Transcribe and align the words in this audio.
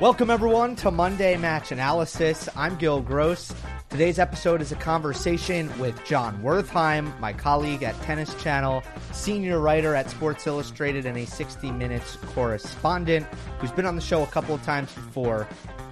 Welcome, 0.00 0.30
everyone, 0.30 0.76
to 0.76 0.90
Monday 0.90 1.36
Match 1.36 1.72
Analysis. 1.72 2.48
I'm 2.56 2.76
Gill 2.76 3.02
Gross. 3.02 3.52
Today's 3.90 4.18
episode 4.18 4.62
is 4.62 4.72
a 4.72 4.76
conversation 4.76 5.70
with 5.78 6.02
Jon 6.06 6.42
Wertheim, 6.42 7.20
my 7.20 7.34
colleague 7.34 7.82
at 7.82 7.94
Tennis 8.00 8.34
Channel, 8.42 8.82
senior 9.12 9.60
writer 9.60 9.94
at 9.94 10.08
Sports 10.08 10.46
Illustrated, 10.46 11.04
and 11.04 11.18
a 11.18 11.26
60 11.26 11.70
Minutes 11.72 12.16
correspondent 12.28 13.26
who's 13.58 13.72
been 13.72 13.84
on 13.84 13.94
the 13.94 14.00
show 14.00 14.22
a 14.22 14.26
couple 14.28 14.54
of 14.54 14.62
times 14.62 14.90
before. 14.94 15.46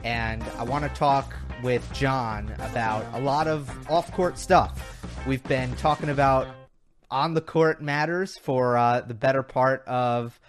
And 0.04 0.42
I 0.56 0.62
want 0.62 0.84
to 0.84 0.98
talk 0.98 1.36
with 1.62 1.86
Jon 1.92 2.50
about 2.60 3.04
a 3.12 3.20
lot 3.20 3.46
of 3.46 3.70
off 3.90 4.10
court 4.12 4.38
stuff. 4.38 5.06
We've 5.26 5.44
been 5.44 5.76
talking 5.76 6.08
about 6.08 6.48
on 7.10 7.34
the 7.34 7.42
court 7.42 7.82
matters 7.82 8.38
for 8.38 8.78
uh, 8.78 9.02
the 9.02 9.12
better 9.12 9.42
part 9.42 9.86
of 9.86 10.40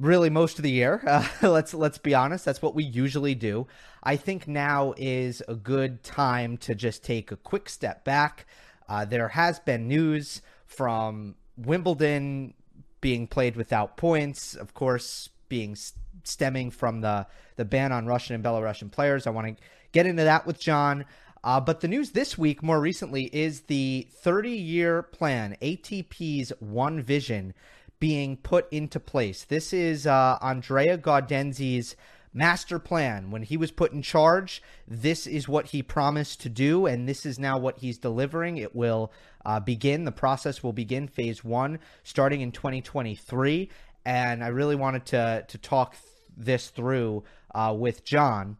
really 0.00 0.30
most 0.30 0.58
of 0.58 0.62
the 0.62 0.70
year. 0.70 1.02
Uh, 1.10 1.26
let's 1.42 1.74
let's 1.74 1.98
be 1.98 2.14
honest. 2.14 2.44
That's 2.44 2.62
what 2.62 2.74
we 2.74 2.84
usually 2.84 3.34
do. 3.34 3.66
I 4.02 4.16
think 4.16 4.46
now 4.46 4.94
is 4.96 5.42
a 5.48 5.54
good 5.54 6.02
time 6.02 6.56
to 6.58 6.74
just 6.74 7.04
take 7.04 7.32
a 7.32 7.36
quick 7.36 7.68
step 7.68 8.04
back. 8.04 8.46
Uh, 8.88 9.04
there 9.04 9.28
has 9.28 9.58
been 9.58 9.88
news 9.88 10.40
from 10.66 11.34
Wimbledon 11.56 12.54
being 13.00 13.26
played 13.26 13.56
without 13.56 13.96
points, 13.96 14.54
of 14.54 14.72
course, 14.72 15.28
being 15.48 15.76
stemming 16.24 16.70
from 16.70 17.00
the 17.00 17.26
the 17.56 17.64
ban 17.64 17.92
on 17.92 18.06
Russian 18.06 18.34
and 18.34 18.44
Belarusian 18.44 18.90
players. 18.90 19.26
I 19.26 19.30
want 19.30 19.48
to 19.48 19.64
get 19.92 20.06
into 20.06 20.24
that 20.24 20.46
with 20.46 20.60
Jon. 20.60 21.04
Uh, 21.42 21.58
but 21.58 21.80
the 21.80 21.88
news 21.88 22.10
this 22.10 22.36
week, 22.36 22.62
more 22.62 22.80
recently, 22.80 23.24
is 23.32 23.62
the 23.62 24.06
30 24.10 24.50
year 24.50 25.02
plan, 25.02 25.56
ATP's 25.62 26.52
One 26.60 27.00
Vision 27.00 27.54
being 28.00 28.38
put 28.38 28.66
into 28.72 28.98
place. 28.98 29.44
This 29.44 29.72
is 29.72 30.06
uh, 30.06 30.38
Andrea 30.40 30.96
Gaudenzi's 30.98 31.94
master 32.32 32.78
plan. 32.78 33.30
When 33.30 33.42
he 33.42 33.56
was 33.56 33.70
put 33.70 33.92
in 33.92 34.02
charge, 34.02 34.62
this 34.88 35.26
is 35.26 35.48
what 35.48 35.66
he 35.66 35.82
promised 35.82 36.40
to 36.42 36.48
do, 36.48 36.86
and 36.86 37.08
this 37.08 37.26
is 37.26 37.38
now 37.38 37.58
what 37.58 37.78
he's 37.78 37.98
delivering. 37.98 38.56
It 38.56 38.74
will 38.74 39.12
uh, 39.44 39.60
begin, 39.60 40.04
the 40.04 40.12
process 40.12 40.62
will 40.62 40.72
begin 40.72 41.08
phase 41.08 41.44
one 41.44 41.78
starting 42.02 42.40
in 42.40 42.52
2023. 42.52 43.68
And 44.04 44.42
I 44.42 44.48
really 44.48 44.76
wanted 44.76 45.04
to, 45.06 45.44
to 45.46 45.58
talk 45.58 45.94
this 46.36 46.68
through 46.68 47.24
uh, 47.54 47.74
with 47.76 48.04
Jon. 48.04 48.56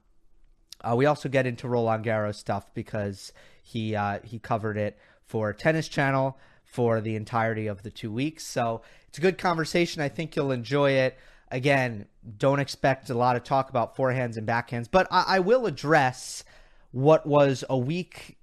Uh, 0.82 0.94
we 0.96 1.06
also 1.06 1.28
get 1.28 1.46
into 1.46 1.68
Roland 1.68 2.04
Garros 2.04 2.36
stuff 2.36 2.72
because 2.74 3.32
he 3.62 3.94
uh, 3.94 4.18
he 4.24 4.38
covered 4.38 4.78
it 4.78 4.98
for 5.26 5.52
Tennis 5.52 5.88
Channel 5.88 6.38
for 6.70 7.00
the 7.00 7.16
entirety 7.16 7.66
of 7.66 7.82
the 7.82 7.90
two 7.90 8.12
weeks. 8.12 8.46
So 8.46 8.82
it's 9.08 9.18
a 9.18 9.20
good 9.20 9.38
conversation. 9.38 10.02
I 10.02 10.08
think 10.08 10.36
you'll 10.36 10.52
enjoy 10.52 10.92
it. 10.92 11.18
Again, 11.50 12.06
don't 12.38 12.60
expect 12.60 13.10
a 13.10 13.14
lot 13.14 13.36
of 13.36 13.42
talk 13.42 13.70
about 13.70 13.96
forehands 13.96 14.36
and 14.36 14.46
backhands, 14.46 14.88
but 14.90 15.08
I, 15.10 15.24
I 15.26 15.38
will 15.40 15.66
address 15.66 16.44
what 16.92 17.26
was 17.26 17.64
a 17.68 17.76
week 17.76 18.36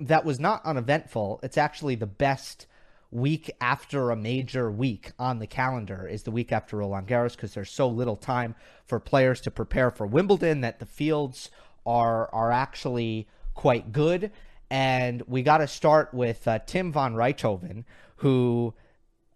that 0.00 0.24
was 0.24 0.40
not 0.40 0.64
uneventful. 0.64 1.38
It's 1.44 1.58
actually 1.58 1.94
the 1.94 2.06
best 2.06 2.66
week 3.12 3.50
after 3.60 4.10
a 4.10 4.16
major 4.16 4.70
week 4.70 5.12
on 5.18 5.38
the 5.38 5.46
calendar 5.46 6.08
is 6.08 6.22
the 6.22 6.30
week 6.30 6.50
after 6.50 6.78
Roland 6.78 7.06
Garros 7.06 7.32
because 7.32 7.54
there's 7.54 7.70
so 7.70 7.86
little 7.86 8.16
time 8.16 8.54
for 8.86 8.98
players 8.98 9.40
to 9.42 9.50
prepare 9.50 9.90
for 9.90 10.06
Wimbledon 10.06 10.62
that 10.62 10.80
the 10.80 10.86
fields 10.86 11.50
are 11.84 12.32
are 12.32 12.50
actually 12.50 13.28
quite 13.54 13.92
good. 13.92 14.32
And 14.72 15.22
we 15.26 15.42
got 15.42 15.58
to 15.58 15.68
start 15.68 16.14
with 16.14 16.48
uh, 16.48 16.58
Tim 16.60 16.94
van 16.94 17.12
Rijthoven, 17.12 17.84
who, 18.16 18.72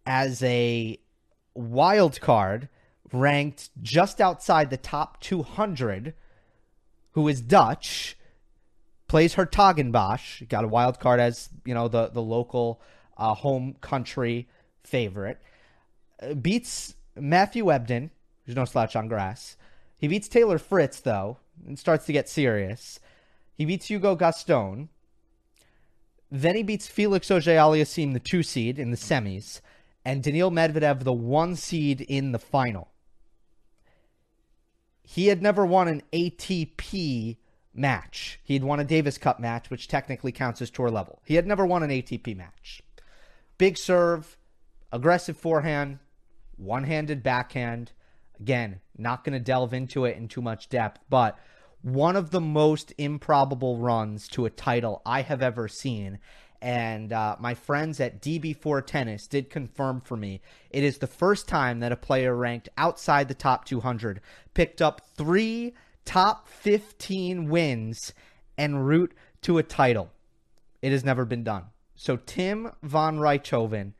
as 0.06 0.42
a 0.42 0.98
wild 1.52 2.18
card, 2.22 2.70
ranked 3.12 3.68
just 3.82 4.22
outside 4.22 4.70
the 4.70 4.78
top 4.78 5.20
200, 5.20 6.14
who 7.10 7.28
is 7.28 7.42
Dutch, 7.42 8.16
plays 9.08 9.34
Hertogenbosch, 9.34 10.48
got 10.48 10.64
a 10.64 10.68
wild 10.68 11.00
card 11.00 11.20
as 11.20 11.50
you 11.66 11.74
know 11.74 11.86
the 11.86 12.08
the 12.08 12.22
local 12.22 12.80
uh, 13.18 13.34
home 13.34 13.76
country 13.82 14.48
favorite, 14.84 15.38
uh, 16.22 16.32
beats 16.32 16.94
Matthew 17.14 17.66
Ebden, 17.66 18.08
who's 18.46 18.56
no 18.56 18.64
slouch 18.64 18.96
on 18.96 19.06
grass. 19.06 19.58
He 19.98 20.08
beats 20.08 20.28
Taylor 20.28 20.58
Fritz 20.58 21.00
though, 21.00 21.36
and 21.66 21.78
starts 21.78 22.06
to 22.06 22.14
get 22.14 22.26
serious. 22.26 23.00
He 23.54 23.66
beats 23.66 23.90
Hugo 23.90 24.16
Gaston. 24.16 24.88
Then 26.30 26.56
he 26.56 26.62
beats 26.62 26.88
Felix 26.88 27.30
Auger-Aliassime, 27.30 28.12
the 28.12 28.20
two 28.20 28.42
seed 28.42 28.78
in 28.78 28.90
the 28.90 28.96
semis, 28.96 29.60
and 30.04 30.22
Daniil 30.22 30.50
Medvedev, 30.50 31.04
the 31.04 31.12
one 31.12 31.56
seed 31.56 32.00
in 32.00 32.32
the 32.32 32.38
final. 32.38 32.92
He 35.02 35.28
had 35.28 35.40
never 35.40 35.64
won 35.64 35.86
an 35.86 36.02
ATP 36.12 37.36
match. 37.72 38.40
He 38.42 38.54
had 38.54 38.64
won 38.64 38.80
a 38.80 38.84
Davis 38.84 39.18
Cup 39.18 39.38
match, 39.38 39.70
which 39.70 39.86
technically 39.86 40.32
counts 40.32 40.60
as 40.60 40.70
tour 40.70 40.90
level. 40.90 41.20
He 41.24 41.36
had 41.36 41.46
never 41.46 41.64
won 41.64 41.82
an 41.82 41.90
ATP 41.90 42.36
match. 42.36 42.82
Big 43.56 43.78
serve, 43.78 44.36
aggressive 44.90 45.36
forehand, 45.36 46.00
one 46.56 46.84
handed 46.84 47.22
backhand. 47.22 47.92
Again, 48.40 48.80
not 48.98 49.24
going 49.24 49.34
to 49.34 49.40
delve 49.40 49.72
into 49.72 50.04
it 50.04 50.16
in 50.16 50.28
too 50.28 50.42
much 50.42 50.68
depth, 50.68 51.00
but 51.08 51.38
one 51.86 52.16
of 52.16 52.30
the 52.30 52.40
most 52.40 52.92
improbable 52.98 53.78
runs 53.78 54.26
to 54.26 54.44
a 54.44 54.50
title 54.50 55.00
I 55.06 55.22
have 55.22 55.40
ever 55.40 55.68
seen. 55.68 56.18
And 56.60 57.12
uh, 57.12 57.36
my 57.38 57.54
friends 57.54 58.00
at 58.00 58.20
DB4 58.20 58.84
Tennis 58.84 59.28
did 59.28 59.50
confirm 59.50 60.00
for 60.00 60.16
me 60.16 60.40
it 60.70 60.82
is 60.82 60.98
the 60.98 61.06
first 61.06 61.46
time 61.46 61.78
that 61.80 61.92
a 61.92 61.96
player 61.96 62.34
ranked 62.34 62.68
outside 62.76 63.28
the 63.28 63.34
top 63.34 63.66
200 63.66 64.20
picked 64.52 64.82
up 64.82 65.00
three 65.16 65.74
top 66.04 66.48
15 66.48 67.48
wins 67.48 68.12
en 68.58 68.74
route 68.74 69.14
to 69.42 69.58
a 69.58 69.62
title. 69.62 70.10
It 70.82 70.90
has 70.90 71.04
never 71.04 71.24
been 71.24 71.44
done. 71.44 71.66
So, 71.94 72.16
Tim 72.16 72.72
van 72.82 73.18
Rijthoven, 73.18 73.92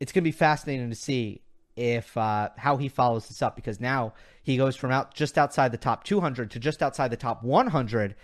it's 0.00 0.12
going 0.12 0.22
to 0.22 0.28
be 0.28 0.32
fascinating 0.32 0.88
to 0.88 0.96
see 0.96 1.42
if 1.80 2.14
uh, 2.18 2.50
how 2.58 2.76
he 2.76 2.88
follows 2.88 3.26
this 3.28 3.40
up 3.40 3.56
because 3.56 3.80
now 3.80 4.12
he 4.42 4.58
goes 4.58 4.76
from 4.76 4.92
out 4.92 5.14
just 5.14 5.38
outside 5.38 5.72
the 5.72 5.78
top 5.78 6.04
200 6.04 6.50
to 6.50 6.58
just 6.58 6.82
outside 6.82 7.10
the 7.10 7.16
top 7.16 7.42
100. 7.42 8.14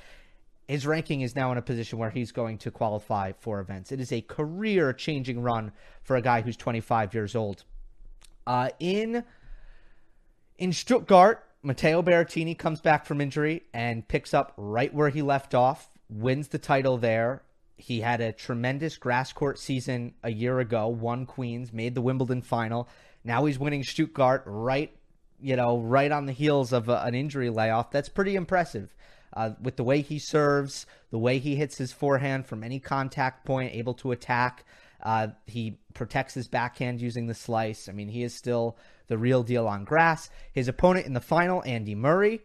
His 0.69 0.87
ranking 0.87 1.22
is 1.22 1.34
now 1.34 1.53
in 1.53 1.59
a 1.59 1.62
position 1.62 1.99
where 1.99 2.11
he's 2.11 2.33
going 2.33 2.59
to 2.59 2.71
qualify 2.71 3.33
for 3.39 3.61
events. 3.61 3.93
It 3.93 4.00
is 4.00 4.12
a 4.12 4.21
career 4.21 4.93
changing 4.93 5.41
run 5.41 5.72
for 6.03 6.16
a 6.16 6.22
guy 6.22 6.43
who's 6.43 6.56
25 6.56 7.15
years 7.15 7.34
old. 7.34 7.65
Uh, 8.47 8.69
in 8.78 9.25
in 10.59 10.72
Stuttgart, 10.72 11.43
Matteo 11.62 12.03
Berrettini 12.03 12.59
comes 12.59 12.83
back 12.83 13.06
from 13.06 13.22
injury 13.22 13.62
and 13.72 14.06
picks 14.06 14.34
up 14.34 14.53
right 14.59 14.93
where 14.93 15.09
he 15.09 15.22
left 15.22 15.55
off, 15.55 15.89
wins 16.11 16.49
the 16.49 16.59
title 16.59 16.99
there. 16.99 17.43
He 17.78 18.00
had 18.00 18.21
a 18.21 18.33
tremendous 18.33 18.99
grass 18.99 19.33
court 19.33 19.59
season 19.59 20.15
a 20.22 20.31
year 20.31 20.61
ago, 20.61 20.89
won 20.89 21.25
Queens, 21.25 21.72
made 21.72 21.95
the 21.95 22.03
Wimbledon 22.03 22.43
final. 22.43 22.89
Now 23.26 23.44
he's 23.44 23.59
winning 23.59 23.82
Stuttgart 23.82 24.44
right, 24.47 24.97
you 25.41 25.56
know, 25.56 25.78
right 25.78 26.12
on 26.12 26.26
the 26.26 26.32
heels 26.32 26.72
of 26.72 26.88
a, 26.88 27.03
an 27.03 27.14
injury 27.14 27.50
layoff. 27.50 27.91
That's 27.91 28.09
pretty 28.09 28.37
impressive. 28.37 28.94
Uh, 29.32 29.50
with 29.60 29.76
the 29.76 29.84
way 29.84 30.00
he 30.00 30.19
serves, 30.19 30.87
the 31.10 31.19
way 31.19 31.38
he 31.38 31.56
hits 31.56 31.76
his 31.76 31.92
forehand 31.92 32.47
from 32.47 32.62
any 32.62 32.78
contact 32.78 33.44
point, 33.44 33.75
able 33.75 33.94
to 33.94 34.12
attack. 34.12 34.65
Uh, 35.03 35.28
he 35.47 35.78
protects 35.92 36.34
his 36.34 36.48
backhand 36.48 37.00
using 37.00 37.26
the 37.26 37.34
slice. 37.34 37.88
I 37.88 37.92
mean, 37.92 38.09
he 38.09 38.22
is 38.22 38.34
still 38.34 38.78
the 39.09 39.19
real 39.19 39.42
deal 39.42 39.66
on 39.66 39.84
grass. 39.84 40.31
His 40.53 40.69
opponent 40.69 41.06
in 41.06 41.12
the 41.12 41.20
final, 41.20 41.62
Andy 41.66 41.94
Murray. 41.94 42.41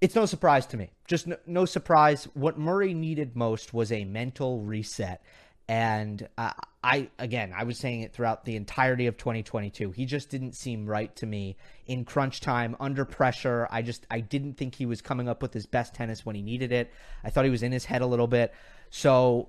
It's 0.00 0.14
no 0.14 0.26
surprise 0.26 0.66
to 0.66 0.76
me. 0.76 0.90
Just 1.08 1.26
no, 1.26 1.36
no 1.46 1.64
surprise. 1.64 2.28
What 2.34 2.58
Murray 2.58 2.92
needed 2.92 3.34
most 3.34 3.72
was 3.72 3.90
a 3.90 4.04
mental 4.04 4.60
reset. 4.60 5.22
And 5.66 6.28
uh, 6.36 6.52
I, 6.82 7.08
again, 7.18 7.54
I 7.56 7.64
was 7.64 7.78
saying 7.78 8.02
it 8.02 8.12
throughout 8.12 8.44
the 8.44 8.56
entirety 8.56 9.06
of 9.06 9.16
2022. 9.16 9.92
He 9.92 10.04
just 10.04 10.28
didn't 10.28 10.52
seem 10.52 10.86
right 10.86 11.14
to 11.16 11.26
me 11.26 11.56
in 11.86 12.04
crunch 12.04 12.40
time, 12.40 12.76
under 12.80 13.06
pressure. 13.06 13.66
I 13.70 13.80
just, 13.80 14.06
I 14.10 14.20
didn't 14.20 14.54
think 14.58 14.74
he 14.74 14.84
was 14.84 15.00
coming 15.00 15.28
up 15.28 15.40
with 15.40 15.54
his 15.54 15.64
best 15.64 15.94
tennis 15.94 16.26
when 16.26 16.36
he 16.36 16.42
needed 16.42 16.70
it. 16.72 16.92
I 17.22 17.30
thought 17.30 17.46
he 17.46 17.50
was 17.50 17.62
in 17.62 17.72
his 17.72 17.86
head 17.86 18.02
a 18.02 18.06
little 18.06 18.26
bit. 18.26 18.52
So, 18.90 19.48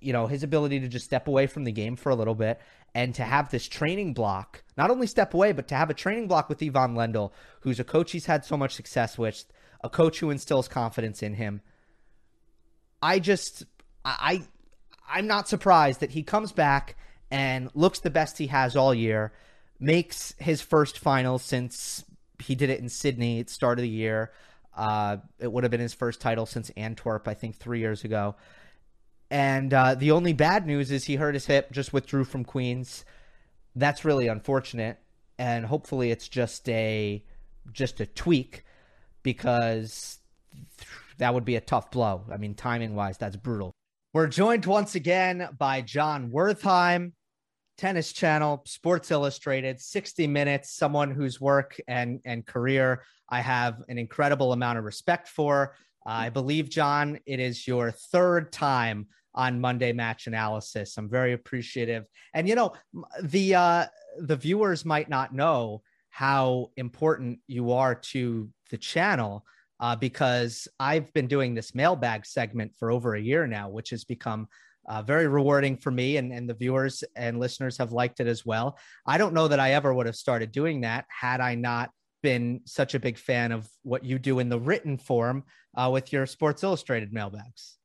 you 0.00 0.14
know, 0.14 0.26
his 0.26 0.42
ability 0.42 0.80
to 0.80 0.88
just 0.88 1.04
step 1.04 1.28
away 1.28 1.46
from 1.46 1.64
the 1.64 1.72
game 1.72 1.96
for 1.96 2.08
a 2.08 2.14
little 2.14 2.34
bit 2.34 2.58
and 2.94 3.14
to 3.16 3.22
have 3.22 3.50
this 3.50 3.68
training 3.68 4.14
block, 4.14 4.62
not 4.78 4.90
only 4.90 5.06
step 5.06 5.34
away, 5.34 5.52
but 5.52 5.68
to 5.68 5.74
have 5.74 5.90
a 5.90 5.94
training 5.94 6.26
block 6.26 6.48
with 6.48 6.62
Ivan 6.62 6.94
Lendl, 6.94 7.32
who's 7.60 7.78
a 7.78 7.84
coach 7.84 8.12
he's 8.12 8.26
had 8.26 8.44
so 8.44 8.56
much 8.56 8.74
success 8.74 9.18
with, 9.18 9.44
a 9.82 9.90
coach 9.90 10.20
who 10.20 10.30
instills 10.30 10.68
confidence 10.68 11.22
in 11.22 11.34
him. 11.34 11.60
I 13.02 13.18
just, 13.18 13.64
I, 14.04 14.42
I'm 15.10 15.26
not 15.26 15.48
surprised 15.48 16.00
that 16.00 16.10
he 16.12 16.22
comes 16.22 16.52
back 16.52 16.96
and 17.30 17.70
looks 17.74 18.00
the 18.00 18.10
best 18.10 18.38
he 18.38 18.48
has 18.48 18.76
all 18.76 18.94
year, 18.94 19.32
makes 19.78 20.34
his 20.38 20.60
first 20.60 20.98
final 20.98 21.38
since 21.38 22.04
he 22.38 22.54
did 22.54 22.70
it 22.70 22.80
in 22.80 22.88
Sydney 22.88 23.40
at 23.40 23.48
the 23.48 23.52
start 23.52 23.78
of 23.78 23.82
the 23.82 23.88
year. 23.88 24.32
Uh, 24.76 25.18
it 25.38 25.50
would 25.50 25.64
have 25.64 25.70
been 25.70 25.80
his 25.80 25.94
first 25.94 26.20
title 26.20 26.46
since 26.46 26.70
Antwerp, 26.70 27.26
I 27.28 27.34
think, 27.34 27.56
three 27.56 27.80
years 27.80 28.04
ago. 28.04 28.36
And 29.30 29.72
uh, 29.72 29.94
the 29.94 30.10
only 30.10 30.32
bad 30.32 30.66
news 30.66 30.90
is 30.90 31.04
he 31.04 31.16
hurt 31.16 31.34
his 31.34 31.46
hip, 31.46 31.70
just 31.70 31.92
withdrew 31.92 32.24
from 32.24 32.44
Queens. 32.44 33.04
That's 33.76 34.04
really 34.04 34.26
unfortunate. 34.26 34.98
And 35.38 35.64
hopefully 35.64 36.10
it's 36.10 36.28
just 36.28 36.68
a 36.68 37.24
just 37.72 38.00
a 38.00 38.06
tweak 38.06 38.64
because 39.22 40.18
that 41.18 41.32
would 41.32 41.44
be 41.44 41.56
a 41.56 41.60
tough 41.60 41.90
blow. 41.90 42.24
I 42.30 42.36
mean, 42.36 42.54
timing 42.54 42.94
wise, 42.94 43.18
that's 43.18 43.36
brutal. 43.36 43.72
We're 44.12 44.26
joined 44.26 44.66
once 44.66 44.96
again 44.96 45.48
by 45.56 45.82
Jon 45.82 46.32
Wertheim, 46.32 47.12
Tennis 47.78 48.12
Channel, 48.12 48.60
Sports 48.66 49.12
Illustrated, 49.12 49.80
60 49.80 50.26
Minutes, 50.26 50.74
someone 50.74 51.12
whose 51.12 51.40
work 51.40 51.80
and, 51.86 52.20
and 52.24 52.44
career 52.44 53.04
I 53.28 53.40
have 53.40 53.76
an 53.88 53.98
incredible 53.98 54.52
amount 54.52 54.78
of 54.78 54.84
respect 54.84 55.28
for. 55.28 55.76
Uh, 56.04 56.10
I 56.10 56.28
believe, 56.30 56.68
Jon, 56.68 57.20
it 57.24 57.38
is 57.38 57.68
your 57.68 57.92
third 57.92 58.50
time 58.50 59.06
on 59.32 59.60
Monday 59.60 59.92
Match 59.92 60.26
Analysis. 60.26 60.98
I'm 60.98 61.08
very 61.08 61.32
appreciative. 61.32 62.04
And, 62.34 62.48
you 62.48 62.56
know, 62.56 62.72
the, 63.22 63.54
uh, 63.54 63.86
the 64.18 64.36
viewers 64.36 64.84
might 64.84 65.08
not 65.08 65.32
know 65.32 65.82
how 66.08 66.72
important 66.76 67.38
you 67.46 67.70
are 67.70 67.94
to 67.94 68.50
the 68.70 68.78
channel 68.78 69.44
uh, 69.80 69.96
because 69.96 70.68
I've 70.78 71.12
been 71.12 71.26
doing 71.26 71.54
this 71.54 71.74
mailbag 71.74 72.26
segment 72.26 72.76
for 72.78 72.90
over 72.90 73.14
a 73.14 73.20
year 73.20 73.46
now, 73.46 73.68
which 73.68 73.90
has 73.90 74.04
become 74.04 74.48
uh, 74.88 75.02
very 75.02 75.26
rewarding 75.26 75.76
for 75.76 75.90
me, 75.90 76.16
and, 76.16 76.32
and 76.32 76.48
the 76.48 76.54
viewers 76.54 77.02
and 77.16 77.40
listeners 77.40 77.78
have 77.78 77.92
liked 77.92 78.20
it 78.20 78.26
as 78.26 78.44
well. 78.44 78.78
I 79.06 79.18
don't 79.18 79.34
know 79.34 79.48
that 79.48 79.60
I 79.60 79.72
ever 79.72 79.92
would 79.92 80.06
have 80.06 80.16
started 80.16 80.52
doing 80.52 80.82
that 80.82 81.06
had 81.08 81.40
I 81.40 81.54
not 81.54 81.90
been 82.22 82.60
such 82.66 82.94
a 82.94 83.00
big 83.00 83.16
fan 83.16 83.52
of 83.52 83.68
what 83.82 84.04
you 84.04 84.18
do 84.18 84.38
in 84.38 84.48
the 84.48 84.58
written 84.58 84.98
form 84.98 85.44
uh, 85.76 85.88
with 85.92 86.12
your 86.12 86.26
Sports 86.26 86.62
Illustrated 86.62 87.12
mailbags. 87.12 87.76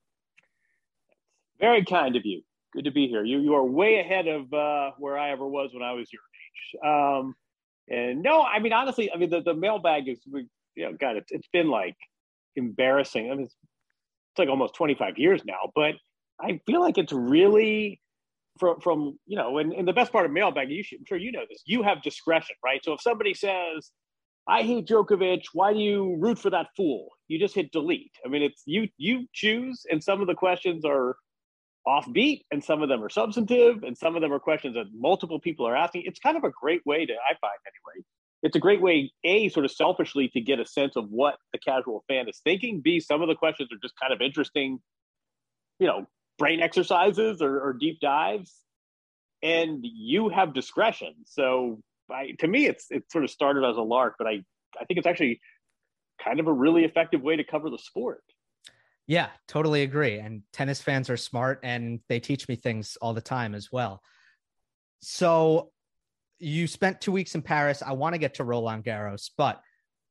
Very 1.59 1.85
kind 1.85 2.15
of 2.15 2.25
you. 2.25 2.41
Good 2.73 2.85
to 2.85 2.91
be 2.91 3.07
here. 3.07 3.23
You 3.23 3.39
you 3.39 3.55
are 3.55 3.63
way 3.63 3.99
ahead 3.99 4.27
of 4.27 4.53
uh, 4.53 4.91
where 4.97 5.17
I 5.17 5.31
ever 5.31 5.47
was 5.47 5.69
when 5.73 5.83
I 5.83 5.93
was 5.93 6.09
your 6.11 6.21
age. 6.35 6.83
Um, 6.83 7.35
and 7.87 8.21
no, 8.21 8.41
I 8.41 8.59
mean 8.59 8.73
honestly, 8.73 9.09
I 9.13 9.17
mean 9.17 9.29
the, 9.29 9.41
the 9.41 9.53
mailbag 9.53 10.09
is 10.09 10.19
you 10.75 10.85
know, 10.85 10.97
God, 10.99 11.17
it's 11.17 11.31
it's 11.31 11.47
been 11.51 11.69
like 11.69 11.95
embarrassing. 12.55 13.31
I 13.31 13.35
mean, 13.35 13.45
it's, 13.45 13.55
it's 14.31 14.39
like 14.39 14.49
almost 14.49 14.75
25 14.75 15.17
years 15.17 15.41
now, 15.45 15.71
but 15.75 15.95
I 16.39 16.59
feel 16.65 16.81
like 16.81 16.97
it's 16.97 17.13
really 17.13 18.01
from 18.59 18.79
from 18.79 19.19
you 19.25 19.37
know, 19.37 19.57
and, 19.57 19.73
and 19.73 19.87
the 19.87 19.93
best 19.93 20.11
part 20.11 20.25
of 20.25 20.31
mailbag, 20.31 20.69
you 20.69 20.83
should, 20.83 20.99
I'm 20.99 21.05
sure 21.05 21.17
you 21.17 21.31
know 21.31 21.45
this. 21.49 21.61
You 21.65 21.83
have 21.83 22.01
discretion, 22.01 22.55
right? 22.63 22.83
So 22.83 22.93
if 22.93 23.01
somebody 23.01 23.33
says, 23.33 23.91
"I 24.47 24.63
hate 24.63 24.87
Djokovic," 24.87 25.43
why 25.53 25.73
do 25.73 25.79
you 25.79 26.17
root 26.19 26.39
for 26.39 26.49
that 26.49 26.67
fool? 26.75 27.09
You 27.27 27.39
just 27.39 27.55
hit 27.55 27.71
delete. 27.71 28.11
I 28.25 28.29
mean, 28.29 28.43
it's 28.43 28.63
you 28.65 28.87
you 28.97 29.27
choose, 29.33 29.85
and 29.89 30.03
some 30.03 30.21
of 30.21 30.27
the 30.27 30.35
questions 30.35 30.85
are 30.85 31.15
offbeat 31.87 32.41
and 32.51 32.63
some 32.63 32.81
of 32.81 32.89
them 32.89 33.03
are 33.03 33.09
substantive 33.09 33.83
and 33.83 33.97
some 33.97 34.15
of 34.15 34.21
them 34.21 34.33
are 34.33 34.39
questions 34.39 34.73
that 34.75 34.85
multiple 34.93 35.39
people 35.39 35.67
are 35.67 35.75
asking 35.75 36.01
it's 36.05 36.19
kind 36.19 36.35
of 36.35 36.43
a 36.43 36.49
great 36.49 36.81
way 36.85 37.05
to 37.05 37.13
i 37.13 37.33
find 37.39 37.53
anyway 37.67 38.05
it's 38.45 38.55
a 38.55 38.59
great 38.59 38.79
way, 38.79 39.11
A, 39.23 39.49
sort 39.49 39.65
of 39.65 39.71
selfishly 39.71 40.27
to 40.29 40.39
get 40.39 40.59
a 40.59 40.67
sense 40.67 40.95
of 40.95 41.09
what 41.09 41.35
the 41.51 41.57
casual 41.57 42.03
fan 42.07 42.29
is 42.29 42.39
thinking. 42.43 42.79
B, 42.79 42.99
some 42.99 43.23
of 43.23 43.27
the 43.27 43.33
questions 43.33 43.69
are 43.71 43.79
just 43.81 43.95
kind 43.99 44.13
of 44.13 44.21
interesting, 44.21 44.77
you 45.79 45.87
know, 45.87 46.05
brain 46.37 46.61
exercises 46.61 47.41
or, 47.41 47.59
or 47.59 47.73
deep 47.73 47.99
dives. 47.99 48.53
And 49.41 49.79
you 49.81 50.29
have 50.29 50.53
discretion. 50.53 51.15
So 51.25 51.81
I, 52.11 52.33
to 52.37 52.47
me, 52.47 52.67
it's 52.67 52.85
it 52.91 53.11
sort 53.11 53.23
of 53.23 53.31
started 53.31 53.63
as 53.67 53.77
a 53.77 53.81
lark, 53.81 54.13
but 54.19 54.27
I, 54.27 54.43
I 54.79 54.85
think 54.85 54.99
it's 54.99 55.07
actually 55.07 55.41
kind 56.23 56.39
of 56.39 56.45
a 56.45 56.53
really 56.53 56.85
effective 56.85 57.23
way 57.23 57.35
to 57.37 57.43
cover 57.43 57.71
the 57.71 57.79
sport. 57.79 58.21
Yeah, 59.07 59.29
totally 59.47 59.81
agree. 59.81 60.19
And 60.19 60.43
tennis 60.53 60.83
fans 60.83 61.09
are 61.09 61.17
smart 61.17 61.61
and 61.63 61.99
they 62.09 62.19
teach 62.19 62.47
me 62.47 62.57
things 62.57 62.95
all 63.01 63.15
the 63.15 63.21
time 63.21 63.55
as 63.55 63.71
well. 63.71 64.03
So 65.01 65.71
you 66.39 66.67
spent 66.67 67.01
two 67.01 67.11
weeks 67.11 67.35
in 67.35 67.41
Paris. 67.41 67.81
I 67.85 67.93
want 67.93 68.13
to 68.13 68.19
get 68.19 68.35
to 68.35 68.43
Roland 68.43 68.83
Garros, 68.83 69.29
but 69.37 69.61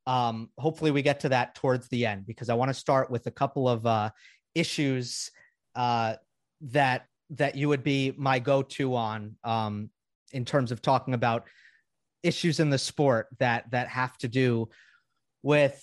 um, 0.06 0.50
hopefully 0.58 0.90
we 0.90 1.02
get 1.02 1.20
to 1.20 1.30
that 1.30 1.54
towards 1.54 1.88
the 1.88 2.06
end 2.06 2.26
because 2.26 2.50
I 2.50 2.54
want 2.54 2.68
to 2.68 2.74
start 2.74 3.10
with 3.10 3.26
a 3.26 3.30
couple 3.30 3.68
of 3.68 3.86
uh, 3.86 4.10
issues 4.54 5.30
uh, 5.74 6.14
that 6.60 7.06
that 7.30 7.56
you 7.56 7.68
would 7.68 7.82
be 7.82 8.12
my 8.16 8.38
go-to 8.38 8.94
on 8.94 9.36
um, 9.44 9.90
in 10.32 10.44
terms 10.44 10.70
of 10.72 10.82
talking 10.82 11.14
about 11.14 11.44
issues 12.22 12.60
in 12.60 12.70
the 12.70 12.78
sport 12.78 13.28
that 13.38 13.70
that 13.70 13.88
have 13.88 14.16
to 14.18 14.28
do 14.28 14.68
with 15.42 15.82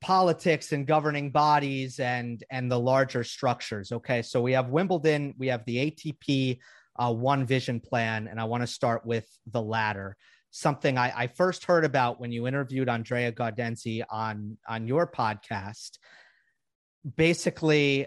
politics 0.00 0.72
and 0.72 0.86
governing 0.86 1.30
bodies 1.30 2.00
and 2.00 2.42
and 2.50 2.70
the 2.70 2.78
larger 2.78 3.22
structures 3.22 3.92
okay 3.92 4.20
so 4.20 4.42
we 4.42 4.50
have 4.52 4.68
wimbledon 4.68 5.32
we 5.38 5.46
have 5.46 5.64
the 5.64 5.76
atp 5.76 6.58
uh, 6.96 7.12
one 7.12 7.46
vision 7.46 7.80
plan, 7.80 8.28
and 8.28 8.40
I 8.40 8.44
want 8.44 8.62
to 8.62 8.66
start 8.66 9.06
with 9.06 9.26
the 9.50 9.62
latter. 9.62 10.16
Something 10.50 10.98
I, 10.98 11.12
I 11.16 11.26
first 11.28 11.64
heard 11.64 11.84
about 11.84 12.20
when 12.20 12.32
you 12.32 12.46
interviewed 12.46 12.88
Andrea 12.88 13.32
Gaudenzi 13.32 14.02
on 14.10 14.58
on 14.68 14.86
your 14.86 15.06
podcast. 15.06 15.98
Basically, 17.16 18.06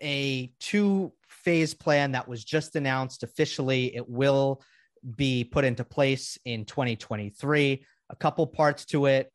a 0.00 0.52
two 0.60 1.12
phase 1.28 1.74
plan 1.74 2.12
that 2.12 2.28
was 2.28 2.44
just 2.44 2.76
announced 2.76 3.22
officially. 3.22 3.94
It 3.94 4.08
will 4.08 4.62
be 5.16 5.44
put 5.44 5.64
into 5.64 5.84
place 5.84 6.38
in 6.44 6.64
2023. 6.64 7.84
A 8.10 8.16
couple 8.16 8.46
parts 8.46 8.84
to 8.86 9.06
it. 9.06 9.32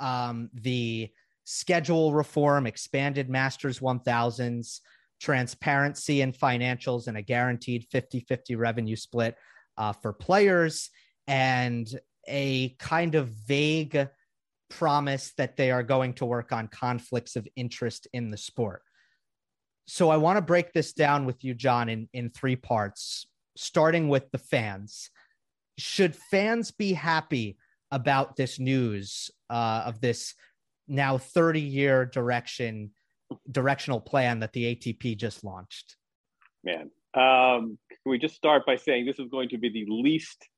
Um, 0.00 0.50
the 0.54 1.10
schedule 1.44 2.12
reform, 2.12 2.66
expanded 2.66 3.30
Masters 3.30 3.80
1000s, 3.80 4.80
transparency 5.20 6.20
in 6.20 6.32
financials 6.32 7.06
and 7.06 7.16
a 7.16 7.22
guaranteed 7.22 7.86
50 7.90 8.20
50 8.20 8.54
revenue 8.56 8.96
split 8.96 9.36
uh, 9.76 9.92
for 9.92 10.12
players 10.12 10.90
and 11.26 11.88
a 12.26 12.70
kind 12.78 13.14
of 13.14 13.28
vague 13.28 14.08
promise 14.70 15.32
that 15.38 15.56
they 15.56 15.70
are 15.70 15.82
going 15.82 16.12
to 16.14 16.26
work 16.26 16.52
on 16.52 16.68
conflicts 16.68 17.36
of 17.36 17.48
interest 17.56 18.06
in 18.12 18.30
the 18.30 18.36
sport. 18.36 18.82
So 19.86 20.10
I 20.10 20.18
want 20.18 20.36
to 20.36 20.42
break 20.42 20.72
this 20.72 20.92
down 20.92 21.24
with 21.24 21.42
you, 21.44 21.54
Jon, 21.54 21.88
in, 21.88 22.08
in 22.12 22.30
three 22.30 22.56
parts, 22.56 23.26
starting 23.56 24.08
with 24.08 24.30
the 24.30 24.38
fans. 24.38 25.10
Should 25.78 26.14
fans 26.14 26.70
be 26.70 26.92
happy 26.92 27.56
about 27.90 28.36
this 28.36 28.58
news 28.58 29.30
uh, 29.48 29.84
of 29.86 30.00
this 30.00 30.34
now 30.88 31.18
30 31.18 31.60
year 31.60 32.04
direction 32.04 32.90
directional 33.50 34.00
plan 34.00 34.40
that 34.40 34.52
the 34.52 34.74
ATP 34.74 35.16
just 35.16 35.44
launched? 35.44 35.96
Man, 36.64 36.90
um, 37.14 37.78
can 37.88 38.10
we 38.10 38.18
just 38.18 38.34
start 38.34 38.66
by 38.66 38.76
saying 38.76 39.06
this 39.06 39.18
is 39.18 39.28
going 39.30 39.48
to 39.50 39.58
be 39.58 39.68
the 39.70 39.86
least 39.88 40.48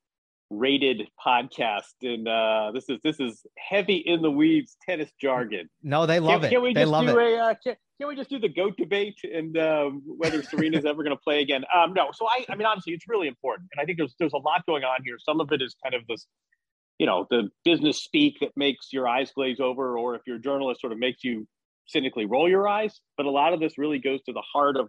rated 0.51 1.09
podcast 1.25 1.95
and 2.03 2.27
uh 2.27 2.73
this 2.75 2.89
is 2.89 2.99
this 3.05 3.21
is 3.21 3.47
heavy 3.57 3.99
in 3.99 4.21
the 4.21 4.31
weeds 4.31 4.77
tennis 4.85 5.09
jargon. 5.21 5.71
No 5.85 6.07
they 6.07 6.19
love 6.19 6.41
can, 6.41 6.47
it. 6.47 6.51
can 6.51 6.63
we 6.63 6.75
they 6.75 6.85
just 6.85 7.07
do 7.07 7.19
it. 7.19 7.35
a 7.35 7.39
uh, 7.39 7.55
can, 7.63 7.77
can, 8.01 8.09
we 8.09 8.17
just 8.17 8.31
do 8.31 8.41
the 8.41 8.49
goat 8.49 8.77
debate 8.77 9.17
and 9.23 9.57
um, 9.57 10.03
whether 10.05 10.43
serena's 10.43 10.85
ever 10.87 11.05
going 11.05 11.17
to 11.17 11.23
play 11.23 11.41
again? 11.41 11.65
Um 11.73 11.93
no 11.93 12.11
so 12.13 12.27
i 12.29 12.45
i 12.49 12.57
mean 12.57 12.67
honestly 12.67 12.93
it's 12.93 13.09
really 13.09 13.29
important 13.29 13.69
and 13.73 13.81
i 13.81 13.85
think 13.85 13.97
there's 13.99 14.17
there's 14.19 14.33
a 14.33 14.39
lot 14.39 14.67
going 14.67 14.83
on 14.83 15.05
here. 15.05 15.19
Some 15.21 15.41
of 15.41 15.53
it 15.53 15.63
is 15.63 15.77
kind 15.85 15.95
of 15.95 16.05
this 16.09 16.27
you 16.99 17.07
know 17.07 17.29
the 17.31 17.49
business 17.65 18.03
speak 18.03 18.39
that 18.41 18.51
makes 18.57 18.93
your 18.93 19.07
eyes 19.07 19.31
glaze 19.33 19.61
over 19.61 19.97
or 19.97 20.17
if 20.17 20.23
you're 20.27 20.37
a 20.37 20.41
journalist 20.41 20.81
sort 20.81 20.93
of 20.93 20.99
makes 20.99 21.23
you 21.23 21.47
cynically 21.87 22.27
roll 22.27 22.49
your 22.49 22.69
eyes, 22.69 23.01
but 23.17 23.27
a 23.27 23.31
lot 23.31 23.53
of 23.53 23.61
this 23.61 23.79
really 23.79 23.99
goes 23.99 24.23
to 24.23 24.33
the 24.33 24.43
heart 24.53 24.77
of 24.77 24.89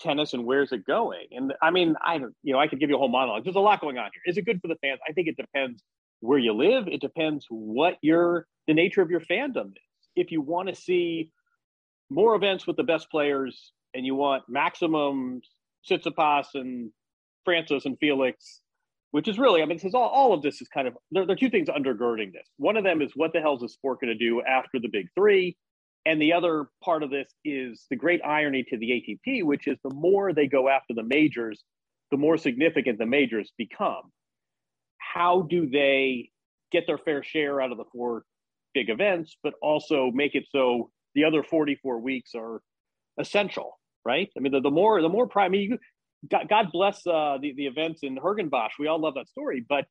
tennis 0.00 0.32
and 0.32 0.44
where's 0.44 0.72
it 0.72 0.86
going. 0.86 1.26
And 1.32 1.52
I 1.62 1.70
mean, 1.70 1.94
I 2.02 2.16
you 2.16 2.52
know, 2.52 2.58
I 2.58 2.66
could 2.66 2.80
give 2.80 2.90
you 2.90 2.96
a 2.96 2.98
whole 2.98 3.08
monologue. 3.08 3.44
There's 3.44 3.56
a 3.56 3.60
lot 3.60 3.80
going 3.80 3.98
on 3.98 4.10
here. 4.12 4.22
Is 4.26 4.36
it 4.36 4.46
good 4.46 4.60
for 4.60 4.68
the 4.68 4.76
fans? 4.76 5.00
I 5.08 5.12
think 5.12 5.28
it 5.28 5.36
depends 5.36 5.82
where 6.20 6.38
you 6.38 6.52
live. 6.52 6.88
It 6.88 7.00
depends 7.00 7.46
what 7.48 7.96
your 8.02 8.46
the 8.66 8.74
nature 8.74 9.02
of 9.02 9.10
your 9.10 9.20
fandom 9.20 9.72
is. 9.72 10.08
If 10.16 10.32
you 10.32 10.40
want 10.40 10.68
to 10.68 10.74
see 10.74 11.30
more 12.10 12.34
events 12.34 12.66
with 12.66 12.76
the 12.76 12.82
best 12.82 13.10
players 13.10 13.72
and 13.94 14.04
you 14.04 14.14
want 14.14 14.44
maximum 14.48 15.40
Tsitsipas 15.88 16.46
and 16.54 16.90
Frances 17.44 17.86
and 17.86 17.96
Felix, 17.98 18.60
which 19.12 19.28
is 19.28 19.38
really, 19.38 19.62
I 19.62 19.66
mean, 19.66 19.76
this 19.76 19.84
is 19.84 19.94
all, 19.94 20.08
all 20.08 20.32
of 20.32 20.42
this 20.42 20.60
is 20.60 20.68
kind 20.68 20.86
of, 20.86 20.96
there, 21.10 21.26
there 21.26 21.34
are 21.34 21.38
two 21.38 21.50
things 21.50 21.68
undergirding 21.68 22.32
this. 22.32 22.46
One 22.58 22.76
of 22.76 22.84
them 22.84 23.00
is 23.02 23.12
what 23.14 23.32
the 23.32 23.40
hell 23.40 23.54
is 23.54 23.60
the 23.60 23.68
sport 23.68 24.00
going 24.00 24.16
to 24.16 24.18
do 24.18 24.42
after 24.42 24.78
the 24.78 24.88
big 24.88 25.06
three? 25.14 25.56
And 26.06 26.20
the 26.20 26.32
other 26.32 26.68
part 26.82 27.02
of 27.02 27.10
this 27.10 27.28
is 27.44 27.84
the 27.90 27.96
great 27.96 28.20
irony 28.24 28.64
to 28.70 28.78
the 28.78 28.90
ATP, 29.26 29.44
which 29.44 29.66
is 29.66 29.78
the 29.84 29.94
more 29.94 30.32
they 30.32 30.46
go 30.46 30.68
after 30.68 30.94
the 30.94 31.02
majors, 31.02 31.62
the 32.10 32.16
more 32.16 32.38
significant 32.38 32.98
the 32.98 33.06
majors 33.06 33.52
become. 33.58 34.10
How 34.98 35.42
do 35.42 35.68
they 35.68 36.30
get 36.72 36.86
their 36.86 36.98
fair 36.98 37.22
share 37.22 37.60
out 37.60 37.72
of 37.72 37.78
the 37.78 37.84
four 37.92 38.24
big 38.72 38.88
events, 38.88 39.36
but 39.42 39.54
also 39.60 40.10
make 40.12 40.34
it 40.34 40.46
so 40.50 40.90
the 41.14 41.24
other 41.24 41.42
44 41.42 41.98
weeks 42.00 42.32
are 42.34 42.62
essential, 43.18 43.78
right? 44.04 44.30
I 44.36 44.40
mean, 44.40 44.52
the, 44.52 44.60
the 44.60 44.70
more 44.70 45.02
the 45.02 45.08
more 45.08 45.26
prime, 45.26 45.46
I 45.46 45.48
mean, 45.48 45.78
God, 46.30 46.48
God, 46.48 46.68
bless 46.72 47.06
uh, 47.06 47.38
the 47.40 47.52
the 47.56 47.66
events 47.66 48.00
in 48.02 48.16
Hertogenbosch. 48.16 48.72
We 48.78 48.86
all 48.86 49.00
love 49.00 49.14
that 49.14 49.28
story, 49.28 49.64
but 49.68 49.86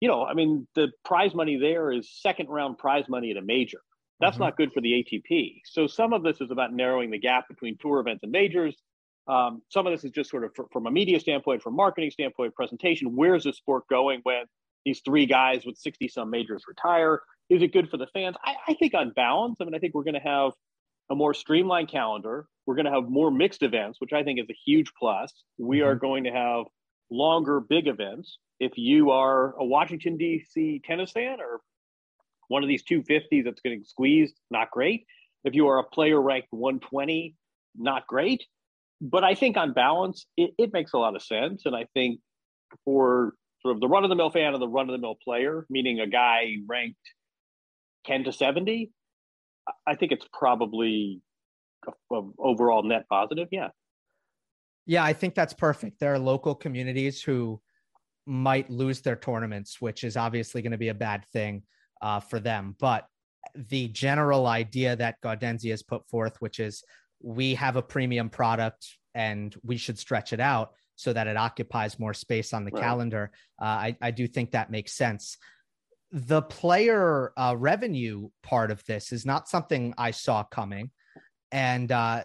you 0.00 0.08
know, 0.08 0.24
I 0.24 0.34
mean, 0.34 0.66
the 0.74 0.88
prize 1.04 1.34
money 1.34 1.58
there 1.58 1.92
is 1.92 2.10
second 2.20 2.48
round 2.48 2.78
prize 2.78 3.04
money 3.08 3.30
at 3.30 3.36
a 3.36 3.42
major. 3.42 3.80
That's 4.22 4.34
mm-hmm. 4.34 4.44
not 4.44 4.56
good 4.56 4.72
for 4.72 4.80
the 4.80 5.04
ATP. 5.04 5.60
So 5.66 5.86
some 5.86 6.12
of 6.12 6.22
this 6.22 6.40
is 6.40 6.50
about 6.50 6.72
narrowing 6.72 7.10
the 7.10 7.18
gap 7.18 7.48
between 7.48 7.76
tour 7.78 8.00
events 8.00 8.22
and 8.22 8.32
majors. 8.32 8.76
Um, 9.26 9.62
some 9.68 9.86
of 9.86 9.92
this 9.92 10.04
is 10.04 10.12
just 10.12 10.30
sort 10.30 10.44
of 10.44 10.52
for, 10.54 10.66
from 10.72 10.86
a 10.86 10.90
media 10.90 11.20
standpoint, 11.20 11.62
from 11.62 11.76
marketing 11.76 12.10
standpoint, 12.10 12.54
presentation. 12.54 13.14
Where's 13.14 13.44
the 13.44 13.52
sport 13.52 13.84
going 13.88 14.20
when 14.22 14.44
these 14.84 15.00
three 15.04 15.26
guys 15.26 15.64
with 15.64 15.76
60 15.76 16.08
some 16.08 16.30
majors 16.30 16.64
retire. 16.66 17.22
Is 17.48 17.62
it 17.62 17.72
good 17.72 17.90
for 17.90 17.96
the 17.96 18.06
fans? 18.12 18.36
I, 18.44 18.54
I 18.68 18.74
think 18.74 18.94
on 18.94 19.10
balance, 19.10 19.58
I 19.60 19.64
mean, 19.64 19.74
I 19.74 19.78
think 19.78 19.94
we're 19.94 20.04
going 20.04 20.14
to 20.14 20.20
have 20.20 20.52
a 21.10 21.14
more 21.14 21.34
streamlined 21.34 21.88
calendar. 21.88 22.46
We're 22.66 22.76
going 22.76 22.86
to 22.86 22.92
have 22.92 23.08
more 23.08 23.30
mixed 23.30 23.62
events, 23.62 24.00
which 24.00 24.12
I 24.12 24.22
think 24.22 24.40
is 24.40 24.46
a 24.50 24.56
huge 24.64 24.92
plus. 24.98 25.32
We 25.58 25.78
mm-hmm. 25.78 25.88
are 25.88 25.94
going 25.96 26.24
to 26.24 26.30
have 26.30 26.64
longer 27.10 27.60
big 27.60 27.88
events. 27.88 28.38
If 28.60 28.72
you 28.76 29.10
are 29.10 29.54
a 29.58 29.64
Washington, 29.64 30.16
D.C. 30.16 30.82
tennis 30.84 31.10
fan 31.10 31.38
or 31.40 31.60
one 32.48 32.62
of 32.62 32.68
these 32.68 32.84
250s 32.84 33.44
that's 33.44 33.60
getting 33.60 33.84
squeezed, 33.84 34.34
not 34.50 34.70
great. 34.70 35.06
If 35.44 35.54
you 35.54 35.68
are 35.68 35.78
a 35.78 35.84
player 35.84 36.20
ranked 36.20 36.48
120, 36.50 37.34
not 37.76 38.06
great. 38.06 38.44
But 39.00 39.24
I 39.24 39.34
think 39.34 39.56
on 39.56 39.72
balance, 39.72 40.26
it, 40.36 40.52
it 40.58 40.72
makes 40.72 40.92
a 40.92 40.98
lot 40.98 41.16
of 41.16 41.22
sense. 41.22 41.62
And 41.66 41.74
I 41.74 41.86
think 41.94 42.20
for 42.84 43.34
sort 43.60 43.74
of 43.74 43.80
the 43.80 43.88
run 43.88 44.04
of 44.04 44.10
the 44.10 44.16
mill 44.16 44.30
fan 44.30 44.52
and 44.52 44.62
the 44.62 44.68
run 44.68 44.88
of 44.88 44.92
the 44.92 44.98
mill 44.98 45.16
player, 45.22 45.66
meaning 45.68 46.00
a 46.00 46.06
guy 46.06 46.56
ranked 46.68 46.98
10 48.06 48.24
to 48.24 48.32
70, 48.32 48.92
I 49.86 49.94
think 49.96 50.12
it's 50.12 50.26
probably 50.32 51.20
a, 51.86 52.14
a 52.14 52.22
overall 52.38 52.82
net 52.82 53.06
positive. 53.08 53.48
Yeah. 53.50 53.68
Yeah, 54.86 55.04
I 55.04 55.12
think 55.12 55.34
that's 55.34 55.52
perfect. 55.52 56.00
There 56.00 56.12
are 56.12 56.18
local 56.18 56.54
communities 56.54 57.22
who 57.22 57.60
might 58.26 58.68
lose 58.70 59.00
their 59.00 59.16
tournaments, 59.16 59.80
which 59.80 60.04
is 60.04 60.16
obviously 60.16 60.62
going 60.62 60.72
to 60.72 60.78
be 60.78 60.88
a 60.88 60.94
bad 60.94 61.24
thing 61.32 61.62
uh, 62.02 62.20
for 62.20 62.40
them. 62.40 62.76
But 62.78 63.06
the 63.54 63.88
general 63.88 64.46
idea 64.46 64.96
that 64.96 65.20
Gaudenzi 65.22 65.70
has 65.70 65.82
put 65.82 66.06
forth, 66.08 66.36
which 66.40 66.60
is 66.60 66.84
we 67.22 67.54
have 67.54 67.76
a 67.76 67.82
premium 67.82 68.28
product 68.28 68.86
and 69.14 69.54
we 69.62 69.76
should 69.76 69.98
stretch 69.98 70.32
it 70.32 70.40
out 70.40 70.72
so 70.96 71.12
that 71.12 71.26
it 71.26 71.36
occupies 71.36 71.98
more 71.98 72.14
space 72.14 72.52
on 72.52 72.64
the 72.64 72.70
right. 72.70 72.82
calendar. 72.82 73.30
Uh, 73.60 73.64
I, 73.64 73.96
I 74.00 74.10
do 74.10 74.26
think 74.26 74.50
that 74.50 74.70
makes 74.70 74.92
sense. 74.92 75.38
The 76.10 76.42
player 76.42 77.32
uh, 77.36 77.54
revenue 77.58 78.28
part 78.42 78.70
of 78.70 78.84
this 78.84 79.12
is 79.12 79.24
not 79.24 79.48
something 79.48 79.94
I 79.96 80.10
saw 80.10 80.42
coming. 80.44 80.90
And 81.50 81.90
uh, 81.90 82.24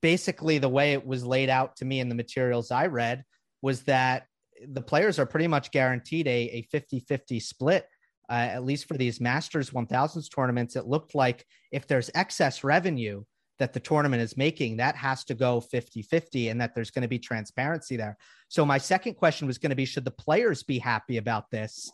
basically, 0.00 0.58
the 0.58 0.68
way 0.68 0.92
it 0.92 1.06
was 1.06 1.24
laid 1.24 1.50
out 1.50 1.76
to 1.76 1.84
me 1.84 2.00
in 2.00 2.08
the 2.08 2.14
materials 2.14 2.70
I 2.70 2.86
read 2.86 3.24
was 3.62 3.82
that 3.82 4.26
the 4.66 4.82
players 4.82 5.18
are 5.18 5.26
pretty 5.26 5.46
much 5.46 5.70
guaranteed 5.70 6.26
a, 6.26 6.50
a 6.50 6.62
50 6.62 7.00
50 7.00 7.40
split. 7.40 7.86
Uh, 8.30 8.48
at 8.52 8.64
least 8.64 8.86
for 8.86 8.98
these 8.98 9.20
Masters 9.20 9.70
1000s 9.70 10.30
tournaments, 10.34 10.76
it 10.76 10.86
looked 10.86 11.14
like 11.14 11.46
if 11.72 11.86
there's 11.86 12.10
excess 12.14 12.62
revenue, 12.62 13.24
that 13.58 13.72
the 13.72 13.80
tournament 13.80 14.22
is 14.22 14.36
making, 14.36 14.76
that 14.76 14.96
has 14.96 15.24
to 15.24 15.34
go 15.34 15.60
50 15.60 16.02
50 16.02 16.48
and 16.48 16.60
that 16.60 16.74
there's 16.74 16.90
going 16.90 17.02
to 17.02 17.08
be 17.08 17.18
transparency 17.18 17.96
there. 17.96 18.16
So, 18.48 18.64
my 18.64 18.78
second 18.78 19.14
question 19.14 19.46
was 19.46 19.58
going 19.58 19.70
to 19.70 19.76
be 19.76 19.84
should 19.84 20.04
the 20.04 20.10
players 20.10 20.62
be 20.62 20.78
happy 20.78 21.16
about 21.16 21.50
this? 21.50 21.90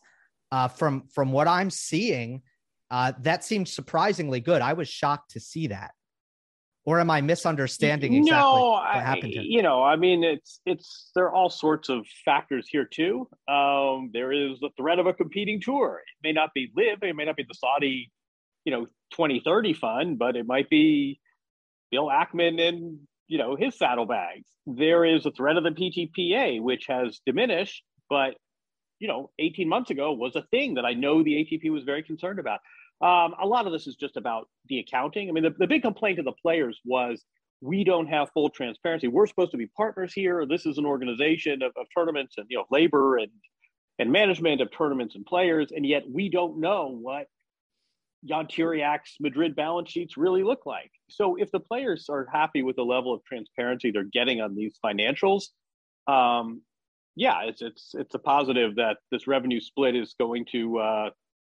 Uh, 0.53 0.69
from, 0.69 1.09
from 1.09 1.33
what 1.33 1.49
I'm 1.49 1.71
seeing, 1.71 2.43
uh, 2.91 3.12
that 3.21 3.43
seems 3.43 3.73
surprisingly 3.73 4.41
good. 4.41 4.62
I 4.62 4.75
was 4.75 4.88
shocked 4.88 5.33
to 5.33 5.41
see 5.41 5.69
that. 5.69 5.93
Or 6.87 7.00
am 7.00 7.11
I 7.11 7.23
misunderstanding 7.23 8.12
exactly 8.12 8.61
no, 8.61 8.71
what 8.73 8.95
happened? 8.95 9.35
I, 9.38 9.43
you 9.43 9.62
know, 9.62 9.83
I 9.83 9.97
mean, 9.97 10.23
it's 10.23 10.61
it's 10.67 11.11
there 11.14 11.25
are 11.25 11.33
all 11.33 11.49
sorts 11.49 11.88
of 11.88 12.07
factors 12.25 12.69
here 12.69 12.85
too. 12.85 13.26
Um, 13.49 14.11
there 14.12 14.33
is 14.33 14.61
the 14.61 14.69
threat 14.76 14.99
of 14.99 15.07
a 15.07 15.14
competing 15.14 15.62
tour. 15.62 16.03
It 16.07 16.26
may 16.26 16.33
not 16.33 16.50
be 16.55 16.71
LIV, 16.76 16.99
it 17.03 17.17
may 17.17 17.25
not 17.25 17.37
be 17.37 17.45
the 17.45 17.55
Saudi, 17.55 18.12
you 18.64 18.73
know, 18.73 18.85
2030 19.12 19.73
fund, 19.73 20.19
but 20.19 20.37
it 20.37 20.47
might 20.47 20.69
be 20.69 21.21
Bill 21.91 22.09
Ackman 22.09 22.61
and 22.61 22.99
you 23.29 23.38
know 23.38 23.57
his 23.57 23.79
saddlebags. 23.79 24.50
There 24.67 25.07
is 25.07 25.25
a 25.25 25.31
threat 25.31 25.57
of 25.57 25.64
the 25.64 25.71
PTPA, 25.71 26.61
which 26.61 26.85
has 26.88 27.21
diminished, 27.25 27.83
but 28.11 28.35
you 28.99 29.09
know, 29.09 29.31
18 29.38 29.69
months 29.69 29.91
ago 29.91 30.12
was 30.12 30.37
a 30.37 30.47
thing 30.50 30.75
that 30.75 30.85
I 30.85 30.95
know 30.95 31.23
the 31.23 31.33
ATP 31.33 31.71
was 31.71 31.85
very 31.85 32.03
concerned 32.03 32.38
about. 32.38 32.61
Um, 33.01 33.35
a 33.41 33.47
lot 33.47 33.67
of 33.67 33.73
this 33.73 33.87
is 33.87 33.97
just 33.97 34.17
about 34.17 34.49
the 34.69 34.79
accounting. 34.79 35.29
I 35.29 35.33
mean, 35.33 35.45
the, 35.45 35.55
the 35.59 35.67
big 35.67 35.83
complaint 35.83 36.19
of 36.19 36.25
the 36.25 36.33
players 36.33 36.81
was 36.85 37.23
we 37.61 37.85
don't 37.85 38.07
have 38.07 38.31
full 38.33 38.51
transparency. 38.51 39.09
We're 39.09 39.27
supposed 39.27 39.53
to 39.53 39.57
be 39.57 39.67
partners 39.67 40.13
here. 40.13 40.47
This 40.47 40.67
is 40.67 40.79
an 40.79 40.87
organization 40.87 41.63
of, 41.63 41.73
of 41.77 41.87
tournaments 41.97 42.35
and 42.37 42.47
you 42.49 42.59
know 42.59 42.65
labor 42.71 43.17
and 43.17 43.31
and 43.99 44.11
management 44.11 44.61
of 44.61 44.71
tournaments 44.77 45.15
and 45.15 45.25
players, 45.25 45.69
and 45.71 45.87
yet 45.87 46.03
we 46.11 46.29
don't 46.29 46.59
know 46.59 46.99
what 47.01 47.27
Ion 48.31 48.47
Tiriac's 48.47 49.17
Madrid 49.21 49.55
balance 49.55 49.91
sheets 49.91 50.17
really 50.17 50.43
look 50.43 50.67
like. 50.67 50.91
So 51.09 51.37
if 51.37 51.51
the 51.53 51.61
players 51.61 52.07
are 52.09 52.27
happy 52.33 52.63
with 52.63 52.77
the 52.77 52.85
level 52.85 53.15
of 53.15 53.25
transparency 53.25 53.91
they're 53.91 54.05
getting 54.05 54.41
on 54.41 54.55
these 54.55 54.79
financials, 54.85 55.45
um, 56.07 56.63
yeah, 57.17 57.43
it's 57.45 57.63
it's 57.63 57.95
it's 57.95 58.15
a 58.15 58.19
positive 58.19 58.77
that 58.77 58.99
this 59.11 59.27
revenue 59.27 59.61
split 59.61 59.95
is 59.95 60.15
going 60.19 60.47
to 60.53 60.79
uh, 60.79 61.11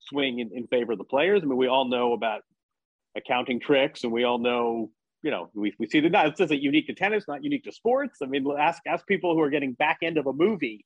swing 0.09 0.39
in, 0.39 0.51
in 0.53 0.67
favor 0.67 0.93
of 0.93 0.97
the 0.97 1.03
players. 1.03 1.41
I 1.43 1.45
mean, 1.45 1.57
we 1.57 1.67
all 1.67 1.85
know 1.85 2.13
about 2.13 2.41
accounting 3.15 3.59
tricks, 3.59 4.03
and 4.03 4.11
we 4.11 4.23
all 4.23 4.39
know, 4.39 4.89
you 5.21 5.31
know, 5.31 5.49
we, 5.53 5.73
we 5.79 5.87
see 5.87 5.99
that 6.01 6.37
this 6.37 6.45
isn't 6.45 6.61
unique 6.61 6.87
to 6.87 6.93
tennis, 6.93 7.25
not 7.27 7.43
unique 7.43 7.63
to 7.65 7.71
sports. 7.71 8.19
I 8.21 8.25
mean, 8.25 8.45
ask 8.57 8.81
ask 8.87 9.05
people 9.07 9.33
who 9.33 9.41
are 9.41 9.49
getting 9.49 9.73
back 9.73 9.99
end 10.01 10.17
of 10.17 10.27
a 10.27 10.33
movie 10.33 10.85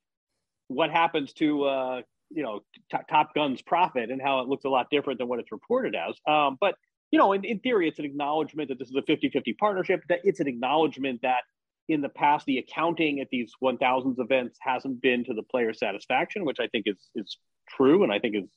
what 0.68 0.92
happens 0.92 1.34
to 1.34 1.64
uh, 1.64 2.02
you 2.30 2.44
know 2.44 2.62
t- 2.92 2.98
Top 3.10 3.34
Gun's 3.34 3.62
profit 3.62 4.12
and 4.12 4.22
how 4.22 4.42
it 4.42 4.48
looks 4.48 4.66
a 4.66 4.70
lot 4.70 4.88
different 4.92 5.20
than 5.20 5.28
what 5.28 5.40
it's 5.40 5.52
reported 5.52 5.96
as. 5.96 6.16
Um, 6.28 6.58
but 6.60 6.76
you 7.12 7.20
know, 7.20 7.32
in, 7.32 7.46
in 7.46 7.60
theory, 7.60 7.88
it's 7.88 8.00
an 8.00 8.06
acknowledgement 8.06 8.68
that 8.70 8.80
this 8.80 8.90
is 8.90 8.96
a 8.96 9.02
50-50 9.02 9.58
partnership. 9.58 10.02
That 10.10 10.20
it's 10.24 10.40
an 10.40 10.48
acknowledgement 10.48 11.22
that 11.24 11.42
in 11.88 12.02
the 12.02 12.10
past 12.10 12.46
the 12.46 12.58
accounting 12.58 13.22
at 13.22 13.30
these 13.32 13.54
1000s 13.64 14.20
events 14.20 14.58
hasn't 14.62 15.02
been 15.02 15.24
to 15.24 15.34
the 15.34 15.44
player 15.44 15.74
satisfaction, 15.74 16.44
which 16.44 16.60
I 16.60 16.68
think 16.68 16.86
is 16.88 16.98
is 17.16 17.38
true 17.70 18.04
and 18.04 18.12
I 18.12 18.20
think 18.20 18.36
is 18.36 18.50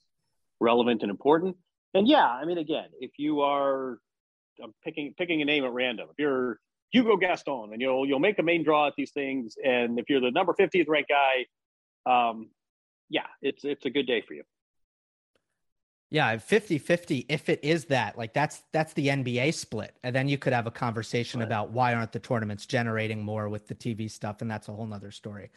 relevant 0.60 1.02
and 1.02 1.10
important. 1.10 1.56
And 1.94 2.06
yeah, 2.06 2.26
I 2.26 2.44
mean, 2.44 2.58
again, 2.58 2.88
if 3.00 3.12
you 3.18 3.40
are 3.40 3.98
I'm 4.62 4.74
picking 4.84 5.14
picking 5.16 5.42
a 5.42 5.44
name 5.44 5.64
at 5.64 5.72
random, 5.72 6.08
if 6.10 6.18
you're 6.18 6.60
Hugo 6.90 7.16
Gaston 7.16 7.70
and 7.72 7.80
you'll 7.80 8.06
you'll 8.06 8.18
make 8.20 8.38
a 8.38 8.42
main 8.42 8.62
draw 8.62 8.86
at 8.86 8.94
these 8.96 9.10
things, 9.12 9.54
and 9.64 9.98
if 9.98 10.06
you're 10.08 10.20
the 10.20 10.30
number 10.30 10.54
50th 10.58 10.88
ranked 10.88 11.10
guy, 11.10 12.30
um, 12.30 12.50
yeah, 13.08 13.26
it's 13.42 13.64
it's 13.64 13.84
a 13.86 13.90
good 13.90 14.06
day 14.06 14.22
for 14.26 14.34
you. 14.34 14.42
Yeah, 16.12 16.34
50-50 16.34 17.26
if 17.28 17.48
it 17.48 17.60
is 17.62 17.84
that. 17.86 18.18
Like 18.18 18.34
that's 18.34 18.62
that's 18.72 18.92
the 18.94 19.08
NBA 19.08 19.54
split. 19.54 19.94
And 20.02 20.14
then 20.14 20.28
you 20.28 20.38
could 20.38 20.52
have 20.52 20.66
a 20.66 20.70
conversation 20.70 21.38
right. 21.38 21.46
about 21.46 21.70
why 21.70 21.94
aren't 21.94 22.10
the 22.10 22.18
tournaments 22.18 22.66
generating 22.66 23.22
more 23.22 23.48
with 23.48 23.68
the 23.68 23.76
TV 23.76 24.10
stuff 24.10 24.42
and 24.42 24.50
that's 24.50 24.68
a 24.68 24.72
whole 24.72 24.86
nother 24.86 25.12
story. 25.12 25.50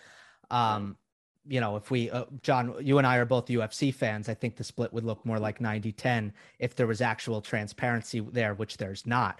Um 0.51 0.97
you 1.45 1.59
know, 1.59 1.75
if 1.75 1.91
we 1.91 2.09
uh, 2.09 2.25
John, 2.41 2.75
you 2.79 2.97
and 2.97 3.07
I 3.07 3.17
are 3.17 3.25
both 3.25 3.47
UFC 3.47 3.93
fans, 3.93 4.29
I 4.29 4.33
think 4.33 4.55
the 4.55 4.63
split 4.63 4.93
would 4.93 5.03
look 5.03 5.25
more 5.25 5.39
like 5.39 5.59
90-10 5.59 6.31
if 6.59 6.75
there 6.75 6.87
was 6.87 7.01
actual 7.01 7.41
transparency 7.41 8.19
there, 8.19 8.53
which 8.53 8.77
there's 8.77 9.05
not. 9.05 9.39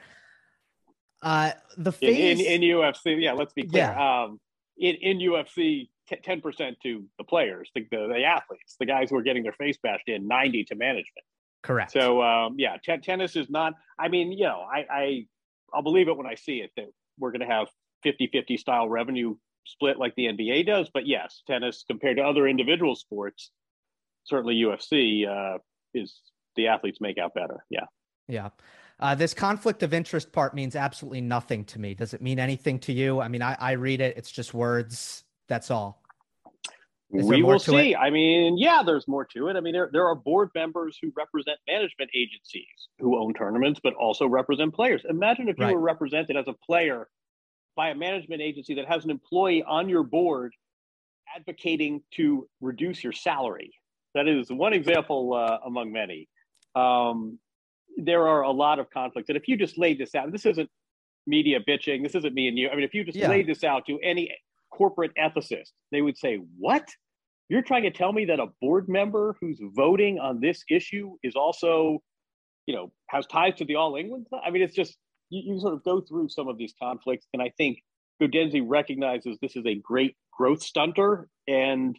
Uh 1.22 1.52
the 1.78 1.92
phase 1.92 2.40
in, 2.40 2.46
in, 2.46 2.64
in 2.64 2.78
UFC, 2.78 3.22
yeah, 3.22 3.32
let's 3.32 3.54
be 3.54 3.64
clear. 3.64 3.84
Yeah. 3.84 4.24
Um 4.24 4.40
in, 4.78 4.96
in 4.96 5.20
UFC, 5.20 5.88
ten 6.24 6.42
percent 6.42 6.78
to 6.84 7.06
the 7.18 7.24
players, 7.24 7.70
the, 7.76 7.86
the, 7.92 8.08
the 8.08 8.24
athletes, 8.24 8.76
the 8.80 8.86
guys 8.86 9.10
who 9.10 9.18
are 9.18 9.22
getting 9.22 9.44
their 9.44 9.54
face 9.54 9.78
bashed 9.82 10.08
in, 10.08 10.28
ninety 10.28 10.64
to 10.66 10.76
management. 10.76 11.26
Correct. 11.62 11.92
So 11.92 12.22
um, 12.22 12.56
yeah, 12.58 12.78
t- 12.84 12.98
tennis 12.98 13.36
is 13.36 13.50
not. 13.50 13.74
I 13.98 14.10
mean, 14.10 14.32
you 14.32 14.44
know, 14.44 14.62
I, 14.70 14.86
I 14.92 15.26
I'll 15.74 15.82
believe 15.82 16.10
it 16.10 16.18
when 16.18 16.28
I 16.28 16.36
see 16.36 16.58
it 16.58 16.72
that 16.76 16.88
we're 17.18 17.32
going 17.32 17.42
to 17.42 17.48
have 17.48 17.68
50-50 18.06 18.60
style 18.60 18.90
revenue 18.90 19.36
split 19.66 19.98
like 19.98 20.16
the 20.16 20.26
NBA 20.26 20.66
does. 20.66 20.90
But 20.94 21.08
yes, 21.08 21.42
tennis 21.48 21.84
compared 21.88 22.18
to 22.18 22.24
other 22.24 22.48
individual 22.48 22.96
sports, 22.96 23.52
certainly 24.24 24.56
UFC 24.56 25.28
uh, 25.28 25.60
is 25.94 26.20
the 26.56 26.68
athletes 26.68 27.00
make 27.02 27.18
out 27.18 27.34
better. 27.34 27.66
Yeah. 27.70 27.86
Yeah. 28.28 28.50
Uh, 29.00 29.16
this 29.16 29.34
conflict 29.34 29.84
of 29.84 29.94
interest 29.94 30.32
part 30.32 30.54
means 30.54 30.76
absolutely 30.76 31.22
nothing 31.22 31.66
to 31.66 31.80
me. 31.80 31.94
Does 31.94 32.14
it 32.14 32.22
mean 32.22 32.40
anything 32.40 32.80
to 32.80 32.94
you? 32.94 33.20
I 33.20 33.28
mean, 33.28 33.42
I, 33.42 33.58
I 33.60 33.72
read 33.74 34.02
it. 34.02 34.16
It's 34.18 34.32
just 34.32 34.54
words. 34.54 35.24
That's 35.48 35.72
all. 35.72 36.02
we 37.10 37.44
will 37.44 37.60
see. 37.60 37.92
It? 37.92 37.98
I 37.98 38.10
mean, 38.12 38.58
yeah, 38.58 38.82
there's 38.86 39.08
more 39.08 39.26
to 39.36 39.50
it. 39.50 39.58
I 39.58 39.60
mean, 39.60 39.74
there, 39.74 39.90
there 39.92 40.08
are 40.08 40.16
board 40.16 40.52
members 40.56 40.98
who 41.02 41.12
represent 41.18 41.58
management 41.68 42.12
agencies 42.16 42.88
who 43.00 43.18
own 43.18 43.34
tournaments, 43.34 43.80
but 43.84 43.94
also 43.96 44.26
represent 44.28 44.74
players. 44.74 45.04
Imagine 45.10 45.50
if 45.50 45.58
you 45.58 45.66
right. 45.66 45.74
were 45.74 45.82
represented 45.82 46.38
as 46.38 46.48
a 46.48 46.54
player 46.66 47.10
by 47.76 47.90
a 47.90 47.96
management 47.96 48.42
agency 48.42 48.76
that 48.76 48.88
has 48.88 49.04
an 49.06 49.12
employee 49.12 49.64
on 49.64 49.90
your 49.90 50.04
board 50.04 50.54
advocating 51.36 52.02
to 52.16 52.48
reduce 52.62 53.04
your 53.04 53.14
salary. 53.14 53.72
That 54.14 54.28
is 54.28 54.52
one 54.52 54.74
example 54.74 55.34
uh, 55.34 55.58
among 55.66 55.92
many. 55.92 56.28
Um, 56.76 57.40
there 57.98 58.28
are 58.28 58.42
a 58.42 58.52
lot 58.52 58.80
of 58.80 58.90
conflicts. 58.90 59.30
And 59.30 59.38
if 59.38 59.48
you 59.48 59.58
just 59.58 59.78
laid 59.78 60.00
this 60.00 60.16
out, 60.16 60.32
this 60.32 60.46
isn't 60.46 60.70
media 61.26 61.60
bitching, 61.68 62.04
this 62.04 62.16
isn't 62.16 62.34
me 62.34 62.48
and 62.48 62.58
you. 62.58 62.70
I 62.70 62.76
mean, 62.76 62.84
if 62.84 62.94
you 62.94 63.04
just 63.04 63.18
yeah. 63.18 63.30
laid 63.30 63.48
this 63.48 63.64
out 63.64 63.86
to 63.88 64.00
any 64.04 64.36
corporate 64.72 65.12
ethicist, 65.16 65.72
they 65.92 66.02
would 66.02 66.18
say, 66.18 66.40
What? 66.58 66.88
You're 67.50 67.62
trying 67.62 67.84
to 67.84 67.92
tell 67.92 68.12
me 68.12 68.26
that 68.26 68.40
a 68.40 68.48
board 68.62 68.88
member 68.88 69.36
who's 69.40 69.60
voting 69.76 70.18
on 70.18 70.40
this 70.40 70.64
issue 70.70 71.18
is 71.24 71.36
also, 71.36 72.02
you 72.66 72.76
know, 72.76 72.92
has 73.08 73.28
ties 73.28 73.56
to 73.56 73.66
the 73.66 73.76
All 73.76 73.96
England? 73.96 74.28
I 74.44 74.50
mean, 74.50 74.62
it's 74.62 74.76
just, 74.76 74.98
you, 75.34 75.54
you 75.54 75.60
sort 75.60 75.74
of 75.74 75.84
go 75.84 76.02
through 76.02 76.30
some 76.30 76.48
of 76.48 76.58
these 76.58 76.74
conflicts. 76.82 77.26
And 77.34 77.42
I 77.42 77.52
think 77.58 77.80
Gaudenzi 78.22 78.64
recognizes 78.66 79.38
this 79.42 79.56
is 79.56 79.66
a 79.66 79.76
great 79.76 80.16
growth 80.32 80.62
stunter. 80.62 81.28
And 81.48 81.98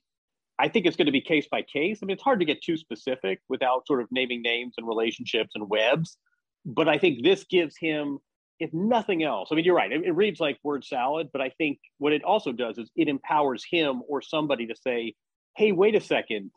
I 0.58 0.68
think 0.68 0.86
it's 0.86 0.96
going 0.96 1.06
to 1.06 1.12
be 1.12 1.20
case 1.20 1.46
by 1.50 1.62
case. 1.62 1.98
I 2.02 2.06
mean, 2.06 2.14
it's 2.14 2.22
hard 2.22 2.40
to 2.40 2.46
get 2.46 2.62
too 2.62 2.76
specific 2.76 3.40
without 3.48 3.86
sort 3.86 4.00
of 4.00 4.08
naming 4.10 4.42
names 4.42 4.74
and 4.78 4.86
relationships 4.86 5.50
and 5.54 5.68
webs. 5.68 6.16
But 6.64 6.88
I 6.88 6.98
think 6.98 7.22
this 7.22 7.44
gives 7.44 7.76
him, 7.76 8.18
if 8.60 8.72
nothing 8.72 9.22
else, 9.22 9.48
I 9.50 9.56
mean, 9.56 9.64
you're 9.64 9.74
right. 9.74 9.92
It, 9.92 10.04
it 10.04 10.12
reads 10.12 10.40
like 10.40 10.58
word 10.62 10.84
salad, 10.84 11.28
but 11.32 11.42
I 11.42 11.50
think 11.58 11.78
what 11.98 12.12
it 12.12 12.22
also 12.22 12.52
does 12.52 12.78
is 12.78 12.90
it 12.96 13.08
empowers 13.08 13.64
him 13.68 14.02
or 14.08 14.22
somebody 14.22 14.66
to 14.68 14.76
say, 14.76 15.14
hey, 15.56 15.72
wait 15.72 15.94
a 15.94 16.00
second, 16.00 16.52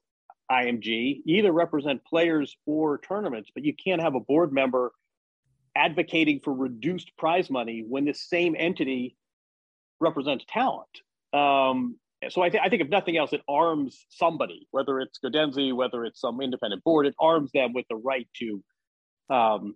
IMG, 0.49 1.21
either 1.25 1.51
represent 1.51 2.05
players 2.05 2.55
or 2.65 2.99
tournaments, 2.99 3.49
but 3.53 3.65
you 3.65 3.73
can't 3.73 4.01
have 4.01 4.15
a 4.15 4.19
board 4.19 4.53
member 4.53 4.91
advocating 5.77 6.39
for 6.43 6.53
reduced 6.53 7.15
prize 7.17 7.49
money 7.49 7.85
when 7.87 8.05
the 8.05 8.13
same 8.13 8.55
entity 8.57 9.15
represents 9.99 10.45
talent. 10.47 10.89
Um, 11.33 11.97
so 12.29 12.41
I, 12.41 12.49
th- 12.49 12.63
I, 12.63 12.69
think 12.69 12.81
if 12.81 12.89
nothing 12.89 13.17
else, 13.17 13.31
it 13.33 13.41
arms 13.47 14.05
somebody, 14.09 14.67
whether 14.71 14.99
it's 14.99 15.19
Gaudenzi, 15.23 15.73
whether 15.73 16.03
it's 16.03 16.19
some 16.19 16.41
independent 16.41 16.83
board, 16.83 17.05
it 17.05 17.15
arms 17.19 17.51
them 17.53 17.73
with 17.73 17.85
the 17.89 17.95
right 17.95 18.27
to 18.37 18.63
um, 19.29 19.75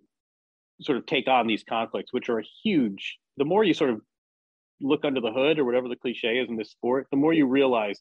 sort 0.80 0.98
of 0.98 1.06
take 1.06 1.28
on 1.28 1.46
these 1.46 1.62
conflicts, 1.62 2.12
which 2.12 2.28
are 2.28 2.40
a 2.40 2.44
huge. 2.64 3.18
The 3.36 3.44
more 3.44 3.62
you 3.62 3.74
sort 3.74 3.90
of 3.90 4.00
look 4.80 5.04
under 5.04 5.20
the 5.20 5.30
hood, 5.30 5.58
or 5.58 5.64
whatever 5.64 5.88
the 5.88 5.96
cliche 5.96 6.38
is 6.38 6.48
in 6.48 6.56
this 6.56 6.70
sport, 6.70 7.06
the 7.10 7.16
more 7.16 7.32
you 7.32 7.46
realize 7.46 8.00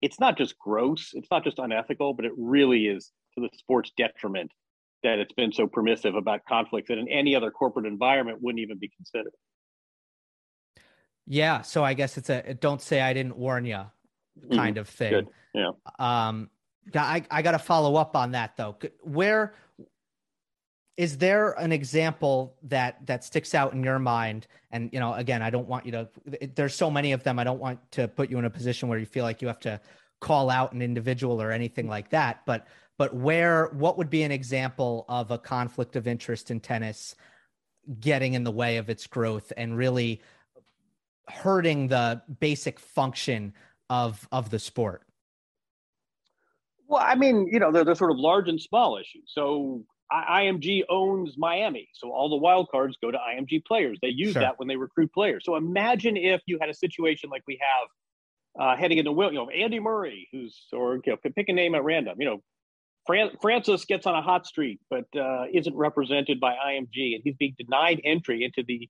it's 0.00 0.20
not 0.20 0.38
just 0.38 0.56
gross, 0.58 1.10
it's 1.14 1.30
not 1.30 1.42
just 1.42 1.58
unethical, 1.58 2.14
but 2.14 2.24
it 2.24 2.32
really 2.36 2.86
is 2.86 3.10
to 3.34 3.40
the 3.40 3.48
sport's 3.56 3.90
detriment 3.96 4.52
that 5.02 5.18
it's 5.18 5.32
been 5.32 5.52
so 5.52 5.66
permissive 5.66 6.14
about 6.14 6.44
conflicts 6.48 6.88
that 6.88 6.98
in 6.98 7.08
any 7.08 7.34
other 7.34 7.50
corporate 7.50 7.86
environment 7.86 8.38
wouldn't 8.40 8.60
even 8.60 8.78
be 8.78 8.88
considered. 8.88 9.32
Yeah, 11.26 11.62
so 11.62 11.84
I 11.84 11.94
guess 11.94 12.18
it's 12.18 12.30
a 12.30 12.54
don't 12.54 12.82
say 12.82 13.00
I 13.00 13.12
didn't 13.12 13.36
warn 13.36 13.64
you 13.64 13.74
mm-hmm. 13.74 14.54
kind 14.54 14.76
mm-hmm. 14.76 14.80
of 14.80 14.88
thing. 14.88 15.12
Good. 15.12 15.28
Yeah. 15.54 15.70
Um, 15.98 16.50
I 16.94 17.24
I 17.30 17.42
got 17.42 17.52
to 17.52 17.58
follow 17.58 17.96
up 17.96 18.16
on 18.16 18.32
that 18.32 18.56
though. 18.56 18.76
Where 19.02 19.54
is 20.96 21.18
there 21.18 21.52
an 21.52 21.72
example 21.72 22.56
that 22.64 23.06
that 23.06 23.24
sticks 23.24 23.54
out 23.54 23.72
in 23.72 23.82
your 23.82 23.98
mind? 23.98 24.46
And 24.70 24.90
you 24.92 25.00
know, 25.00 25.14
again, 25.14 25.42
I 25.42 25.50
don't 25.50 25.68
want 25.68 25.86
you 25.86 25.92
to. 25.92 26.08
There's 26.54 26.74
so 26.74 26.90
many 26.90 27.12
of 27.12 27.22
them. 27.22 27.38
I 27.38 27.44
don't 27.44 27.60
want 27.60 27.78
to 27.92 28.08
put 28.08 28.30
you 28.30 28.38
in 28.38 28.44
a 28.44 28.50
position 28.50 28.88
where 28.88 28.98
you 28.98 29.06
feel 29.06 29.24
like 29.24 29.40
you 29.40 29.48
have 29.48 29.60
to 29.60 29.80
call 30.20 30.50
out 30.50 30.72
an 30.72 30.82
individual 30.82 31.40
or 31.40 31.50
anything 31.50 31.88
like 31.88 32.10
that. 32.10 32.42
But 32.46 32.66
but 32.98 33.14
where 33.14 33.66
what 33.72 33.98
would 33.98 34.10
be 34.10 34.22
an 34.22 34.32
example 34.32 35.04
of 35.08 35.30
a 35.30 35.38
conflict 35.38 35.96
of 35.96 36.06
interest 36.06 36.50
in 36.50 36.60
tennis 36.60 37.14
getting 38.00 38.34
in 38.34 38.44
the 38.44 38.50
way 38.50 38.76
of 38.76 38.88
its 38.88 39.06
growth 39.06 39.52
and 39.56 39.76
really 39.76 40.20
hurting 41.28 41.88
the 41.88 42.22
basic 42.40 42.78
function 42.78 43.54
of 43.90 44.26
of 44.32 44.50
the 44.50 44.58
sport? 44.58 45.02
Well, 46.88 47.02
I 47.02 47.14
mean, 47.14 47.48
you 47.50 47.58
know, 47.58 47.72
they're, 47.72 47.84
they're 47.84 47.94
sort 47.94 48.10
of 48.10 48.18
large 48.18 48.48
and 48.48 48.60
small 48.60 48.98
issues. 48.98 49.24
So 49.28 49.84
IMG 50.12 50.82
owns 50.90 51.38
Miami, 51.38 51.88
so 51.94 52.10
all 52.10 52.28
the 52.28 52.36
wild 52.36 52.68
cards 52.70 52.98
go 53.00 53.10
to 53.10 53.16
IMG 53.16 53.64
players. 53.64 53.98
They 54.02 54.08
use 54.08 54.34
sure. 54.34 54.42
that 54.42 54.58
when 54.58 54.68
they 54.68 54.76
recruit 54.76 55.12
players. 55.12 55.44
So 55.44 55.56
imagine 55.56 56.16
if 56.16 56.42
you 56.46 56.58
had 56.60 56.68
a 56.68 56.74
situation 56.74 57.30
like 57.30 57.42
we 57.46 57.58
have 57.60 57.88
uh, 58.62 58.76
heading 58.76 58.98
into 58.98 59.12
Will, 59.12 59.32
you 59.32 59.38
know 59.38 59.48
Andy 59.48 59.80
Murray, 59.80 60.28
who's 60.32 60.66
or 60.72 60.96
you 60.96 61.12
know, 61.12 61.16
pick 61.16 61.48
a 61.48 61.52
name 61.52 61.74
at 61.74 61.82
random. 61.82 62.20
You 62.20 62.26
know, 62.26 62.42
Fran- 63.06 63.36
Frances 63.40 63.84
gets 63.84 64.06
on 64.06 64.14
a 64.14 64.22
hot 64.22 64.46
streak, 64.46 64.78
but 64.88 65.04
uh, 65.18 65.44
isn't 65.52 65.74
represented 65.74 66.40
by 66.40 66.54
IMG, 66.54 67.14
and 67.14 67.22
he's 67.24 67.36
being 67.36 67.54
denied 67.58 68.00
entry 68.04 68.44
into 68.44 68.62
the 68.66 68.88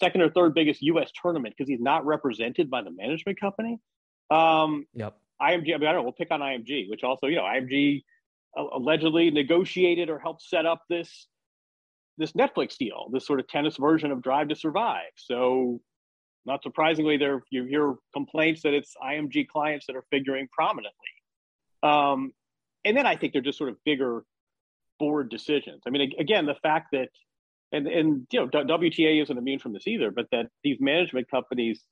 second 0.00 0.22
or 0.22 0.30
third 0.30 0.54
biggest 0.54 0.82
U.S. 0.82 1.10
tournament 1.20 1.54
because 1.56 1.68
he's 1.68 1.80
not 1.80 2.04
represented 2.04 2.70
by 2.70 2.82
the 2.82 2.90
management 2.90 3.40
company. 3.40 3.78
Um, 4.30 4.86
yep. 4.94 5.16
IMG. 5.40 5.74
I 5.74 5.78
mean, 5.78 5.88
I 5.88 5.92
don't 5.92 5.96
know. 5.96 6.02
We'll 6.02 6.12
pick 6.12 6.30
on 6.30 6.40
IMG, 6.40 6.88
which 6.88 7.02
also, 7.02 7.26
you 7.26 7.36
know, 7.36 7.42
IMG 7.42 8.02
allegedly 8.56 9.30
negotiated 9.30 10.10
or 10.10 10.18
helped 10.18 10.42
set 10.42 10.66
up 10.66 10.82
this 10.88 11.26
this 12.16 12.32
Netflix 12.32 12.76
deal, 12.76 13.08
this 13.12 13.26
sort 13.26 13.40
of 13.40 13.48
tennis 13.48 13.76
version 13.76 14.12
of 14.12 14.22
Drive 14.22 14.48
to 14.48 14.54
Survive. 14.54 15.10
So, 15.16 15.80
not 16.46 16.62
surprisingly, 16.62 17.16
there 17.16 17.42
you 17.50 17.64
hear 17.64 17.94
complaints 18.12 18.62
that 18.62 18.72
it's 18.72 18.94
IMG 19.02 19.48
clients 19.48 19.86
that 19.86 19.96
are 19.96 20.04
figuring 20.10 20.48
prominently. 20.52 20.92
Um, 21.82 22.32
and 22.84 22.96
then 22.96 23.06
I 23.06 23.16
think 23.16 23.32
they're 23.32 23.42
just 23.42 23.58
sort 23.58 23.70
of 23.70 23.76
bigger 23.84 24.24
board 24.98 25.30
decisions. 25.30 25.82
I 25.86 25.90
mean, 25.90 26.12
again, 26.18 26.46
the 26.46 26.54
fact 26.62 26.88
that 26.92 27.08
and 27.72 27.86
and 27.86 28.26
you 28.30 28.40
know 28.40 28.48
WTA 28.48 29.22
isn't 29.22 29.36
immune 29.36 29.58
from 29.58 29.72
this 29.72 29.86
either, 29.86 30.10
but 30.10 30.26
that 30.32 30.46
these 30.62 30.78
management 30.80 31.30
companies 31.30 31.82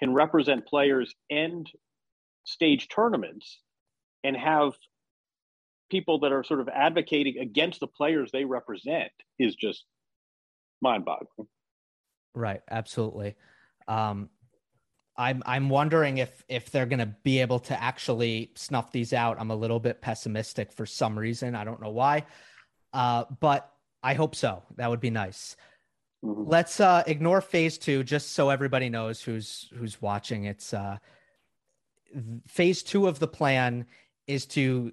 can 0.00 0.14
represent 0.14 0.66
players 0.66 1.14
and 1.30 1.68
stage 2.44 2.88
tournaments 2.88 3.60
and 4.24 4.36
have 4.36 4.72
people 5.90 6.20
that 6.20 6.32
are 6.32 6.44
sort 6.44 6.60
of 6.60 6.68
advocating 6.68 7.38
against 7.38 7.80
the 7.80 7.86
players 7.86 8.30
they 8.32 8.44
represent 8.44 9.10
is 9.38 9.54
just 9.54 9.84
mind-boggling. 10.80 11.48
Right, 12.34 12.60
absolutely. 12.70 13.36
Um, 13.88 14.28
I'm 15.18 15.42
I'm 15.44 15.68
wondering 15.68 16.18
if 16.18 16.44
if 16.48 16.70
they're 16.70 16.86
going 16.86 17.00
to 17.00 17.14
be 17.24 17.40
able 17.40 17.58
to 17.60 17.82
actually 17.82 18.52
snuff 18.54 18.92
these 18.92 19.12
out. 19.12 19.36
I'm 19.40 19.50
a 19.50 19.56
little 19.56 19.80
bit 19.80 20.00
pessimistic 20.00 20.72
for 20.72 20.86
some 20.86 21.18
reason. 21.18 21.56
I 21.56 21.64
don't 21.64 21.82
know 21.82 21.90
why, 21.90 22.24
uh, 22.92 23.24
but 23.40 23.70
I 24.02 24.14
hope 24.14 24.36
so. 24.36 24.62
That 24.76 24.88
would 24.88 25.00
be 25.00 25.10
nice. 25.10 25.56
Mm-hmm. 26.24 26.48
Let's 26.48 26.78
uh, 26.78 27.02
ignore 27.06 27.40
phase 27.40 27.78
two, 27.78 28.04
just 28.04 28.32
so 28.32 28.48
everybody 28.50 28.88
knows 28.88 29.20
who's 29.20 29.68
who's 29.76 30.00
watching. 30.00 30.44
It's 30.44 30.72
uh, 30.72 30.98
phase 32.46 32.84
two 32.84 33.08
of 33.08 33.18
the 33.18 33.28
plan 33.28 33.86
is 34.28 34.46
to 34.46 34.92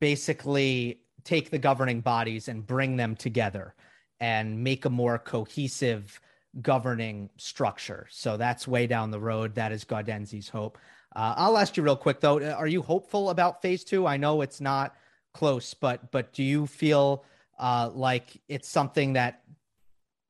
basically 0.00 1.00
take 1.22 1.50
the 1.50 1.58
governing 1.58 2.00
bodies 2.00 2.48
and 2.48 2.66
bring 2.66 2.96
them 2.96 3.14
together 3.14 3.74
and 4.18 4.64
make 4.64 4.84
a 4.84 4.90
more 4.90 5.18
cohesive 5.18 6.20
governing 6.62 7.30
structure. 7.36 8.06
So 8.10 8.36
that's 8.36 8.66
way 8.66 8.86
down 8.86 9.10
the 9.10 9.20
road. 9.20 9.54
That 9.54 9.72
is 9.72 9.84
Gaudenzi's 9.84 10.48
hope. 10.48 10.78
Uh, 11.14 11.34
I'll 11.36 11.58
ask 11.58 11.76
you 11.76 11.82
real 11.82 11.96
quick 11.96 12.20
though: 12.20 12.40
Are 12.52 12.66
you 12.66 12.82
hopeful 12.82 13.30
about 13.30 13.62
phase 13.62 13.84
two? 13.84 14.06
I 14.06 14.16
know 14.16 14.40
it's 14.42 14.60
not 14.60 14.94
close, 15.34 15.74
but 15.74 16.10
but 16.10 16.32
do 16.32 16.42
you 16.42 16.66
feel 16.66 17.24
uh, 17.58 17.90
like 17.94 18.40
it's 18.48 18.68
something 18.68 19.14
that 19.14 19.42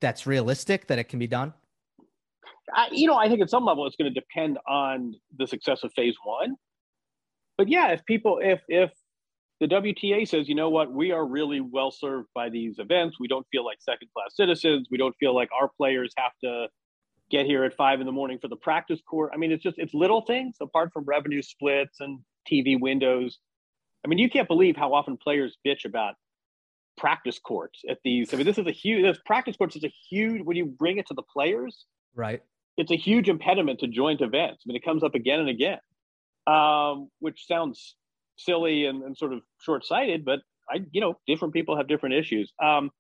that's 0.01 0.27
realistic 0.27 0.87
that 0.89 0.99
it 0.99 1.05
can 1.05 1.19
be 1.19 1.27
done? 1.27 1.53
I, 2.75 2.89
you 2.93 3.07
know, 3.07 3.17
I 3.17 3.29
think 3.29 3.41
at 3.41 3.51
some 3.51 3.65
level 3.65 3.87
it's 3.87 3.97
going 3.97 4.13
to 4.13 4.21
depend 4.21 4.59
on 4.69 5.15
the 5.37 5.47
success 5.47 5.83
of 5.83 5.93
phase 5.95 6.15
one. 6.23 6.57
But 7.57 7.69
yeah, 7.69 7.89
if 7.89 8.05
people, 8.05 8.39
if 8.43 8.61
if 8.69 8.91
the 9.61 9.67
WTA 9.67 10.27
says, 10.29 10.49
you 10.49 10.55
know 10.55 10.71
what, 10.71 10.93
we 10.93 11.11
are 11.11 11.27
really 11.27 11.61
well 11.61 11.91
served 11.91 12.29
by 12.35 12.49
these 12.49 12.79
events. 12.79 13.19
We 13.19 13.27
don't 13.27 13.47
feel 13.51 13.65
like 13.65 13.79
second 13.81 14.09
class 14.15 14.37
citizens. 14.37 14.87
We 14.91 14.99
don't 14.99 15.17
feel 15.19 15.35
like 15.35 15.49
our 15.59 15.69
players 15.69 16.13
have 16.17 16.33
to 16.45 16.69
get 17.31 17.47
here 17.47 17.65
at 17.65 17.75
five 17.75 18.01
in 18.01 18.07
the 18.07 18.13
morning 18.13 18.39
for 18.41 18.49
the 18.49 18.57
practice 18.57 19.01
court. 19.07 19.33
I 19.35 19.37
mean, 19.37 19.51
it's 19.51 19.63
just, 19.63 19.79
it's 19.79 19.93
little 19.93 20.23
things 20.23 20.57
apart 20.61 20.93
from 20.93 21.05
revenue 21.05 21.43
splits 21.43 22.01
and 22.01 22.21
TV 22.51 22.81
windows. 22.81 23.39
I 24.05 24.09
mean, 24.09 24.19
you 24.19 24.31
can't 24.31 24.49
believe 24.49 24.77
how 24.77 24.95
often 24.95 25.17
players 25.17 25.59
bitch 25.67 25.85
about 25.85 26.15
practice 26.97 27.39
courts 27.39 27.83
at 27.89 27.99
these. 28.05 28.33
I 28.33 28.37
mean, 28.37 28.47
this 28.47 28.59
is 28.59 28.67
a 28.67 28.73
huge, 28.73 29.03
this 29.03 29.19
practice 29.27 29.57
courts 29.57 29.77
is 29.77 29.85
a 29.85 29.93
huge, 30.09 30.43
when 30.43 30.57
you 30.57 30.67
bring 30.67 30.99
it 30.99 31.07
to 31.09 31.15
the 31.15 31.23
players, 31.23 31.85
right? 32.15 32.43
It's 32.77 32.93
a 32.93 32.97
huge 32.97 33.29
impediment 33.29 33.81
to 33.81 33.89
joint 33.89 34.21
events. 34.21 34.63
I 34.65 34.69
mean, 34.69 34.77
it 34.77 34.85
comes 34.85 35.03
up 35.03 35.17
again 35.17 35.41
and 35.41 35.49
again, 35.49 35.79
um, 36.47 37.11
which 37.19 37.45
sounds 37.47 37.97
silly 38.39 38.87
and, 38.87 39.03
and 39.03 39.17
sort 39.17 39.33
of 39.33 39.41
short 39.61 39.85
sighted, 39.85 40.25
but 40.25 40.41
I, 40.71 40.81
you 40.93 41.01
know, 41.01 41.19
different 41.27 41.55
people 41.55 41.77
have 41.77 41.89
different 41.89 42.15
issues. 42.15 42.53
Um, 42.63 42.91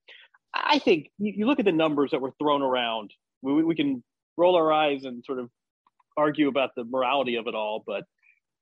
I 0.54 0.78
think 0.78 1.10
you, 1.18 1.46
look 1.46 1.58
at 1.58 1.64
the 1.64 1.72
numbers 1.72 2.10
that 2.10 2.20
were 2.20 2.32
thrown 2.38 2.62
around. 2.62 3.12
We, 3.42 3.62
we 3.62 3.74
can 3.74 4.02
roll 4.36 4.56
our 4.56 4.72
eyes 4.72 5.04
and 5.04 5.24
sort 5.24 5.38
of 5.38 5.50
argue 6.16 6.48
about 6.48 6.70
the 6.76 6.84
morality 6.84 7.36
of 7.36 7.46
it 7.46 7.54
all, 7.54 7.82
but 7.86 8.04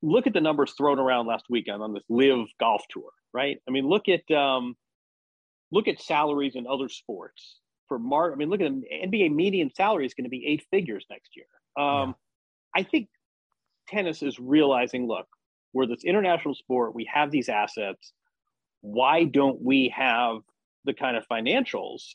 look 0.03 0.27
at 0.27 0.33
the 0.33 0.41
numbers 0.41 0.75
thrown 0.77 0.99
around 0.99 1.27
last 1.27 1.47
weekend 1.49 1.83
on 1.83 1.95
this 1.95 2.05
live 2.09 2.47
golf 2.61 2.83
tour, 2.91 3.11
right? 3.33 3.59
I 3.67 3.71
mean, 3.71 3.89
look 3.89 4.05
at 4.09 4.31
um, 4.37 4.77
look 5.71 5.89
at 5.89 6.01
salaries 6.01 6.55
in 6.55 6.67
other 6.67 6.89
sports 6.89 7.61
for 7.89 7.99
Mark. 7.99 8.33
I 8.33 8.37
mean, 8.37 8.51
look 8.51 8.61
at 8.61 8.71
the 8.71 9.09
NBA 9.09 9.35
median 9.35 9.71
salary 9.75 10.07
is 10.07 10.15
going 10.15 10.25
to 10.25 10.31
be 10.31 10.47
eight 10.47 10.65
figures 10.71 11.07
next 11.09 11.31
year. 11.37 11.47
Um, 11.79 12.15
yeah. 12.75 12.81
I 12.81 12.83
think 12.83 13.09
tennis 13.89 14.23
is 14.23 14.39
realizing, 14.39 15.07
look, 15.07 15.27
we're 15.77 15.87
this 15.87 16.05
international 16.05 16.55
sport. 16.55 16.95
We 16.95 17.09
have 17.13 17.31
these 17.31 17.51
assets. 17.51 18.13
Why 18.81 19.25
don't 19.25 19.61
we 19.61 19.93
have 19.95 20.39
the 20.85 20.95
kind 20.95 21.17
of 21.17 21.25
financials 21.31 22.15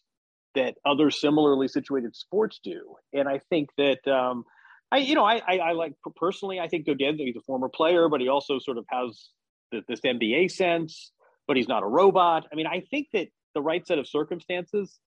that 0.56 0.76
other 0.84 1.12
similarly 1.12 1.68
situated 1.68 2.16
sports 2.16 2.60
do? 2.64 2.96
And 3.14 3.30
I 3.30 3.40
think 3.50 3.70
that, 3.78 4.06
um, 4.08 4.46
I, 4.92 4.98
you 4.98 5.14
know, 5.14 5.24
I, 5.24 5.42
I, 5.48 5.58
I 5.58 5.72
like 5.74 5.94
personally, 6.16 6.60
I 6.60 6.68
think 6.68 6.88
Gaudenzi, 6.88 7.28
he's 7.28 7.36
a 7.36 7.42
former 7.42 7.70
player, 7.70 8.10
but 8.10 8.20
he 8.20 8.30
also 8.30 8.58
sort 8.58 8.80
of 8.80 8.86
has 8.90 9.30
this 9.72 10.02
NBA 10.02 10.50
sense, 10.52 11.12
but 11.48 11.56
he's 11.56 11.68
not 11.68 11.84
a 11.84 11.88
robot. 11.88 12.48
I 12.52 12.56
mean, 12.56 12.68
I 12.68 12.82
think 12.90 13.10
that 13.14 13.28
the 13.54 13.62
right 13.62 13.86
set 13.86 14.00
of 14.00 14.08
circumstances, 14.08 15.00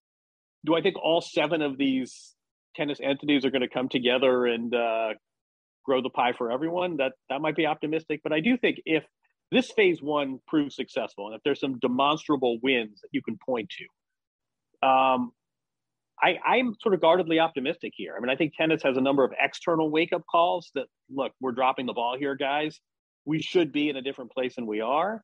do 0.65 0.75
I 0.75 0.81
think 0.81 0.95
all 0.97 1.19
seven 1.19 1.61
of 1.61 1.77
these 1.77 2.33
tennis 2.75 2.99
entities 3.03 3.43
are 3.43 3.51
going 3.51 3.61
to 3.61 3.69
come 3.69 3.89
together 3.89 4.45
and 4.45 4.73
uh, 4.73 5.09
grow 5.85 6.01
the 6.01 6.09
pie 6.09 6.33
for 6.33 6.51
everyone, 6.51 6.97
that 6.97 7.13
that 7.29 7.41
might 7.41 7.55
be 7.55 7.65
optimistic. 7.65 8.21
But 8.23 8.33
I 8.33 8.39
do 8.39 8.57
think 8.57 8.81
if 8.85 9.03
this 9.51 9.71
phase 9.71 10.01
one 10.01 10.39
proves 10.47 10.75
successful, 10.75 11.27
and 11.27 11.35
if 11.35 11.41
there's 11.43 11.59
some 11.59 11.79
demonstrable 11.79 12.57
wins 12.63 13.01
that 13.01 13.09
you 13.11 13.21
can 13.21 13.37
point 13.45 13.69
to, 13.77 14.87
um, 14.87 15.31
I, 16.21 16.37
I'm 16.45 16.75
sort 16.81 16.95
of 16.95 17.01
guardedly 17.01 17.39
optimistic 17.39 17.93
here. 17.95 18.15
I 18.17 18.21
mean, 18.21 18.29
I 18.29 18.35
think 18.35 18.53
tennis 18.55 18.81
has 18.83 18.97
a 18.97 19.01
number 19.01 19.23
of 19.23 19.33
external 19.39 19.89
wake 19.91 20.13
up 20.13 20.23
calls 20.29 20.71
that 20.75 20.87
look, 21.13 21.33
we're 21.41 21.51
dropping 21.51 21.85
the 21.85 21.93
ball 21.93 22.17
here, 22.17 22.35
guys. 22.35 22.79
We 23.25 23.41
should 23.41 23.71
be 23.71 23.89
in 23.89 23.95
a 23.95 24.01
different 24.01 24.31
place 24.31 24.55
than 24.55 24.65
we 24.65 24.81
are. 24.81 25.21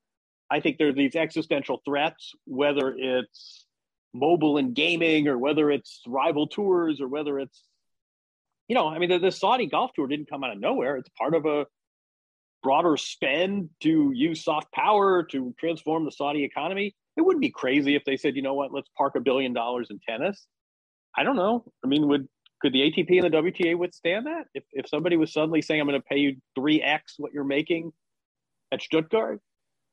I 0.50 0.60
think 0.60 0.78
there 0.78 0.89
are 0.89 0.93
these 0.93 1.15
existential 1.15 1.82
threats, 1.86 2.34
whether 2.45 2.93
it's 2.97 3.65
mobile 4.13 4.58
and 4.58 4.76
gaming 4.76 5.30
or 5.30 5.38
whether 5.38 5.71
it's 5.71 6.02
rival 6.06 6.47
tours 6.47 7.00
or 7.00 7.08
whether 7.08 7.39
it's, 7.39 7.63
you 8.71 8.75
know, 8.75 8.88
I 8.88 8.99
mean, 8.99 9.10
the, 9.10 9.19
the 9.19 9.34
Saudi 9.34 9.67
golf 9.67 9.91
tour 9.93 10.07
didn't 10.07 10.29
come 10.29 10.45
out 10.45 10.53
of 10.53 10.57
nowhere. 10.62 10.95
It's 10.95 11.10
part 11.19 11.36
of 11.36 11.45
a 11.45 11.65
broader 12.63 12.95
spend 12.95 13.69
to 13.81 14.13
use 14.15 14.45
soft 14.45 14.71
power 14.71 15.23
to 15.23 15.53
transform 15.60 16.05
the 16.05 16.12
Saudi 16.13 16.45
economy. 16.45 16.95
It 17.17 17.21
wouldn't 17.23 17.41
be 17.41 17.49
crazy 17.49 17.95
if 17.95 18.05
they 18.05 18.15
said, 18.15 18.38
you 18.38 18.41
know 18.41 18.53
what, 18.53 18.71
let's 18.71 18.88
park 18.97 19.15
a 19.17 19.19
billion 19.19 19.51
dollars 19.51 19.89
in 19.89 19.99
tennis. 20.07 20.47
I 21.17 21.23
don't 21.23 21.36
know. 21.36 21.65
I 21.84 21.89
mean, 21.89 22.07
would 22.07 22.29
could 22.62 22.71
the 22.71 22.79
ATP 22.79 23.21
and 23.21 23.34
the 23.34 23.38
WTA 23.38 23.77
withstand 23.77 24.27
that? 24.27 24.45
If 24.53 24.63
if 24.71 24.88
somebody 24.88 25.17
was 25.17 25.34
suddenly 25.34 25.62
saying, 25.62 25.81
"I'm 25.81 25.88
going 25.88 25.99
to 25.99 26.07
pay 26.07 26.19
you 26.19 26.38
three 26.55 26.81
x 26.81 27.15
what 27.17 27.34
you're 27.34 27.43
making 27.43 27.91
at 28.71 28.81
Stuttgart," 28.81 29.41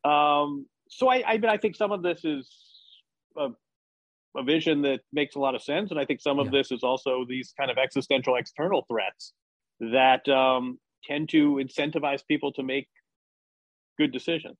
um, 0.05 0.67
so 0.89 1.09
I, 1.09 1.25
I, 1.27 1.41
I 1.49 1.57
think 1.57 1.75
some 1.75 1.91
of 1.91 2.05
this 2.05 2.25
is 2.25 2.49
a, 3.37 3.49
a, 4.39 4.43
vision 4.43 4.83
that 4.83 5.01
makes 5.13 5.35
a 5.35 5.39
lot 5.39 5.55
of 5.55 5.63
sense, 5.63 5.91
and 5.91 5.99
I 5.99 6.05
think 6.05 6.21
some 6.21 6.39
of 6.39 6.47
yeah. 6.47 6.59
this 6.59 6.71
is 6.71 6.83
also 6.83 7.25
these 7.29 7.53
kind 7.59 7.71
of 7.71 7.79
existential 7.79 8.37
external 8.37 8.85
threats 8.89 9.33
that 9.81 10.29
um, 10.29 10.79
tend 11.05 11.29
to 11.31 11.55
incentivize 11.57 12.21
people 12.27 12.53
to 12.53 12.63
make 12.63 12.89
good 13.99 14.13
decisions. 14.13 14.57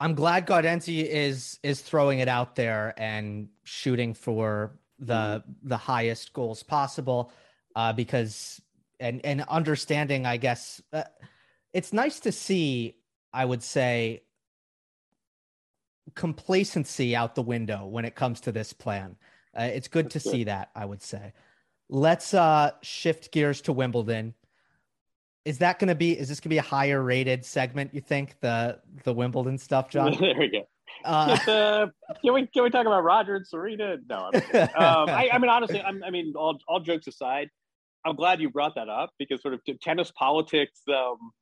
I'm 0.00 0.14
glad 0.14 0.46
Gaudenzi 0.46 1.04
is 1.04 1.60
is 1.62 1.80
throwing 1.80 2.18
it 2.18 2.28
out 2.28 2.56
there 2.56 2.92
and 2.96 3.48
shooting 3.62 4.14
for 4.14 4.72
the 4.98 5.14
mm-hmm. 5.44 5.68
the 5.68 5.76
highest 5.76 6.32
goals 6.32 6.62
possible, 6.62 7.32
uh, 7.76 7.92
because 7.92 8.60
and 8.98 9.20
and 9.24 9.42
understanding, 9.42 10.26
I 10.26 10.38
guess, 10.38 10.82
uh, 10.92 11.04
it's 11.72 11.92
nice 11.92 12.20
to 12.20 12.32
see. 12.32 12.96
I 13.34 13.44
would 13.44 13.62
say 13.62 14.24
complacency 16.14 17.14
out 17.16 17.34
the 17.34 17.42
window 17.42 17.86
when 17.86 18.04
it 18.04 18.14
comes 18.14 18.40
to 18.42 18.52
this 18.52 18.72
plan. 18.72 19.16
Uh, 19.58 19.64
it's 19.64 19.88
good 19.88 20.10
to 20.10 20.20
see 20.20 20.44
that. 20.44 20.70
I 20.74 20.84
would 20.84 21.02
say. 21.02 21.32
Let's 21.88 22.32
uh, 22.32 22.70
shift 22.82 23.32
gears 23.32 23.60
to 23.62 23.72
Wimbledon 23.72 24.34
is 25.44 25.58
that 25.58 25.78
going 25.78 25.88
to 25.88 25.94
be 25.94 26.18
is 26.18 26.28
this 26.28 26.40
going 26.40 26.44
to 26.44 26.54
be 26.54 26.58
a 26.58 26.62
higher 26.62 27.02
rated 27.02 27.44
segment 27.44 27.92
you 27.94 28.00
think 28.00 28.36
the 28.40 28.78
the 29.04 29.12
wimbledon 29.12 29.58
stuff 29.58 29.88
jon 29.90 30.16
there 30.18 30.34
we 30.38 30.48
go 30.48 30.66
uh, 31.04 31.36
uh, 31.48 31.86
can 32.24 32.34
we 32.34 32.46
can 32.46 32.62
we 32.62 32.70
talk 32.70 32.86
about 32.86 33.02
roger 33.02 33.36
and 33.36 33.46
serena 33.46 33.96
no 34.08 34.30
um, 34.32 35.08
I, 35.08 35.30
I, 35.32 35.38
mean 35.38 35.50
honestly 35.50 35.80
I'm, 35.80 36.02
i 36.04 36.10
mean 36.10 36.34
all, 36.36 36.58
all 36.68 36.80
jokes 36.80 37.06
aside 37.06 37.48
i'm 38.04 38.16
glad 38.16 38.40
you 38.40 38.50
brought 38.50 38.74
that 38.76 38.88
up 38.88 39.10
because 39.18 39.42
sort 39.42 39.54
of 39.54 39.60
tennis 39.80 40.12
politics 40.12 40.80
um, 40.88 41.32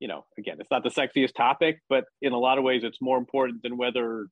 you 0.00 0.08
know 0.08 0.24
again 0.38 0.56
it's 0.60 0.70
not 0.70 0.82
the 0.82 0.90
sexiest 0.90 1.34
topic 1.34 1.80
but 1.88 2.04
in 2.22 2.32
a 2.32 2.38
lot 2.38 2.58
of 2.58 2.64
ways 2.64 2.84
it's 2.84 2.98
more 3.00 3.18
important 3.18 3.62
than 3.62 3.76
whether 3.76 4.26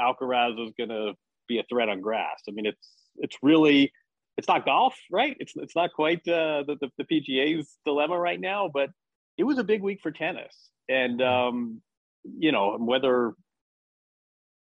alcaraz 0.00 0.52
is 0.66 0.72
going 0.76 0.90
to 0.90 1.12
be 1.48 1.58
a 1.58 1.64
threat 1.68 1.88
on 1.88 2.00
grass 2.00 2.40
i 2.48 2.52
mean 2.52 2.66
it's 2.66 2.88
it's 3.18 3.36
really 3.42 3.92
it's 4.36 4.48
not 4.48 4.64
golf, 4.64 4.94
right? 5.10 5.36
It's 5.38 5.52
it's 5.56 5.76
not 5.76 5.92
quite 5.92 6.26
uh, 6.28 6.64
the, 6.66 6.76
the, 6.80 6.88
the 6.98 7.04
PGA's 7.04 7.76
dilemma 7.84 8.18
right 8.18 8.40
now, 8.40 8.70
but 8.72 8.90
it 9.36 9.44
was 9.44 9.58
a 9.58 9.64
big 9.64 9.82
week 9.82 10.00
for 10.02 10.10
tennis, 10.10 10.54
and 10.88 11.20
um, 11.22 11.82
you 12.24 12.52
know 12.52 12.76
whether 12.78 13.34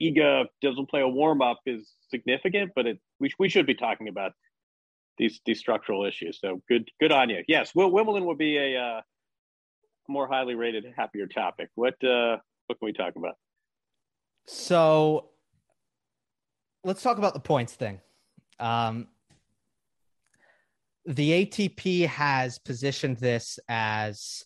Iga 0.03 0.47
doesn't 0.61 0.89
play 0.89 1.01
a 1.01 1.09
warm 1.09 1.43
up 1.43 1.61
is 1.67 1.93
significant, 2.11 2.73
but 2.75 2.87
it 2.87 2.99
we 3.21 3.33
we 3.39 3.49
should 3.49 3.67
be 3.67 3.75
talking 3.75 4.09
about 4.09 4.33
these 5.19 5.41
these 5.45 5.59
structural 5.59 6.07
issues. 6.07 6.39
So 6.41 6.63
good 6.69 6.89
good 6.99 7.13
on 7.13 7.29
you. 7.29 7.43
Yes, 7.47 7.73
Wimbledon 7.75 8.25
will 8.25 8.37
be 8.37 8.57
a 8.57 8.81
uh, 8.81 9.01
more 10.09 10.27
highly 10.27 10.55
rated, 10.55 10.85
happier 10.97 11.27
topic. 11.27 11.71
What 11.75 11.95
uh, 12.05 12.39
what 12.67 12.79
can 12.79 12.87
we 12.87 12.93
talk 12.93 13.15
about? 13.17 13.35
So 14.47 15.31
let's 16.85 17.03
talk 17.03 17.19
about 17.19 17.35
the 17.35 17.41
points 17.41 17.75
thing. 17.75 18.01
Um, 18.59 19.09
the 21.07 21.47
ATP 21.47 22.07
has 22.07 22.59
positioned 22.59 23.19
this 23.19 23.59
as 23.69 24.45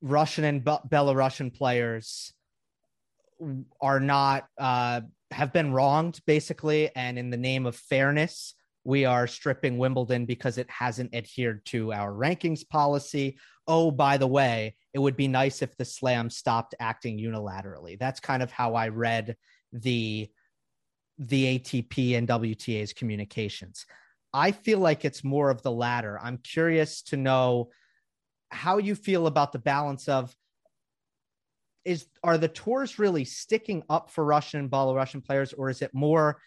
Russian 0.00 0.44
and 0.44 0.64
Be- 0.64 0.78
Belarusian 0.88 1.54
players 1.54 2.32
are 3.80 4.00
not 4.00 4.48
uh, 4.58 5.02
have 5.30 5.52
been 5.52 5.72
wronged 5.72 6.20
basically, 6.26 6.90
and 6.94 7.18
in 7.18 7.30
the 7.30 7.36
name 7.36 7.66
of 7.66 7.76
fairness, 7.76 8.54
we 8.88 9.04
are 9.04 9.26
stripping 9.26 9.76
Wimbledon 9.76 10.24
because 10.24 10.56
it 10.56 10.70
hasn't 10.70 11.14
adhered 11.14 11.62
to 11.66 11.92
our 11.92 12.10
rankings 12.10 12.66
policy. 12.66 13.36
Oh, 13.66 13.90
by 13.90 14.16
the 14.16 14.26
way, 14.26 14.76
it 14.94 14.98
would 14.98 15.14
be 15.14 15.28
nice 15.28 15.60
if 15.60 15.76
the 15.76 15.84
Slam 15.84 16.30
stopped 16.30 16.74
acting 16.80 17.18
unilaterally. 17.18 17.98
That's 17.98 18.18
kind 18.18 18.42
of 18.42 18.50
how 18.50 18.76
I 18.76 18.88
read 18.88 19.36
the 19.74 20.30
the 21.18 21.58
ATP 21.58 22.16
and 22.16 22.26
WTA's 22.26 22.94
communications. 22.94 23.84
I 24.32 24.52
feel 24.52 24.78
like 24.78 25.04
it's 25.04 25.22
more 25.22 25.50
of 25.50 25.60
the 25.60 25.70
latter. 25.70 26.18
I'm 26.22 26.38
curious 26.38 27.02
to 27.02 27.18
know 27.18 27.68
how 28.50 28.78
you 28.78 28.94
feel 28.94 29.26
about 29.26 29.52
the 29.52 29.58
balance 29.58 30.08
of 30.08 30.34
is 31.84 32.06
are 32.24 32.38
the 32.38 32.48
tours 32.48 32.98
really 32.98 33.26
sticking 33.26 33.82
up 33.90 34.08
for 34.08 34.24
Russian 34.24 34.60
and 34.60 34.70
Belarusian 34.70 35.22
players, 35.22 35.52
or 35.52 35.68
is 35.68 35.82
it 35.82 35.92
more 35.92 36.40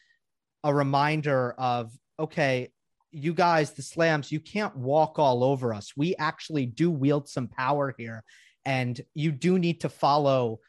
a 0.63 0.73
reminder 0.73 1.53
of 1.59 1.95
okay, 2.21 2.71
you 3.11 3.33
guys, 3.33 3.71
the 3.71 3.81
slams, 3.81 4.31
you 4.31 4.39
can't 4.39 4.75
walk 4.75 5.19
all 5.19 5.43
over 5.43 5.73
us. 5.73 5.93
We 5.97 6.15
actually 6.15 6.65
do 6.65 6.89
wield 6.89 7.27
some 7.27 7.47
power 7.47 7.93
here, 7.97 8.23
and 8.65 8.99
you 9.13 9.31
do 9.31 9.59
need 9.59 9.81
to 9.81 9.89
follow 9.89 10.59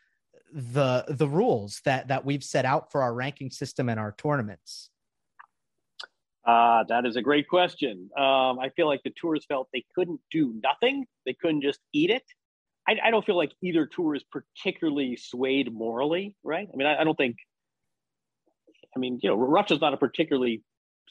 the 0.53 1.05
the 1.09 1.27
rules 1.27 1.81
that 1.85 2.09
that 2.09 2.25
we've 2.25 2.45
set 2.45 2.65
out 2.65 2.93
for 2.93 3.03
our 3.03 3.15
ranking 3.15 3.51
system 3.51 3.88
and 3.88 3.99
our 3.99 4.12
tournaments? 4.12 4.91
Uh, 6.45 6.85
that 6.88 7.07
is 7.07 7.17
a 7.17 7.23
great 7.23 7.49
question. 7.49 8.11
Um, 8.17 8.59
I 8.59 8.71
feel 8.75 8.87
like 8.87 9.03
the 9.05 9.12
tours 9.19 9.45
felt 9.47 9.69
they 9.73 9.85
couldn't 9.95 10.21
do 10.31 10.55
nothing. 10.62 11.07
They 11.25 11.35
couldn't 11.35 11.62
just 11.62 11.79
eat 11.93 12.11
it. 12.11 12.25
I, 12.88 12.97
I 13.05 13.11
don't 13.12 13.25
feel 13.25 13.37
like 13.37 13.53
either 13.62 13.87
tour 13.87 14.17
is 14.17 14.25
particularly 14.25 15.17
swayed 15.17 15.73
morally, 15.73 16.35
right? 16.43 16.69
I 16.73 16.77
mean, 16.77 16.87
I, 16.87 17.01
I 17.01 17.05
don't 17.05 17.17
think. 17.17 17.37
I 18.95 18.99
mean, 18.99 19.21
you 19.23 19.31
know, 19.31 19.37
Russia's 19.37 19.81
not 19.81 19.95
a 19.95 19.97
particularly 19.97 20.62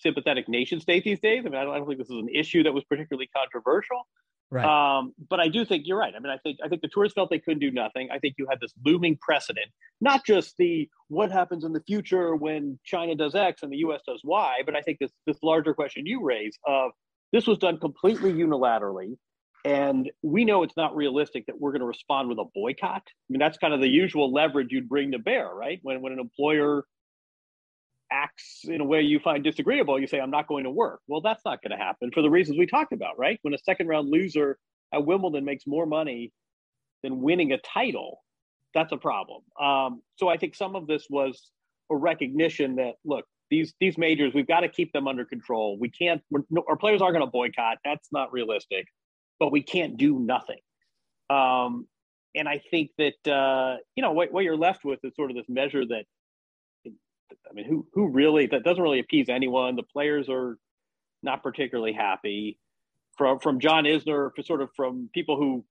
sympathetic 0.02 0.50
nation 0.50 0.80
state 0.80 1.04
these 1.04 1.20
days. 1.20 1.44
I 1.46 1.50
mean, 1.50 1.60
I 1.60 1.64
don't, 1.64 1.74
I 1.74 1.78
don't 1.78 1.88
think 1.88 2.00
this 2.00 2.10
is 2.10 2.18
an 2.18 2.30
issue 2.34 2.64
that 2.64 2.74
was 2.74 2.84
particularly 2.86 3.30
controversial. 3.36 4.08
Right. 4.52 4.66
Um, 4.66 5.14
but 5.30 5.40
I 5.40 5.48
do 5.48 5.64
think 5.64 5.84
you're 5.88 5.98
right. 5.98 6.14
I 6.14 6.20
mean, 6.20 6.30
I 6.30 6.38
think 6.38 6.60
I 6.64 6.68
think 6.68 6.82
the 6.82 6.90
tours 6.90 7.14
felt 7.14 7.30
they 7.30 7.40
couldn't 7.40 7.60
do 7.60 7.72
nothing. 7.72 8.10
I 8.12 8.20
think 8.20 8.36
you 8.38 8.46
had 8.50 8.60
this 8.60 8.74
looming 8.86 9.18
precedent, 9.22 9.68
not 10.02 10.26
just 10.26 10.56
the 10.58 10.90
what 11.08 11.32
happens 11.32 11.64
in 11.64 11.72
the 11.72 11.80
future 11.88 12.36
when 12.36 12.78
China 12.84 13.16
does 13.16 13.34
X 13.34 13.64
and 13.64 13.72
the 13.72 13.78
U.S. 13.78 14.02
does 14.06 14.20
Y, 14.26 14.58
but 14.66 14.76
I 14.76 14.82
think 14.82 15.00
this 15.00 15.12
this 15.26 15.38
larger 15.42 15.74
question 15.74 16.06
you 16.06 16.22
raise 16.22 16.60
of 16.68 16.92
this 17.32 17.48
was 17.48 17.60
done 17.60 17.80
completely 17.80 18.34
unilaterally, 18.34 19.16
and 19.64 20.12
we 20.22 20.44
know 20.44 20.64
it's 20.64 20.76
not 20.76 20.98
realistic 20.98 21.46
that 21.46 21.58
we're 21.58 21.72
going 21.72 21.80
to 21.80 21.86
respond 21.86 22.28
with 22.28 22.38
a 22.38 22.46
boycott. 22.54 23.04
I 23.08 23.28
mean, 23.30 23.40
that's 23.40 23.58
kind 23.58 23.74
of 23.74 23.80
the 23.80 23.88
usual 23.88 24.34
leverage 24.34 24.68
you'd 24.72 24.90
bring 24.90 25.14
to 25.14 25.20
bear, 25.20 25.48
right? 25.54 25.80
When 25.82 26.02
when 26.02 26.12
an 26.12 26.20
employer 26.20 26.84
acts 28.12 28.62
in 28.66 28.82
a 28.82 28.84
way 28.86 29.02
you 29.02 29.20
find 29.20 29.44
disagreeable, 29.44 30.00
you 30.00 30.08
say, 30.08 30.20
I'm 30.20 30.32
not 30.32 30.48
going 30.48 30.66
to 30.66 30.70
work. 30.70 31.02
Well, 31.08 31.22
that's 31.22 31.44
not 31.46 31.62
going 31.62 31.72
to 31.72 31.84
happen 31.84 32.12
for 32.12 32.22
the 32.22 32.30
reasons 32.30 32.58
we 32.58 32.68
talked 32.68 32.94
about, 32.94 33.18
right? 33.18 33.40
When 33.42 33.54
a 33.54 33.58
second 33.60 33.88
round 33.88 34.10
loser 34.10 34.58
at 34.94 35.06
Wimbledon 35.06 35.46
makes 35.46 35.66
more 35.66 35.86
money 35.86 36.32
than 37.04 37.22
winning 37.22 37.52
a 37.54 37.58
title, 37.60 38.22
that's 38.74 38.92
a 38.92 38.98
problem. 38.98 39.42
Um, 39.60 40.02
so 40.18 40.28
I 40.28 40.38
think 40.38 40.56
some 40.56 40.76
of 40.76 40.88
this 40.88 41.08
was 41.10 41.52
a 41.90 41.96
recognition 41.96 42.76
that, 42.76 42.94
look, 43.04 43.26
these 43.50 43.74
these 43.82 43.98
majors, 43.98 44.34
we've 44.34 44.48
got 44.48 44.62
to 44.62 44.70
keep 44.70 44.94
them 44.94 45.08
under 45.08 45.26
control. 45.26 45.78
We 45.78 45.90
can't, 45.90 46.22
our 46.70 46.78
players 46.78 47.02
aren't 47.02 47.16
going 47.16 47.26
to 47.26 47.32
boycott. 47.32 47.80
That's 47.84 48.08
not 48.12 48.32
realistic, 48.32 48.88
but 49.40 49.52
we 49.52 49.62
can't 49.62 49.98
do 49.98 50.20
nothing. 50.20 50.60
Um, 51.30 51.88
and 52.34 52.48
I 52.48 52.62
think 52.72 52.92
that, 52.98 53.30
uh, 53.30 53.78
you 53.96 54.04
know, 54.04 54.14
what, 54.14 54.32
what 54.32 54.46
you're 54.46 54.56
left 54.56 54.86
with 54.86 55.00
is 55.04 55.14
sort 55.16 55.32
of 55.32 55.36
this 55.36 55.50
measure 55.50 55.86
that 55.86 56.06
I 57.50 57.54
mean, 57.54 57.66
who 57.66 57.88
who 57.94 58.10
really 58.10 58.48
that 58.48 58.64
doesn't 58.64 58.82
really 58.82 59.00
appease 59.00 59.30
anyone. 59.30 59.76
The 59.76 59.84
players 59.84 60.28
are 60.30 60.58
not 61.24 61.44
particularly 61.44 61.94
happy. 61.94 62.58
From 63.18 63.40
from 63.40 63.60
John 63.60 63.84
Isner, 63.84 64.32
for 64.36 64.44
sort 64.44 64.62
of 64.62 64.70
from 64.76 65.10
people 65.14 65.38
who 65.38 65.66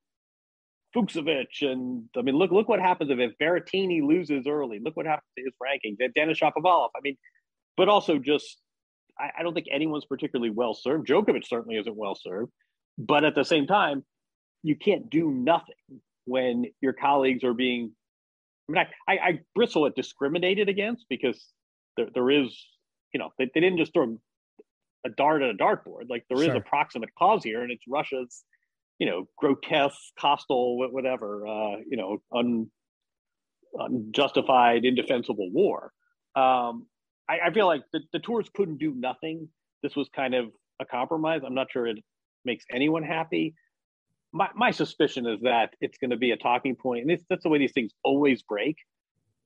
Fucsovics 0.94 1.62
and 1.62 2.04
I 2.16 2.22
mean, 2.22 2.34
look 2.34 2.50
look 2.50 2.68
what 2.68 2.80
happens 2.80 3.10
if, 3.10 3.18
if 3.18 3.32
Berrettini 3.40 4.02
loses 4.02 4.46
early. 4.46 4.80
Look 4.82 4.96
what 4.96 5.06
happens 5.06 5.28
to 5.38 5.44
his 5.44 5.54
rankings. 5.62 5.98
Denis 6.14 6.40
Shapovalov. 6.40 6.88
I 6.96 7.00
mean, 7.02 7.16
but 7.76 7.88
also 7.88 8.18
just 8.18 8.58
I, 9.18 9.30
I 9.38 9.42
don't 9.42 9.54
think 9.54 9.68
anyone's 9.70 10.04
particularly 10.04 10.50
well 10.50 10.74
served. 10.74 11.06
Djokovic 11.06 11.46
certainly 11.46 11.76
isn't 11.76 11.96
well 11.96 12.16
served, 12.16 12.50
but 12.98 13.24
at 13.24 13.34
the 13.34 13.44
same 13.44 13.66
time, 13.66 14.04
you 14.62 14.74
can't 14.74 15.08
do 15.08 15.30
nothing 15.30 16.00
when 16.24 16.66
your 16.80 16.92
colleagues 16.92 17.44
are 17.44 17.54
being. 17.54 17.92
I 18.70 18.72
mean, 18.72 18.86
I, 19.08 19.12
I, 19.12 19.18
I 19.28 19.40
bristle 19.54 19.86
at 19.86 19.94
discriminated 19.94 20.68
against 20.68 21.06
because 21.08 21.44
there, 21.96 22.06
there 22.14 22.30
is, 22.30 22.56
you 23.12 23.18
know, 23.18 23.30
they, 23.38 23.50
they 23.54 23.60
didn't 23.60 23.78
just 23.78 23.92
throw 23.92 24.18
a 25.04 25.10
dart 25.10 25.42
at 25.42 25.50
a 25.50 25.54
dartboard. 25.54 26.08
Like 26.08 26.24
there 26.28 26.38
sure. 26.38 26.50
is 26.50 26.54
a 26.54 26.60
proximate 26.60 27.10
cause 27.18 27.42
here, 27.42 27.62
and 27.62 27.72
it's 27.72 27.84
Russia's, 27.88 28.44
you 28.98 29.06
know, 29.06 29.28
grotesque, 29.38 29.96
hostile, 30.18 30.78
whatever, 30.92 31.46
uh, 31.46 31.76
you 31.88 31.96
know, 31.96 32.18
un, 32.34 32.70
unjustified, 33.74 34.84
indefensible 34.84 35.50
war. 35.50 35.92
Um, 36.36 36.86
I, 37.28 37.38
I, 37.46 37.52
feel 37.52 37.66
like 37.66 37.82
the, 37.92 38.00
the 38.12 38.18
tours 38.18 38.48
couldn't 38.54 38.78
do 38.78 38.94
nothing. 38.94 39.48
This 39.82 39.96
was 39.96 40.08
kind 40.14 40.34
of 40.34 40.50
a 40.80 40.84
compromise. 40.84 41.40
I'm 41.44 41.54
not 41.54 41.68
sure 41.72 41.86
it 41.86 41.98
makes 42.44 42.64
anyone 42.72 43.02
happy. 43.02 43.54
My, 44.32 44.48
my 44.54 44.70
suspicion 44.70 45.26
is 45.26 45.40
that 45.42 45.74
it's 45.80 45.98
going 45.98 46.10
to 46.10 46.16
be 46.16 46.30
a 46.30 46.36
talking 46.36 46.76
point, 46.76 47.08
and 47.08 47.20
that's 47.28 47.42
the 47.42 47.48
way 47.48 47.58
these 47.58 47.72
things 47.72 47.92
always 48.04 48.42
break. 48.42 48.76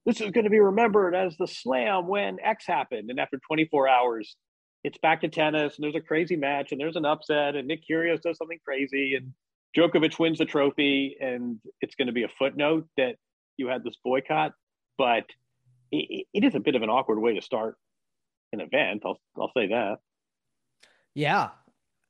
This 0.05 0.21
is 0.21 0.31
going 0.31 0.45
to 0.45 0.51
be 0.51 0.61
remembered 0.61 1.15
as 1.15 1.37
the 1.39 1.47
slam 1.47 2.07
when 2.07 2.39
X 2.43 2.67
happened, 2.67 3.11
and 3.11 3.19
after 3.19 3.39
24 3.47 3.89
hours, 3.89 4.37
it's 4.83 4.99
back 4.99 5.23
to 5.23 5.29
tennis, 5.29 5.77
and 5.77 5.85
there's 5.85 5.95
a 5.95 6.01
crazy 6.01 6.37
match, 6.37 6.73
and 6.73 6.81
there's 6.81 6.97
an 6.97 7.07
upset, 7.07 7.57
and 7.57 7.67
Nick 7.67 7.81
Kyrgios 7.91 8.21
does 8.21 8.37
something 8.37 8.59
crazy, 8.63 9.15
and 9.15 9.33
Djokovic 9.75 10.19
wins 10.19 10.39
the 10.39 10.45
trophy, 10.45 11.17
and 11.21 11.59
it's 11.81 11.95
going 11.95 12.07
to 12.07 12.13
be 12.13 12.25
a 12.25 12.29
footnote 12.39 12.87
that 12.99 13.17
you 13.57 13.69
had 13.69 13.83
this 13.83 13.97
boycott. 14.05 14.53
But 14.99 15.25
it, 15.91 16.27
it 16.33 16.45
is 16.45 16.55
a 16.55 16.61
bit 16.61 16.75
of 16.75 16.83
an 16.83 16.91
awkward 16.91 17.19
way 17.19 17.35
to 17.35 17.43
start 17.43 17.77
an 18.53 18.61
event. 18.61 19.03
I'll 19.05 19.19
I'll 19.37 19.51
say 19.57 19.69
that. 19.69 19.97
Yeah, 21.15 21.51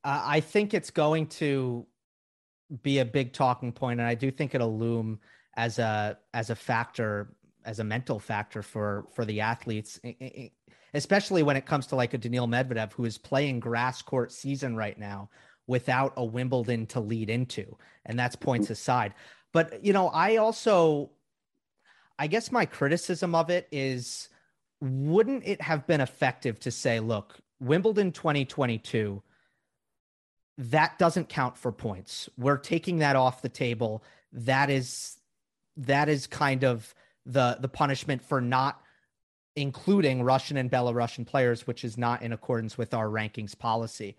uh, 0.02 0.22
I 0.24 0.40
think 0.40 0.74
it's 0.74 0.90
going 0.90 1.28
to 1.28 1.86
be 2.82 2.98
a 2.98 3.04
big 3.04 3.32
talking 3.32 3.72
point, 3.72 4.00
and 4.00 4.08
I 4.08 4.14
do 4.14 4.30
think 4.30 4.54
it'll 4.54 4.78
loom 4.78 5.20
as 5.54 5.78
a 5.78 6.18
as 6.32 6.50
a 6.50 6.54
factor, 6.54 7.34
as 7.64 7.78
a 7.78 7.84
mental 7.84 8.18
factor 8.18 8.62
for 8.62 9.06
for 9.14 9.24
the 9.24 9.40
athletes, 9.40 10.00
especially 10.94 11.42
when 11.42 11.56
it 11.56 11.66
comes 11.66 11.86
to 11.88 11.96
like 11.96 12.14
a 12.14 12.18
Daniil 12.18 12.48
Medvedev 12.48 12.92
who 12.92 13.04
is 13.04 13.18
playing 13.18 13.60
grass 13.60 14.02
court 14.02 14.32
season 14.32 14.76
right 14.76 14.98
now 14.98 15.30
without 15.66 16.12
a 16.16 16.24
Wimbledon 16.24 16.86
to 16.86 17.00
lead 17.00 17.30
into, 17.30 17.76
and 18.04 18.18
that's 18.18 18.36
points 18.36 18.70
aside. 18.70 19.14
But 19.52 19.84
you 19.84 19.92
know, 19.92 20.08
I 20.08 20.36
also 20.36 21.10
I 22.18 22.26
guess 22.26 22.52
my 22.52 22.66
criticism 22.66 23.34
of 23.34 23.50
it 23.50 23.68
is 23.72 24.28
wouldn't 24.80 25.46
it 25.46 25.60
have 25.60 25.86
been 25.86 26.00
effective 26.00 26.60
to 26.60 26.70
say, 26.70 27.00
look, 27.00 27.38
Wimbledon 27.60 28.12
2022, 28.12 29.22
that 30.58 30.98
doesn't 30.98 31.28
count 31.28 31.56
for 31.56 31.72
points. 31.72 32.28
We're 32.38 32.58
taking 32.58 32.98
that 32.98 33.16
off 33.16 33.42
the 33.42 33.48
table. 33.48 34.04
That 34.32 34.70
is 34.70 35.16
that 35.76 36.08
is 36.08 36.26
kind 36.26 36.64
of 36.64 36.94
the 37.26 37.58
the 37.60 37.68
punishment 37.68 38.22
for 38.22 38.40
not 38.40 38.80
including 39.56 40.22
Russian 40.22 40.56
and 40.56 40.70
Belarusian 40.70 41.26
players, 41.26 41.66
which 41.66 41.84
is 41.84 41.96
not 41.96 42.22
in 42.22 42.32
accordance 42.32 42.76
with 42.76 42.92
our 42.92 43.06
rankings 43.06 43.56
policy. 43.56 44.16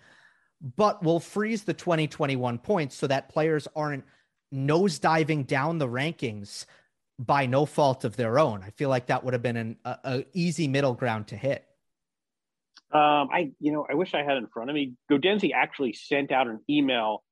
But 0.62 1.04
we'll 1.04 1.20
freeze 1.20 1.64
the 1.64 1.74
2021 1.74 2.60
points 2.60 2.96
so 2.96 3.08
that 3.08 3.30
players 3.30 3.68
aren't 3.76 4.06
nosediving 4.54 5.46
down 5.46 5.78
the 5.78 5.88
rankings 5.88 6.66
by 7.20 7.46
no 7.46 7.66
fault 7.66 8.04
of 8.04 8.16
their 8.16 8.40
own. 8.40 8.64
I 8.64 8.70
feel 8.72 8.90
like 8.90 9.08
that 9.08 9.24
would 9.24 9.34
have 9.34 9.44
been 9.44 9.58
an 9.58 9.78
a, 9.86 9.98
a 10.04 10.26
easy 10.34 10.68
middle 10.68 10.94
ground 10.94 11.28
to 11.28 11.36
hit. 11.36 11.66
Um, 12.94 13.30
I, 13.32 13.52
you 13.60 13.72
know, 13.72 13.86
I 13.90 13.96
wish 13.96 14.14
I 14.14 14.24
had 14.24 14.38
in 14.38 14.48
front 14.48 14.70
of 14.70 14.76
me. 14.76 14.94
Gaudenzi 15.12 15.52
actually 15.54 15.94
sent 15.94 16.32
out 16.32 16.48
an 16.48 16.60
email 16.70 17.24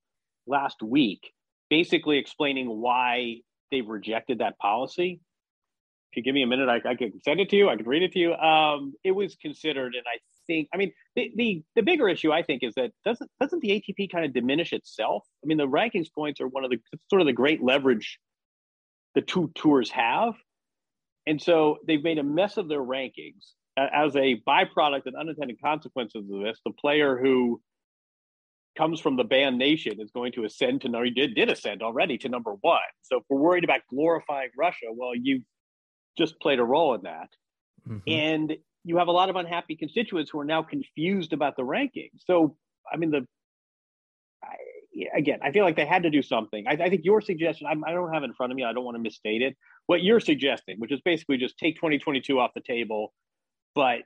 last 0.47 0.81
week, 0.81 1.31
basically 1.69 2.17
explaining 2.17 2.67
why 2.67 3.37
they've 3.71 3.87
rejected 3.87 4.39
that 4.39 4.57
policy. 4.57 5.21
If 6.11 6.17
you 6.17 6.23
give 6.23 6.35
me 6.35 6.43
a 6.43 6.47
minute, 6.47 6.69
I, 6.69 6.77
I 6.87 6.95
can 6.95 7.13
send 7.23 7.39
it 7.39 7.49
to 7.49 7.55
you. 7.55 7.69
I 7.69 7.75
can 7.75 7.87
read 7.87 8.03
it 8.03 8.11
to 8.11 8.19
you. 8.19 8.33
Um, 8.33 8.93
it 9.03 9.11
was 9.11 9.35
considered, 9.35 9.95
and 9.95 10.03
I 10.05 10.19
think, 10.45 10.67
I 10.73 10.77
mean, 10.77 10.91
the, 11.15 11.31
the 11.35 11.63
the 11.75 11.81
bigger 11.81 12.07
issue 12.07 12.31
I 12.31 12.43
think 12.43 12.61
is 12.63 12.75
that 12.75 12.91
doesn't 13.03 13.31
doesn't 13.39 13.61
the 13.61 13.69
ATP 13.69 14.11
kind 14.11 14.25
of 14.25 14.33
diminish 14.33 14.73
itself? 14.73 15.23
I 15.43 15.47
mean, 15.47 15.57
the 15.57 15.67
rankings 15.67 16.07
points 16.13 16.39
are 16.41 16.47
one 16.47 16.63
of 16.63 16.69
the 16.69 16.77
sort 17.09 17.21
of 17.21 17.27
the 17.27 17.33
great 17.33 17.63
leverage 17.63 18.19
the 19.15 19.21
two 19.21 19.51
tours 19.55 19.89
have. 19.91 20.33
And 21.25 21.41
so 21.41 21.77
they've 21.87 22.03
made 22.03 22.17
a 22.17 22.23
mess 22.23 22.57
of 22.57 22.67
their 22.67 22.81
rankings. 22.81 23.53
As 23.75 24.15
a 24.15 24.41
byproduct 24.47 25.07
and 25.07 25.15
unintended 25.15 25.59
consequences 25.61 26.29
of 26.31 26.41
this, 26.41 26.59
the 26.63 26.71
player 26.71 27.17
who 27.17 27.59
comes 28.77 28.99
from 28.99 29.15
the 29.15 29.23
banned 29.23 29.57
nation 29.57 29.99
is 29.99 30.11
going 30.11 30.31
to 30.33 30.45
ascend 30.45 30.81
to 30.81 30.89
number 30.89 31.09
did, 31.09 31.35
did 31.35 31.49
ascend 31.49 31.81
already 31.81 32.17
to 32.19 32.29
number 32.29 32.53
one. 32.61 32.79
So 33.03 33.17
if 33.17 33.23
we're 33.29 33.39
worried 33.39 33.63
about 33.63 33.81
glorifying 33.89 34.49
Russia, 34.57 34.87
well, 34.91 35.15
you 35.15 35.41
just 36.17 36.39
played 36.39 36.59
a 36.59 36.63
role 36.63 36.93
in 36.95 37.01
that. 37.03 37.29
Mm-hmm. 37.87 37.97
And 38.07 38.57
you 38.83 38.97
have 38.97 39.07
a 39.07 39.11
lot 39.11 39.29
of 39.29 39.35
unhappy 39.35 39.75
constituents 39.75 40.31
who 40.31 40.39
are 40.39 40.45
now 40.45 40.61
confused 40.61 41.33
about 41.33 41.55
the 41.55 41.63
rankings. 41.63 42.19
So 42.25 42.55
I 42.91 42.97
mean 42.97 43.11
the 43.11 43.25
I, 44.43 45.17
again, 45.17 45.39
I 45.41 45.51
feel 45.51 45.63
like 45.63 45.75
they 45.75 45.85
had 45.85 46.03
to 46.03 46.09
do 46.09 46.21
something. 46.21 46.67
I, 46.67 46.73
I 46.73 46.89
think 46.89 47.05
your 47.05 47.21
suggestion, 47.21 47.67
I, 47.67 47.89
I, 47.89 47.93
don't 47.93 48.13
have 48.13 48.23
it 48.23 48.25
in 48.25 48.33
front 48.33 48.51
of 48.51 48.57
me. 48.57 48.63
I 48.63 48.73
don't 48.73 48.83
want 48.83 48.95
to 48.95 49.01
misstate 49.01 49.41
it. 49.41 49.55
What 49.85 50.03
you're 50.03 50.19
suggesting, 50.19 50.79
which 50.79 50.91
is 50.91 50.99
basically 51.01 51.37
just 51.37 51.57
take 51.57 51.75
2022 51.75 52.39
off 52.39 52.51
the 52.53 52.61
table, 52.61 53.13
but 53.75 53.99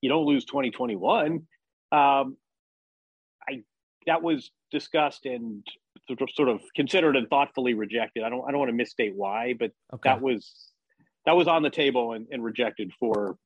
you 0.00 0.08
don't 0.08 0.24
lose 0.24 0.44
2021. 0.44 1.46
Um, 1.90 2.36
I 3.48 3.62
that 4.06 4.22
was 4.22 4.50
discussed 4.70 5.26
and 5.26 5.66
sort 6.34 6.48
of 6.48 6.60
considered 6.74 7.16
and 7.16 7.28
thoughtfully 7.28 7.74
rejected. 7.74 8.22
I 8.22 8.28
don't 8.28 8.46
I 8.46 8.50
don't 8.50 8.60
want 8.60 8.70
to 8.70 8.76
misstate 8.76 9.14
why, 9.14 9.54
but 9.58 9.72
okay. 9.92 10.10
that 10.10 10.20
was 10.20 10.72
that 11.26 11.36
was 11.36 11.48
on 11.48 11.62
the 11.62 11.70
table 11.70 12.12
and, 12.12 12.26
and 12.30 12.42
rejected 12.42 12.92
for 12.98 13.36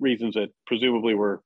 reasons 0.00 0.34
that 0.34 0.48
presumably 0.66 1.14
were 1.14 1.42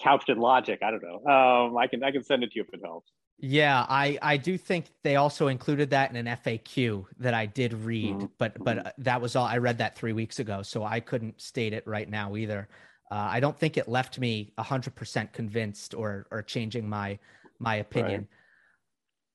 couched 0.00 0.28
in 0.28 0.38
logic. 0.38 0.80
I 0.82 0.90
don't 0.90 1.02
know. 1.02 1.30
Um, 1.30 1.76
I 1.76 1.86
can 1.86 2.02
I 2.02 2.10
can 2.10 2.22
send 2.22 2.42
it 2.44 2.52
to 2.52 2.56
you 2.56 2.62
if 2.62 2.72
it 2.72 2.80
helps. 2.84 3.10
Yeah, 3.38 3.84
I 3.88 4.18
I 4.22 4.36
do 4.36 4.56
think 4.56 4.86
they 5.02 5.16
also 5.16 5.48
included 5.48 5.90
that 5.90 6.10
in 6.10 6.16
an 6.16 6.38
FAQ 6.38 7.06
that 7.18 7.34
I 7.34 7.46
did 7.46 7.72
read, 7.72 8.14
mm-hmm. 8.14 8.26
but 8.38 8.62
but 8.62 8.86
uh, 8.86 8.92
that 8.98 9.20
was 9.20 9.34
all 9.34 9.46
I 9.46 9.58
read 9.58 9.78
that 9.78 9.96
three 9.96 10.12
weeks 10.12 10.38
ago, 10.38 10.62
so 10.62 10.84
I 10.84 11.00
couldn't 11.00 11.40
state 11.40 11.72
it 11.72 11.84
right 11.86 12.08
now 12.08 12.36
either. 12.36 12.68
Uh, 13.10 13.28
I 13.30 13.40
don't 13.40 13.58
think 13.58 13.76
it 13.76 13.88
left 13.88 14.18
me 14.18 14.52
hundred 14.58 14.94
percent 14.94 15.32
convinced 15.32 15.92
or 15.92 16.26
or 16.30 16.42
changing 16.42 16.88
my 16.88 17.18
my 17.58 17.76
opinion. 17.76 18.20
Right. 18.20 18.28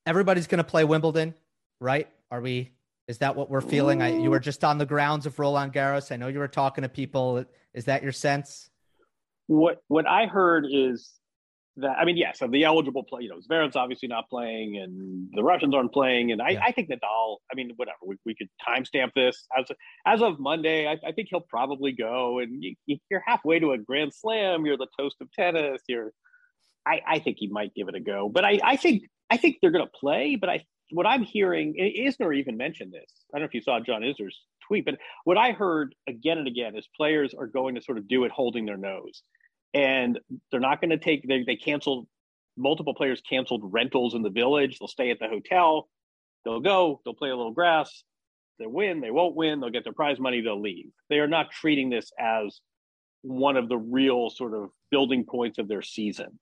Everybody's 0.06 0.48
going 0.48 0.60
to 0.60 0.64
play 0.64 0.86
Wimbledon, 0.86 1.34
right? 1.82 2.08
Are 2.32 2.40
we? 2.40 2.72
Is 3.10 3.18
that 3.20 3.36
what 3.36 3.50
we're 3.50 3.62
feeling? 3.62 4.02
I, 4.02 4.18
you 4.18 4.30
were 4.30 4.40
just 4.40 4.64
on 4.64 4.78
the 4.78 4.86
grounds 4.86 5.26
of 5.26 5.38
Roland 5.38 5.74
Garros. 5.74 6.12
I 6.12 6.16
know 6.16 6.28
you 6.28 6.40
were 6.40 6.48
talking 6.48 6.82
to 6.82 6.90
people. 6.90 7.44
Is 7.74 7.86
that 7.86 8.04
your 8.04 8.12
sense? 8.14 8.70
What 9.48 9.82
what 9.90 10.08
I 10.08 10.28
heard 10.28 10.66
is 10.70 11.17
that 11.78 11.98
I 12.00 12.06
mean, 12.06 12.18
yes, 12.18 12.42
of 12.42 12.52
the 12.52 12.64
eligible 12.64 13.04
play, 13.04 13.24
you 13.24 13.30
know, 13.30 13.40
Zverev's 13.40 13.76
obviously 13.76 14.08
not 14.08 14.30
playing, 14.30 14.78
and 14.78 15.30
the 15.34 15.44
Russians 15.44 15.76
aren't 15.76 15.94
playing, 15.94 16.32
and 16.32 16.42
I, 16.42 16.50
yeah. 16.52 16.64
I 16.64 16.72
think 16.72 16.90
Nadal. 16.90 17.38
I 17.52 17.56
mean, 17.56 17.72
whatever, 17.76 17.98
we, 18.06 18.16
we 18.26 18.36
could 18.36 18.50
timestamp 18.68 19.14
this 19.16 19.46
as 19.58 19.66
as 20.06 20.22
of 20.22 20.40
Monday. 20.40 20.88
I, 20.88 20.98
I 21.06 21.12
think 21.12 21.28
he'll 21.30 21.42
probably 21.42 21.92
go, 21.92 22.40
and 22.40 22.64
you, 22.86 22.98
are 23.14 23.24
halfway 23.26 23.60
to 23.60 23.72
a 23.72 23.78
Grand 23.78 24.14
Slam. 24.14 24.66
You're 24.66 24.78
the 24.78 24.88
toast 25.00 25.18
of 25.22 25.32
tennis. 25.32 25.82
You're, 25.88 26.12
I, 26.86 27.02
I 27.08 27.20
think 27.20 27.38
he 27.40 27.48
might 27.48 27.74
give 27.76 27.88
it 27.88 27.96
a 27.96 28.00
go, 28.00 28.30
but 28.30 28.44
I, 28.44 28.60
I 28.64 28.76
think 28.76 29.04
I 29.30 29.38
think 29.38 29.58
they're 29.62 29.72
going 29.72 29.86
to 29.86 30.00
play. 30.00 30.36
But 30.36 30.50
I, 30.50 30.66
what 30.92 31.06
I'm 31.06 31.24
hearing, 31.24 31.76
Isner 31.80 32.36
even 32.36 32.58
mentioned 32.58 32.94
this. 32.94 33.12
I 33.34 33.38
don't 33.38 33.44
know 33.44 33.48
if 33.48 33.54
you 33.54 33.62
saw 33.62 33.80
John 33.80 34.02
Isner's 34.02 34.40
tweet, 34.68 34.86
but 34.86 34.96
what 35.26 35.38
I 35.38 35.52
heard 35.52 35.94
again 36.08 36.38
and 36.38 36.48
again 36.48 36.76
is 36.76 36.88
players 36.96 37.34
are 37.38 37.48
going 37.48 37.76
to 37.76 37.82
sort 37.82 37.98
of 37.98 38.08
do 38.08 38.24
it 38.24 38.32
holding 38.32 38.66
their 38.66 38.78
nose 38.78 39.22
and 39.78 40.20
they're 40.50 40.60
not 40.60 40.82
going 40.82 40.90
to 40.90 40.98
take 40.98 41.28
they, 41.28 41.44
they 41.44 41.56
canceled 41.56 42.08
multiple 42.58 42.96
players 42.96 43.22
canceled 43.22 43.62
rentals 43.72 44.16
in 44.16 44.24
the 44.24 44.30
village. 44.30 44.80
They'll 44.80 44.88
stay 44.88 45.12
at 45.12 45.20
the 45.20 45.28
hotel. 45.28 45.88
They'll 46.44 46.60
go 46.60 47.00
they'll 47.06 47.14
play 47.14 47.30
a 47.30 47.36
little 47.36 47.54
grass. 47.54 48.04
They 48.60 48.66
win 48.66 49.02
they 49.02 49.12
won't 49.12 49.36
win 49.36 49.60
they'll 49.60 49.70
get 49.70 49.84
their 49.84 49.94
prize 49.94 50.20
money 50.20 50.42
they'll 50.42 50.60
leave. 50.60 50.90
They 51.10 51.20
are 51.20 51.28
not 51.28 51.52
treating 51.52 51.92
this 51.92 52.12
as 52.20 52.60
one 53.22 53.56
of 53.56 53.70
the 53.70 53.78
real 53.78 54.32
sort 54.32 54.56
of 54.56 54.70
building 54.90 55.26
points 55.26 55.60
of 55.60 55.68
their 55.68 55.84
season. 55.84 56.40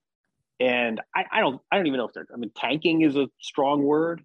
And 0.61 1.01
I, 1.13 1.25
I 1.29 1.39
don't 1.41 1.61
i 1.69 1.75
don't 1.75 1.87
even 1.87 1.97
know 1.97 2.07
if 2.07 2.13
they're 2.13 2.27
i 2.33 2.37
mean 2.37 2.51
tanking 2.55 3.01
is 3.01 3.17
a 3.17 3.27
strong 3.41 3.83
word 3.83 4.21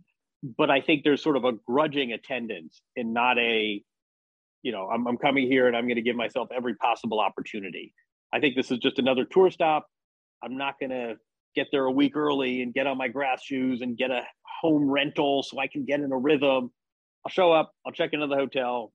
but 0.57 0.71
i 0.71 0.81
think 0.81 1.03
there's 1.03 1.21
sort 1.21 1.37
of 1.37 1.45
a 1.45 1.55
grudging 1.67 2.13
attendance 2.13 2.81
and 2.97 3.13
not 3.13 3.37
a 3.41 3.83
you 4.63 4.71
know 4.71 4.89
i'm, 4.89 5.09
I'm 5.09 5.17
coming 5.17 5.49
here 5.49 5.67
and 5.67 5.77
i'm 5.77 5.87
going 5.87 5.97
to 5.97 6.03
give 6.03 6.15
myself 6.15 6.51
every 6.55 6.77
possible 6.77 7.19
opportunity 7.19 7.93
I 8.33 8.41
think 8.41 8.57
this 8.57 8.71
is 8.71 8.79
just 8.79 8.99
another 8.99 9.25
tour 9.25 9.51
stop. 9.51 9.87
I'm 10.43 10.57
not 10.57 10.75
going 10.79 10.91
to 10.91 11.17
get 11.55 11.69
there 11.73 11.85
a 11.85 11.91
week 11.91 12.17
early 12.17 12.63
and 12.63 12.73
get 12.73 12.87
on 12.87 12.97
my 12.97 13.09
grass 13.09 13.43
shoes 13.43 13.81
and 13.81 13.97
get 13.97 14.11
a 14.11 14.23
home 14.63 14.89
rental 14.89 15.43
so 15.43 15.59
I 15.59 15.67
can 15.67 15.85
get 15.85 16.01
in 16.01 16.13
a 16.13 16.17
rhythm. 16.17 16.71
I'll 17.25 17.31
show 17.31 17.53
up, 17.53 17.73
I'll 17.85 17.93
check 17.93 18.11
into 18.13 18.27
the 18.29 18.37
hotel, 18.37 18.93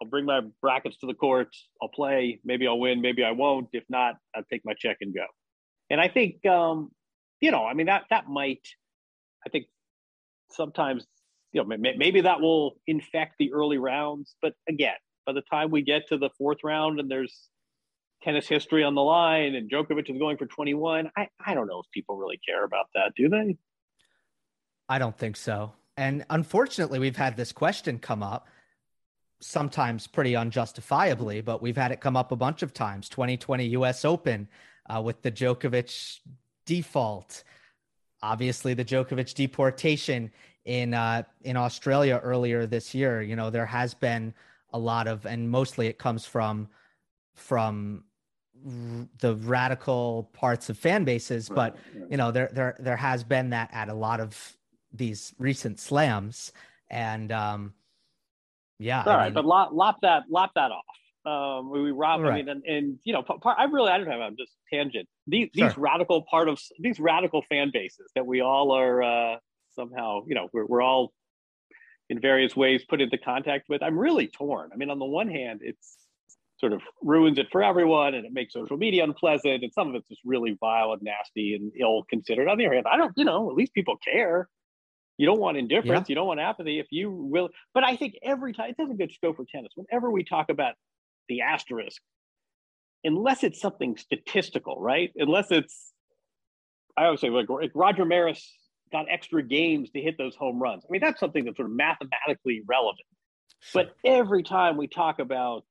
I'll 0.00 0.08
bring 0.08 0.26
my 0.26 0.40
brackets 0.60 0.96
to 0.98 1.06
the 1.06 1.14
courts. 1.14 1.68
I'll 1.80 1.88
play. 1.88 2.40
Maybe 2.44 2.66
I'll 2.66 2.78
win. 2.78 3.00
Maybe 3.00 3.24
I 3.24 3.30
won't. 3.30 3.68
If 3.72 3.84
not, 3.88 4.16
I'll 4.34 4.44
take 4.50 4.62
my 4.64 4.74
check 4.78 4.98
and 5.00 5.14
go. 5.14 5.24
And 5.90 6.00
I 6.00 6.08
think, 6.08 6.44
um, 6.46 6.90
you 7.40 7.50
know, 7.50 7.64
I 7.64 7.74
mean 7.74 7.86
that 7.86 8.04
that 8.10 8.28
might. 8.28 8.66
I 9.46 9.48
think 9.48 9.66
sometimes, 10.50 11.06
you 11.52 11.62
know, 11.62 11.76
maybe 11.78 12.22
that 12.22 12.40
will 12.40 12.76
infect 12.86 13.36
the 13.38 13.52
early 13.52 13.78
rounds. 13.78 14.34
But 14.42 14.54
again, 14.68 14.96
by 15.24 15.32
the 15.32 15.42
time 15.42 15.70
we 15.70 15.82
get 15.82 16.08
to 16.08 16.18
the 16.18 16.30
fourth 16.36 16.58
round 16.64 17.00
and 17.00 17.10
there's 17.10 17.48
tennis 18.22 18.48
history 18.48 18.82
on 18.82 18.94
the 18.94 19.02
line 19.02 19.54
and 19.54 19.70
Djokovic 19.70 20.10
is 20.10 20.18
going 20.18 20.36
for 20.36 20.46
21, 20.46 21.10
I 21.16 21.28
I 21.44 21.54
don't 21.54 21.66
know 21.66 21.80
if 21.80 21.86
people 21.92 22.16
really 22.16 22.40
care 22.46 22.64
about 22.64 22.86
that, 22.94 23.12
do 23.16 23.28
they? 23.28 23.56
I 24.88 24.98
don't 24.98 25.16
think 25.16 25.36
so. 25.36 25.72
And 25.96 26.24
unfortunately, 26.30 26.98
we've 26.98 27.16
had 27.16 27.36
this 27.36 27.52
question 27.52 27.98
come 27.98 28.22
up 28.22 28.48
sometimes 29.40 30.06
pretty 30.06 30.34
unjustifiably, 30.34 31.40
but 31.40 31.60
we've 31.60 31.76
had 31.76 31.92
it 31.92 32.00
come 32.00 32.16
up 32.16 32.32
a 32.32 32.36
bunch 32.36 32.62
of 32.62 32.72
times. 32.72 33.08
2020 33.08 33.66
US 33.68 34.04
Open 34.04 34.48
uh, 34.88 35.00
with 35.00 35.22
the 35.22 35.30
Djokovic 35.30 36.20
default, 36.64 37.44
obviously 38.22 38.74
the 38.74 38.84
Djokovic 38.84 39.34
deportation 39.34 40.30
in 40.64 40.94
uh, 40.94 41.22
in 41.42 41.56
Australia 41.56 42.20
earlier 42.22 42.66
this 42.66 42.94
year. 42.94 43.22
You 43.22 43.36
know, 43.36 43.50
there 43.50 43.66
has 43.66 43.94
been 43.94 44.34
a 44.72 44.78
lot 44.78 45.06
of, 45.06 45.26
and 45.26 45.50
mostly 45.50 45.86
it 45.86 45.98
comes 45.98 46.26
from 46.26 46.68
from 47.36 48.04
the 49.18 49.36
radical 49.36 50.30
parts 50.32 50.68
of 50.68 50.78
fan 50.78 51.04
bases, 51.04 51.48
but 51.48 51.76
you 52.10 52.16
know, 52.16 52.30
there 52.30 52.50
there 52.52 52.76
there 52.80 52.96
has 52.96 53.22
been 53.22 53.50
that 53.50 53.70
at 53.72 53.88
a 53.88 53.94
lot 53.94 54.18
of 54.20 54.56
these 54.92 55.34
recent 55.38 55.78
slams, 55.78 56.52
and 56.90 57.30
um, 57.30 57.74
yeah, 58.78 59.02
all 59.04 59.12
I 59.12 59.16
right, 59.16 59.24
mean, 59.26 59.34
but 59.34 59.44
lop, 59.44 59.70
lop 59.72 60.00
that 60.02 60.24
lop 60.28 60.52
that 60.54 60.70
off. 60.72 60.84
Um, 61.26 61.70
we 61.70 61.90
rob. 61.90 62.20
Right. 62.20 62.32
I 62.32 62.36
mean, 62.36 62.48
and, 62.48 62.64
and 62.64 62.98
you 63.04 63.12
know, 63.12 63.22
part, 63.22 63.56
I 63.58 63.64
really 63.64 63.90
I 63.90 63.98
don't 63.98 64.06
have 64.06 64.20
I'm 64.20 64.36
just 64.36 64.52
tangent. 64.72 65.08
These 65.26 65.50
sure. 65.54 65.68
these 65.68 65.78
radical 65.78 66.22
part 66.22 66.48
of 66.48 66.60
these 66.78 66.98
radical 66.98 67.42
fan 67.48 67.70
bases 67.72 68.10
that 68.14 68.26
we 68.26 68.40
all 68.40 68.72
are 68.72 69.02
uh, 69.02 69.36
somehow 69.74 70.22
you 70.26 70.34
know 70.34 70.48
we're 70.52 70.66
we're 70.66 70.82
all 70.82 71.12
in 72.08 72.20
various 72.20 72.54
ways 72.54 72.84
put 72.88 73.00
into 73.00 73.18
contact 73.18 73.68
with. 73.68 73.82
I'm 73.82 73.98
really 73.98 74.28
torn. 74.28 74.70
I 74.72 74.76
mean, 74.76 74.90
on 74.90 74.98
the 74.98 75.04
one 75.04 75.28
hand, 75.28 75.60
it's 75.62 75.96
sort 76.66 76.72
of 76.72 76.82
ruins 77.00 77.38
it 77.38 77.46
for 77.52 77.62
everyone 77.62 78.14
and 78.14 78.26
it 78.26 78.32
makes 78.32 78.52
social 78.52 78.76
media 78.76 79.04
unpleasant 79.04 79.62
and 79.62 79.72
some 79.72 79.88
of 79.88 79.94
it's 79.94 80.08
just 80.08 80.20
really 80.24 80.56
vile 80.58 80.92
and 80.92 81.02
nasty 81.02 81.54
and 81.54 81.70
ill 81.80 82.02
considered. 82.10 82.48
On 82.48 82.58
the 82.58 82.66
other 82.66 82.74
hand, 82.74 82.86
I 82.90 82.96
don't, 82.96 83.12
you 83.16 83.24
know, 83.24 83.48
at 83.50 83.56
least 83.56 83.72
people 83.72 83.96
care. 83.96 84.48
You 85.16 85.26
don't 85.26 85.38
want 85.38 85.56
indifference. 85.56 86.08
Yeah. 86.08 86.12
You 86.12 86.14
don't 86.16 86.26
want 86.26 86.40
apathy. 86.40 86.80
If 86.80 86.88
you 86.90 87.10
will, 87.10 87.50
but 87.72 87.84
I 87.84 87.94
think 87.94 88.14
every 88.22 88.52
time 88.52 88.70
it 88.70 88.76
doesn't 88.76 88.98
just 88.98 89.20
go 89.20 89.32
for 89.32 89.44
tennis. 89.44 89.70
Whenever 89.76 90.10
we 90.10 90.24
talk 90.24 90.50
about 90.50 90.74
the 91.28 91.42
asterisk, 91.42 92.02
unless 93.04 93.44
it's 93.44 93.60
something 93.60 93.96
statistical, 93.96 94.80
right? 94.80 95.12
Unless 95.16 95.52
it's, 95.52 95.92
I 96.96 97.04
always 97.04 97.20
say 97.20 97.30
like 97.30 97.46
Roger 97.74 98.04
Maris 98.04 98.52
got 98.90 99.06
extra 99.08 99.42
games 99.42 99.90
to 99.90 100.00
hit 100.00 100.18
those 100.18 100.34
home 100.34 100.60
runs. 100.60 100.84
I 100.84 100.90
mean, 100.90 101.00
that's 101.00 101.20
something 101.20 101.44
that's 101.44 101.56
sort 101.56 101.70
of 101.70 101.76
mathematically 101.76 102.62
relevant. 102.66 103.06
But 103.72 103.94
every 104.04 104.42
time 104.42 104.76
we 104.76 104.88
talk 104.88 105.20
about 105.20 105.64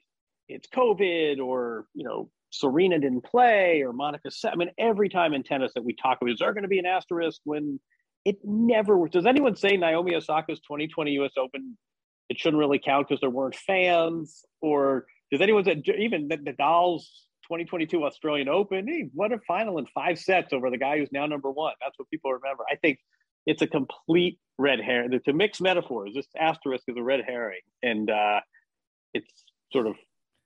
it's 0.47 0.67
COVID 0.67 1.39
or 1.39 1.85
you 1.93 2.03
know 2.03 2.29
Serena 2.51 2.99
didn't 2.99 3.25
play 3.25 3.81
or 3.81 3.91
Monica, 3.93 4.29
I 4.45 4.55
mean, 4.55 4.71
every 4.77 5.09
time 5.09 5.33
in 5.33 5.43
tennis 5.43 5.73
that 5.75 5.83
we 5.83 5.95
talk 5.95 6.19
about, 6.21 6.31
is 6.31 6.39
there 6.39 6.53
going 6.53 6.63
to 6.63 6.69
be 6.69 6.79
an 6.79 6.85
asterisk 6.85 7.41
when 7.43 7.79
it 8.23 8.37
never 8.43 9.07
does 9.07 9.25
anyone 9.25 9.55
say 9.55 9.77
Naomi 9.77 10.15
Osaka's 10.15 10.59
2020 10.61 11.11
US 11.19 11.31
Open 11.37 11.77
it 12.29 12.39
shouldn't 12.39 12.59
really 12.59 12.79
count 12.83 13.07
because 13.07 13.21
there 13.21 13.29
weren't 13.29 13.55
fans? 13.55 14.43
Or 14.61 15.05
does 15.31 15.41
anyone 15.41 15.63
say 15.63 15.81
even 15.99 16.27
Nadal's 16.29 17.27
2022 17.43 18.03
Australian 18.03 18.49
Open 18.49 18.87
he 18.87 19.05
won 19.13 19.31
a 19.31 19.39
final 19.47 19.77
in 19.77 19.85
five 19.93 20.17
sets 20.17 20.51
over 20.51 20.71
the 20.71 20.77
guy 20.77 20.97
who's 20.97 21.11
now 21.11 21.25
number 21.27 21.51
one. 21.51 21.73
That's 21.81 21.97
what 21.97 22.09
people 22.09 22.33
remember. 22.33 22.63
I 22.71 22.75
think 22.75 22.97
it's 23.45 23.61
a 23.61 23.67
complete 23.67 24.39
red 24.57 24.79
herring. 24.79 25.19
To 25.23 25.33
mix 25.33 25.61
metaphors 25.61 26.13
this 26.15 26.27
asterisk 26.39 26.85
is 26.87 26.97
a 26.97 27.03
red 27.03 27.21
herring. 27.27 27.61
And 27.83 28.09
uh, 28.09 28.39
it's 29.13 29.31
sort 29.71 29.87
of 29.87 29.95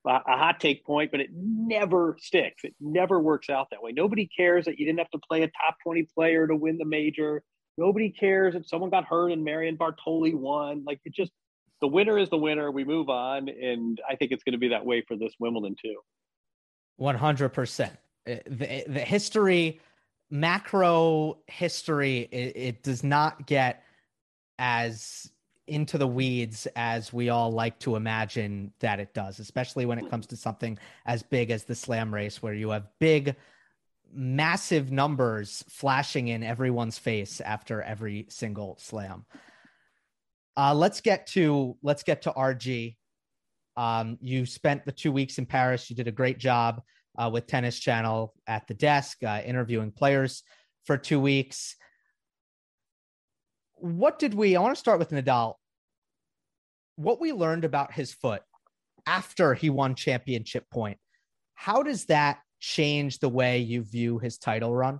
a, 0.05 0.19
hot 0.25 0.59
take 0.59 0.85
point, 0.85 1.11
but 1.11 1.19
it 1.19 1.29
never 1.33 2.17
sticks. 2.19 2.63
It 2.63 2.73
never 2.79 3.19
works 3.19 3.49
out 3.49 3.67
that 3.71 3.81
way. 3.81 3.91
Nobody 3.91 4.27
cares 4.27 4.65
that 4.65 4.79
you 4.79 4.85
didn't 4.85 4.99
have 4.99 5.11
to 5.11 5.19
play 5.19 5.43
a 5.43 5.47
top 5.47 5.77
20 5.83 6.07
player 6.15 6.47
to 6.47 6.55
win 6.55 6.77
the 6.77 6.85
major. 6.85 7.43
Nobody 7.77 8.09
cares 8.09 8.55
if 8.55 8.67
someone 8.67 8.89
got 8.89 9.05
hurt 9.05 9.31
and 9.31 9.43
Marion 9.43 9.77
Bartoli 9.77 10.33
won. 10.33 10.83
Like 10.85 10.99
it 11.05 11.13
just 11.13 11.31
the 11.81 11.87
winner 11.87 12.17
is 12.17 12.29
the 12.29 12.37
winner. 12.37 12.71
We 12.71 12.83
move 12.83 13.09
on, 13.09 13.47
and 13.49 13.99
I 14.07 14.15
think 14.15 14.31
it's 14.31 14.43
going 14.43 14.53
to 14.53 14.59
be 14.59 14.69
that 14.69 14.85
way 14.85 15.03
for 15.07 15.15
this 15.15 15.33
Wimbledon 15.39 15.75
too. 15.81 15.95
One 16.97 17.15
hundred 17.15 17.49
percent. 17.49 17.93
Uh, 18.29 18.35
the 18.45 18.83
the 18.87 18.99
history, 18.99 19.79
macro 20.29 21.39
history, 21.47 22.27
it, 22.31 22.57
it 22.57 22.83
does 22.83 23.03
not 23.03 23.45
get 23.45 23.83
as 24.57 25.31
into 25.69 25.97
the 25.97 26.07
weeds 26.07 26.67
as 26.75 27.13
we 27.13 27.29
all 27.29 27.51
like 27.51 27.79
to 27.79 27.95
imagine 27.95 28.73
that 28.79 28.99
it 28.99 29.13
does, 29.13 29.39
especially 29.39 29.85
when 29.85 29.99
it 29.99 30.09
comes 30.09 30.27
to 30.27 30.37
something 30.37 30.77
as 31.05 31.23
big 31.23 31.51
as 31.51 31.63
the 31.63 31.75
slam 31.75 32.13
race, 32.13 32.41
where 32.41 32.53
you 32.53 32.69
have 32.69 32.87
big 32.99 33.35
massive 34.13 34.91
numbers 34.91 35.63
flashing 35.69 36.29
in 36.29 36.43
everyone's 36.43 36.97
face 36.97 37.41
after 37.41 37.81
every 37.81 38.25
single 38.29 38.77
slam. 38.79 39.25
Uh, 40.57 40.73
let's 40.73 41.01
get 41.01 41.27
to 41.27 41.77
let's 41.81 42.03
get 42.03 42.23
to 42.23 42.31
RG. 42.31 42.97
Um, 43.77 44.17
you 44.21 44.45
spent 44.45 44.83
the 44.83 44.91
two 44.91 45.11
weeks 45.11 45.37
in 45.37 45.45
Paris. 45.45 45.89
You 45.89 45.95
did 45.95 46.07
a 46.07 46.11
great 46.11 46.37
job 46.37 46.81
uh, 47.17 47.29
with 47.31 47.47
Tennis 47.47 47.79
Channel 47.79 48.33
at 48.47 48.67
the 48.67 48.73
desk, 48.73 49.23
uh, 49.23 49.41
interviewing 49.45 49.91
players 49.91 50.43
for 50.85 50.97
two 50.97 51.19
weeks. 51.19 51.75
What 53.75 54.19
did 54.19 54.33
we? 54.33 54.55
I 54.55 54.61
want 54.61 54.75
to 54.75 54.79
start 54.79 54.99
with 54.99 55.11
Nadal. 55.11 55.55
What 56.99 57.21
we 57.21 57.31
learned 57.31 57.63
about 57.63 57.93
his 57.93 58.13
foot 58.13 58.41
after 59.05 59.53
he 59.53 59.69
won 59.69 59.95
championship 59.95 60.69
point. 60.69 60.97
How 61.55 61.81
does 61.81 62.07
that 62.07 62.39
change 62.59 63.19
the 63.19 63.29
way 63.29 63.59
you 63.59 63.83
view 63.83 64.19
his 64.19 64.37
title 64.37 64.75
run? 64.75 64.99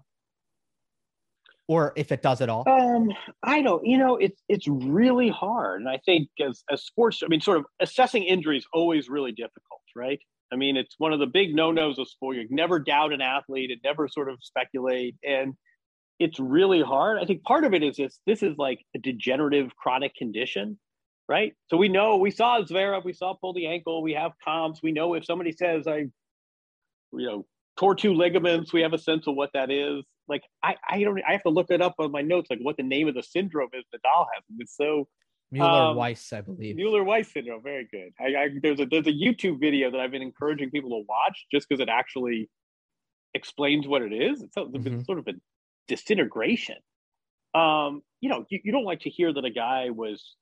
Or 1.68 1.92
if 1.98 2.14
it 2.14 2.22
does 2.22 2.40
at 2.40 2.48
all? 2.48 2.64
Um, 2.70 3.12
I 3.44 3.62
don't, 3.62 3.86
you 3.86 3.98
know, 3.98 4.16
it's 4.16 4.42
it's 4.48 4.66
really 4.66 5.28
hard. 5.28 5.82
And 5.82 5.90
I 5.90 6.00
think 6.06 6.30
as 6.40 6.64
as 6.72 6.86
sports, 6.86 7.22
I 7.22 7.28
mean, 7.28 7.42
sort 7.42 7.58
of 7.58 7.66
assessing 7.82 8.24
injuries 8.24 8.66
always 8.74 9.10
really 9.10 9.34
difficult, 9.34 9.82
right? 9.94 10.22
I 10.54 10.56
mean, 10.56 10.78
it's 10.78 10.96
one 11.00 11.12
of 11.12 11.20
the 11.20 11.28
big 11.28 11.54
no-nos 11.54 12.00
of 12.00 12.08
sport. 12.08 12.38
You 12.38 12.48
never 12.50 12.80
doubt 12.80 13.12
an 13.12 13.22
athlete 13.22 13.72
and 13.72 13.82
never 13.84 14.08
sort 14.08 14.30
of 14.30 14.40
speculate. 14.42 15.18
And 15.22 15.54
it's 16.18 16.40
really 16.40 16.82
hard. 16.82 17.20
I 17.22 17.26
think 17.26 17.44
part 17.44 17.66
of 17.66 17.74
it 17.74 17.84
is 17.84 17.98
this 17.98 18.22
this 18.26 18.42
is 18.42 18.56
like 18.58 18.80
a 18.96 19.00
degenerative 19.00 19.76
chronic 19.76 20.16
condition, 20.16 20.80
right? 21.30 21.54
So 21.68 21.78
we 21.78 21.88
know 21.88 22.18
we 22.18 22.32
saw 22.32 22.60
Zverev, 22.62 23.06
we 23.06 23.14
saw 23.14 23.36
pull 23.36 23.54
the 23.54 23.68
ankle, 23.68 24.02
we 24.02 24.14
have 24.14 24.34
comps. 24.44 24.82
We 24.84 24.92
know 24.92 25.14
if 25.14 25.24
somebody 25.24 25.54
says 25.54 25.88
I 25.88 26.08
you 27.14 27.26
know, 27.26 27.46
tore 27.78 27.96
two 27.96 28.14
ligaments. 28.14 28.74
We 28.74 28.82
have 28.82 28.94
a 28.94 28.98
sense 28.98 29.28
of 29.28 29.36
what 29.36 29.52
that 29.54 29.72
is. 29.72 30.04
Like 30.28 30.44
I, 30.64 30.76
I 30.88 31.04
don't, 31.04 31.22
I 31.28 31.32
have 31.32 31.44
to 31.44 31.50
look 31.50 31.68
it 31.70 31.82
up 31.82 31.96
on 32.00 32.12
my 32.12 32.22
notes, 32.22 32.50
like 32.50 32.60
what 32.62 32.78
the 32.78 32.84
name 32.84 33.08
of 33.08 33.16
the 33.16 33.24
syndrome 33.24 33.70
is 33.74 33.84
Nadal 33.94 34.26
has. 34.34 34.44
It's 34.60 34.76
so 34.76 35.08
Mueller 35.52 35.96
Weiss, 35.96 36.32
um, 36.32 36.38
I 36.38 36.42
believe. 36.42 36.76
Mueller 36.76 37.04
Weiss 37.04 37.32
syndrome. 37.32 37.64
Very 37.64 37.88
good. 37.92 38.12
I, 38.20 38.44
I, 38.44 38.50
there's 38.62 38.80
a 38.80 38.86
there's 38.86 39.08
a 39.08 39.12
YouTube 39.12 39.60
video 39.60 39.90
that 39.92 40.00
I've 40.00 40.12
been 40.12 40.22
encouraging 40.22 40.70
people 40.70 40.92
to 40.92 41.04
watch 41.08 41.46
just 41.52 41.68
because 41.68 41.82
it 41.82 41.90
actually 41.90 42.50
explains 43.34 43.88
what 43.88 44.04
it 44.04 44.14
is. 44.14 44.44
It's, 44.44 44.56
mm-hmm. 44.56 45.02
sort 45.02 45.20
of 45.20 45.28
a 45.28 45.34
disintegration. 45.88 46.78
Um, 47.56 48.04
you 48.22 48.30
know, 48.30 48.46
you, 48.50 48.60
you 48.64 48.72
don't 48.72 48.84
like 48.84 49.02
to 49.02 49.10
hear 49.10 49.34
that 49.34 49.44
a 49.44 49.50
guy 49.50 49.90
was 49.90 50.36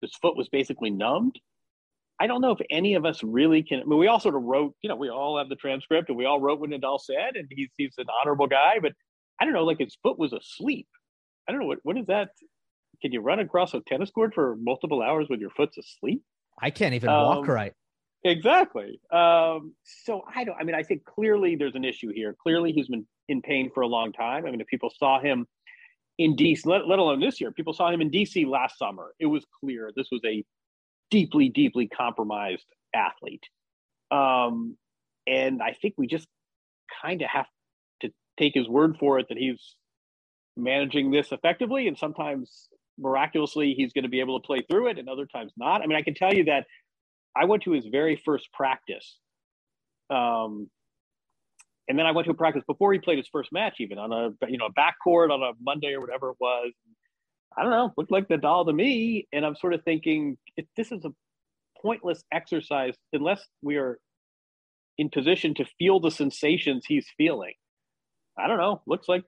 his 0.00 0.14
foot 0.20 0.36
was 0.36 0.48
basically 0.48 0.90
numbed. 0.90 1.38
I 2.20 2.26
don't 2.26 2.40
know 2.40 2.50
if 2.50 2.58
any 2.70 2.94
of 2.94 3.04
us 3.04 3.22
really 3.22 3.62
can. 3.62 3.80
I 3.80 3.84
mean, 3.84 3.98
we 3.98 4.08
all 4.08 4.18
sort 4.18 4.34
of 4.34 4.42
wrote, 4.42 4.74
you 4.82 4.88
know, 4.88 4.96
we 4.96 5.08
all 5.08 5.38
have 5.38 5.48
the 5.48 5.56
transcript 5.56 6.08
and 6.08 6.18
we 6.18 6.24
all 6.24 6.40
wrote 6.40 6.58
what 6.58 6.70
Nadal 6.70 7.00
said, 7.00 7.36
and 7.36 7.46
he's 7.50 7.68
he's 7.76 7.94
an 7.98 8.06
honorable 8.20 8.48
guy. 8.48 8.78
But 8.82 8.92
I 9.40 9.44
don't 9.44 9.54
know, 9.54 9.64
like 9.64 9.78
his 9.78 9.96
foot 10.02 10.18
was 10.18 10.32
asleep. 10.32 10.88
I 11.48 11.52
don't 11.52 11.60
know 11.60 11.66
what 11.66 11.78
what 11.82 11.96
is 11.96 12.06
that. 12.06 12.30
Can 13.00 13.12
you 13.12 13.20
run 13.20 13.38
across 13.38 13.74
a 13.74 13.80
tennis 13.86 14.10
court 14.10 14.34
for 14.34 14.56
multiple 14.60 15.02
hours 15.02 15.28
with 15.30 15.40
your 15.40 15.50
foot's 15.50 15.78
asleep? 15.78 16.22
I 16.60 16.70
can't 16.70 16.94
even 16.94 17.08
um, 17.08 17.22
walk 17.22 17.48
right. 17.48 17.72
Exactly. 18.24 19.00
Um, 19.12 19.74
so 19.84 20.22
I 20.34 20.42
don't. 20.42 20.56
I 20.60 20.64
mean, 20.64 20.74
I 20.74 20.82
think 20.82 21.04
clearly 21.04 21.54
there's 21.54 21.76
an 21.76 21.84
issue 21.84 22.10
here. 22.12 22.34
Clearly, 22.42 22.72
he's 22.72 22.88
been 22.88 23.06
in 23.28 23.42
pain 23.42 23.70
for 23.72 23.82
a 23.82 23.86
long 23.86 24.12
time. 24.12 24.44
I 24.44 24.50
mean, 24.50 24.60
if 24.60 24.66
people 24.66 24.92
saw 24.98 25.20
him 25.20 25.46
in 26.18 26.34
DC, 26.36 26.66
let, 26.66 26.86
let 26.86 26.98
alone 26.98 27.20
this 27.20 27.40
year, 27.40 27.52
people 27.52 27.72
saw 27.72 27.90
him 27.90 28.00
in 28.00 28.10
DC 28.10 28.46
last 28.46 28.78
summer. 28.78 29.14
It 29.20 29.26
was 29.26 29.46
clear 29.60 29.92
this 29.94 30.08
was 30.10 30.20
a 30.26 30.44
deeply, 31.10 31.48
deeply 31.48 31.86
compromised 31.88 32.66
athlete. 32.94 33.44
Um, 34.10 34.76
and 35.26 35.62
I 35.62 35.76
think 35.80 35.94
we 35.96 36.06
just 36.06 36.26
kind 37.02 37.22
of 37.22 37.28
have 37.28 37.46
to 38.02 38.10
take 38.38 38.52
his 38.54 38.68
word 38.68 38.96
for 38.98 39.18
it 39.18 39.26
that 39.28 39.38
he's 39.38 39.76
managing 40.56 41.10
this 41.10 41.30
effectively. 41.30 41.86
And 41.86 41.96
sometimes 41.96 42.68
miraculously, 42.98 43.74
he's 43.74 43.92
going 43.92 44.02
to 44.04 44.08
be 44.08 44.20
able 44.20 44.40
to 44.40 44.46
play 44.46 44.64
through 44.68 44.88
it, 44.88 44.98
and 44.98 45.08
other 45.08 45.26
times 45.26 45.52
not. 45.56 45.82
I 45.82 45.86
mean, 45.86 45.96
I 45.96 46.02
can 46.02 46.14
tell 46.14 46.34
you 46.34 46.44
that 46.44 46.66
I 47.36 47.44
went 47.44 47.62
to 47.64 47.72
his 47.72 47.86
very 47.86 48.20
first 48.24 48.52
practice. 48.52 49.18
Um, 50.10 50.68
and 51.88 51.98
then 51.98 52.06
I 52.06 52.12
went 52.12 52.26
to 52.26 52.32
a 52.32 52.34
practice 52.34 52.62
before 52.66 52.92
he 52.92 52.98
played 52.98 53.18
his 53.18 53.28
first 53.32 53.50
match, 53.52 53.76
even 53.80 53.98
on 53.98 54.12
a 54.12 54.30
you 54.48 54.58
know 54.58 54.66
a 54.66 54.72
backcourt 54.72 55.30
on 55.30 55.42
a 55.42 55.52
Monday 55.60 55.94
or 55.94 56.00
whatever 56.00 56.30
it 56.30 56.36
was. 56.40 56.72
I 57.56 57.62
don't 57.62 57.70
know, 57.70 57.92
looked 57.96 58.12
like 58.12 58.28
Nadal 58.28 58.66
to 58.66 58.72
me, 58.72 59.26
and 59.32 59.44
I'm 59.44 59.56
sort 59.56 59.74
of 59.74 59.82
thinking 59.84 60.36
if 60.56 60.66
this 60.76 60.92
is 60.92 61.04
a 61.04 61.10
pointless 61.80 62.22
exercise 62.32 62.94
unless 63.12 63.40
we 63.62 63.76
are 63.76 63.98
in 64.98 65.08
position 65.08 65.54
to 65.54 65.64
feel 65.78 66.00
the 66.00 66.10
sensations 66.10 66.84
he's 66.86 67.06
feeling. 67.16 67.54
I 68.36 68.48
don't 68.48 68.58
know. 68.58 68.82
Looks 68.86 69.08
like 69.08 69.24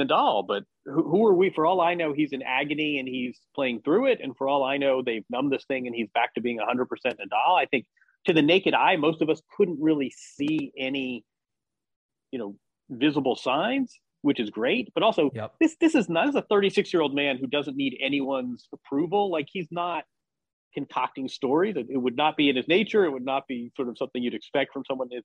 Nadal, 0.00 0.46
but 0.46 0.64
who, 0.84 1.02
who, 1.02 1.26
are 1.26 1.34
we? 1.34 1.50
For 1.50 1.66
all 1.66 1.80
I 1.80 1.94
know, 1.94 2.12
he's 2.12 2.32
in 2.32 2.42
agony 2.42 2.98
and 2.98 3.08
he's 3.08 3.38
playing 3.54 3.82
through 3.82 4.06
it. 4.12 4.20
And 4.22 4.36
for 4.36 4.48
all 4.48 4.64
I 4.64 4.76
know, 4.76 5.02
they've 5.02 5.24
numbed 5.30 5.52
this 5.52 5.64
thing 5.66 5.86
and 5.86 5.96
he's 5.96 6.08
back 6.14 6.34
to 6.34 6.40
being 6.40 6.58
100% 6.58 6.86
Nadal. 7.04 7.58
I 7.58 7.66
think 7.66 7.86
to 8.26 8.32
the 8.32 8.42
naked 8.42 8.74
eye, 8.74 8.96
most 8.96 9.22
of 9.22 9.30
us 9.30 9.40
couldn't 9.56 9.80
really 9.80 10.12
see 10.16 10.72
any, 10.78 11.24
you 12.30 12.38
know, 12.38 12.56
visible 12.90 13.36
signs, 13.36 13.98
which 14.22 14.40
is 14.40 14.50
great. 14.50 14.90
But 14.94 15.02
also, 15.02 15.30
yep. 15.34 15.54
this 15.60 15.76
this 15.80 15.94
is 15.94 16.08
not 16.08 16.28
as 16.28 16.34
a 16.34 16.42
36 16.42 16.92
year 16.92 17.02
old 17.02 17.14
man 17.14 17.38
who 17.38 17.46
doesn't 17.46 17.76
need 17.76 17.96
anyone's 18.00 18.68
approval. 18.72 19.30
Like 19.30 19.48
he's 19.50 19.68
not 19.70 20.04
concocting 20.74 21.28
stories. 21.28 21.76
It, 21.76 21.96
would 21.96 22.16
not 22.16 22.36
be 22.36 22.48
in 22.48 22.56
his 22.56 22.68
nature. 22.68 23.04
It 23.04 23.10
would 23.10 23.24
not 23.24 23.46
be 23.48 23.72
sort 23.76 23.88
of 23.88 23.98
something 23.98 24.22
you'd 24.22 24.34
expect 24.34 24.72
from 24.72 24.84
someone 24.86 25.08
that 25.10 25.22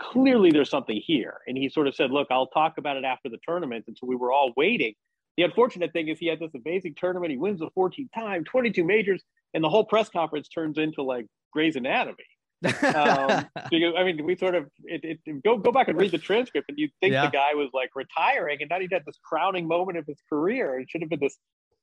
clearly 0.00 0.50
there's 0.50 0.70
something 0.70 1.00
here. 1.04 1.38
And 1.46 1.56
he 1.56 1.68
sort 1.68 1.88
of 1.88 1.94
said, 1.94 2.10
look, 2.10 2.28
I'll 2.30 2.46
talk 2.46 2.78
about 2.78 2.96
it 2.96 3.04
after 3.04 3.28
the 3.28 3.38
tournament. 3.46 3.84
And 3.86 3.96
so 3.98 4.06
we 4.06 4.16
were 4.16 4.32
all 4.32 4.52
waiting. 4.56 4.94
The 5.36 5.44
unfortunate 5.44 5.92
thing 5.92 6.08
is 6.08 6.18
he 6.18 6.26
had 6.26 6.40
this 6.40 6.52
amazing 6.54 6.94
tournament. 6.96 7.30
He 7.30 7.38
wins 7.38 7.60
the 7.60 7.70
14th 7.76 8.08
time, 8.14 8.44
22 8.44 8.84
majors, 8.84 9.22
and 9.54 9.64
the 9.64 9.68
whole 9.68 9.84
press 9.84 10.08
conference 10.08 10.48
turns 10.48 10.78
into 10.78 11.02
like 11.02 11.26
Grey's 11.52 11.76
Anatomy. 11.76 12.24
Um, 12.64 13.46
because, 13.70 13.94
I 13.96 14.04
mean, 14.04 14.24
we 14.24 14.36
sort 14.36 14.54
of 14.54 14.68
it, 14.84 15.18
it, 15.24 15.42
go 15.42 15.58
go 15.58 15.72
back 15.72 15.88
and 15.88 15.98
read 15.98 16.10
the 16.10 16.18
transcript, 16.18 16.68
and 16.68 16.78
you'd 16.78 16.90
think 17.00 17.12
yeah. 17.12 17.26
the 17.26 17.30
guy 17.30 17.54
was 17.54 17.70
like 17.72 17.90
retiring, 17.94 18.58
and 18.60 18.70
now 18.70 18.78
he 18.78 18.88
had 18.90 19.02
this 19.06 19.18
crowning 19.24 19.66
moment 19.66 19.98
of 19.98 20.06
his 20.06 20.18
career. 20.28 20.78
It 20.78 20.90
should 20.90 21.02
have 21.02 21.10
been 21.10 21.20
this 21.20 21.36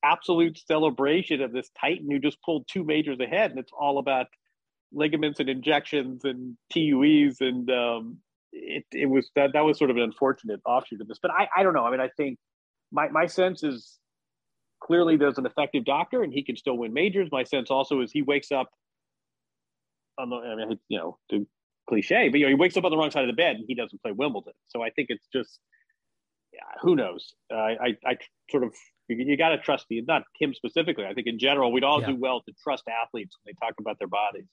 absolute 0.04 0.58
celebration 0.58 1.42
of 1.42 1.52
this 1.52 1.70
Titan 1.80 2.10
who 2.10 2.20
just 2.20 2.42
pulled 2.44 2.68
two 2.68 2.84
majors 2.84 3.20
ahead, 3.20 3.52
and 3.52 3.60
it's 3.60 3.72
all 3.78 4.00
about 4.00 4.28
ligaments 4.92 5.40
and 5.40 5.50
injections 5.50 6.24
and 6.24 6.58
TUEs, 6.72 7.42
and 7.42 7.70
um, 7.70 8.18
it 8.52 8.86
it 8.92 9.06
was 9.08 9.30
that 9.36 9.54
that 9.54 9.62
was 9.62 9.78
sort 9.78 9.90
of 9.90 9.98
an 9.98 10.04
unfortunate 10.04 10.62
offshoot 10.66 11.02
of 11.02 11.08
this. 11.08 11.20
But 11.22 11.32
I 11.32 11.48
I 11.56 11.64
don't 11.64 11.74
know. 11.74 11.86
I 11.86 11.92
mean, 11.92 12.02
I 12.02 12.10
think 12.18 12.38
my 12.92 13.10
my 13.10 13.26
sense 13.26 13.64
is 13.64 14.00
clearly 14.82 15.18
there's 15.18 15.38
an 15.38 15.46
effective 15.46 15.86
doctor, 15.86 16.24
and 16.24 16.34
he 16.34 16.44
can 16.44 16.56
still 16.56 16.78
win 16.78 16.94
majors. 16.94 17.30
My 17.32 17.44
sense 17.44 17.70
also 17.70 18.02
is 18.02 18.12
he 18.12 18.22
wakes 18.22 18.52
up 18.52 18.70
on 20.20 20.30
the 20.30 20.36
I 20.38 20.56
mean 20.56 20.80
you 20.88 20.98
know 20.98 21.18
the 21.30 21.46
cliche, 21.88 22.30
but 22.30 22.40
you 22.40 22.46
know 22.46 22.50
he 22.50 22.56
wakes 22.56 22.78
up 22.78 22.86
on 22.86 22.92
the 22.92 22.98
wrong 22.98 23.12
side 23.12 23.24
of 23.24 23.28
the 23.28 23.34
bed 23.34 23.56
and 23.56 23.66
he 23.68 23.76
doesn't 23.76 24.02
play 24.02 24.12
Wimbledon. 24.12 24.54
So 24.68 24.84
I 24.84 24.90
think 24.92 25.08
it's 25.10 25.28
just 25.34 25.60
yeah, 26.54 26.60
who 26.82 26.96
knows? 26.96 27.34
Uh, 27.52 27.58
I 27.58 27.98
I 28.06 28.18
sort 28.50 28.64
of 28.64 28.74
you, 29.08 29.18
you 29.18 29.38
got 29.38 29.50
to 29.50 29.58
trust 29.58 29.86
the 29.90 30.02
not 30.02 30.24
him 30.40 30.54
specifically. 30.54 31.06
I 31.06 31.14
think 31.14 31.28
in 31.28 31.40
general 31.40 31.72
we'd 31.72 31.84
all 31.84 32.02
yeah. 32.02 32.08
do 32.08 32.16
well 32.16 32.42
to 32.42 32.54
trust 32.64 32.84
athletes 32.88 33.36
when 33.42 33.54
they 33.54 33.66
talk 33.66 33.76
about 33.80 33.98
their 34.00 34.08
bodies. 34.08 34.46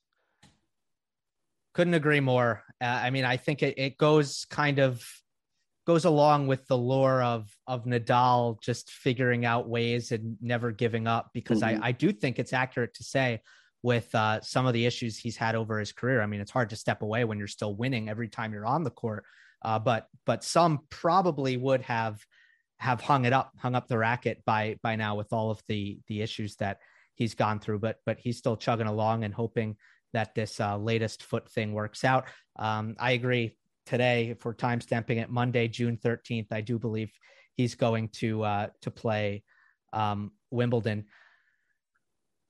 Couldn't 1.75 1.95
agree 1.95 2.21
more. 2.21 2.63
Uh, 2.81 2.87
I 2.87 3.11
mean, 3.11 3.25
I 3.25 3.37
think 3.37 3.63
it, 3.63 3.79
it 3.79 3.99
goes 3.99 4.47
kind 4.49 4.79
of 4.79 5.07
goes 5.87 6.05
along 6.05 6.47
with 6.49 6.67
the 6.67 6.77
lore 6.77 7.23
of 7.23 7.49
of 7.67 7.85
Nadal 7.85 8.61
just 8.61 8.91
figuring 8.91 9.45
out 9.45 9.69
ways 9.69 10.11
and 10.11 10.37
never 10.41 10.73
giving 10.73 11.07
up 11.07 11.31
because 11.33 11.61
mm-hmm. 11.61 11.83
I, 11.83 11.89
I 11.89 11.93
do 11.93 12.13
think 12.13 12.39
it's 12.39 12.53
accurate 12.53 12.95
to 12.95 13.05
say 13.05 13.41
with 13.87 14.13
uh, 14.17 14.41
some 14.41 14.67
of 14.67 14.75
the 14.75 14.85
issues 14.85 15.17
he's 15.17 15.37
had 15.37 15.55
over 15.55 15.79
his 15.79 15.93
career. 15.93 16.21
I 16.21 16.27
mean, 16.27 16.41
it's 16.41 16.51
hard 16.51 16.71
to 16.71 16.77
step 16.85 17.03
away 17.03 17.23
when 17.25 17.39
you're 17.39 17.47
still 17.47 17.77
winning 17.77 18.09
every 18.09 18.29
time 18.29 18.53
you're 18.53 18.67
on 18.67 18.83
the 18.83 18.91
court. 18.91 19.23
Uh, 19.63 19.79
but 19.79 20.09
but 20.25 20.43
some 20.43 20.81
probably 20.91 21.57
would 21.57 21.83
have 21.83 22.19
have 22.79 23.01
hung 23.01 23.27
it 23.27 23.33
up, 23.33 23.53
hung 23.59 23.77
up 23.77 23.87
the 23.87 23.97
racket 23.97 24.43
by 24.45 24.77
by 24.83 24.97
now 24.97 25.15
with 25.15 25.33
all 25.33 25.53
of 25.53 25.63
the 25.69 26.01
the 26.09 26.21
issues 26.21 26.57
that 26.57 26.79
he's 27.15 27.37
gone 27.37 27.61
through. 27.61 27.79
But 27.79 27.99
but 28.05 28.19
he's 28.19 28.39
still 28.39 28.57
chugging 28.57 28.89
along 28.89 29.23
and 29.23 29.33
hoping 29.33 29.77
that 30.13 30.35
this 30.35 30.59
uh, 30.59 30.77
latest 30.77 31.23
foot 31.23 31.49
thing 31.49 31.73
works 31.73 32.03
out. 32.05 32.25
Um, 32.57 32.97
I 32.99 33.13
agree. 33.13 33.57
Today, 33.85 34.31
if 34.31 34.45
we're 34.45 34.55
time 34.55 34.81
stamping 34.81 35.19
it, 35.19 35.31
Monday, 35.31 35.69
June 35.69 35.97
thirteenth, 35.97 36.49
I 36.51 36.61
do 36.61 36.77
believe 36.77 37.13
he's 37.55 37.77
going 37.77 38.09
to 38.21 38.43
uh, 38.43 38.67
to 38.81 38.91
play 38.91 39.45
um, 39.93 40.33
Wimbledon. 40.51 41.05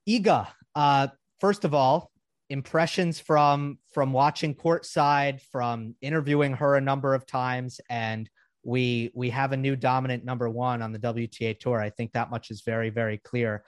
Iga, 0.08 0.46
uh, 0.74 1.08
first 1.40 1.64
of 1.64 1.74
all, 1.74 2.10
impressions 2.48 3.18
from 3.18 3.78
from 3.92 4.12
watching 4.12 4.54
courtside, 4.54 5.40
from 5.40 5.94
interviewing 6.00 6.54
her 6.54 6.76
a 6.76 6.80
number 6.80 7.14
of 7.14 7.26
times, 7.26 7.80
and 7.90 8.28
we 8.62 9.10
we 9.14 9.30
have 9.30 9.52
a 9.52 9.56
new 9.56 9.76
dominant 9.76 10.24
number 10.24 10.48
one 10.48 10.82
on 10.82 10.92
the 10.92 10.98
WTA 10.98 11.58
tour. 11.58 11.80
I 11.80 11.90
think 11.90 12.12
that 12.12 12.30
much 12.30 12.50
is 12.50 12.62
very 12.62 12.90
very 12.90 13.18
clear. 13.18 13.64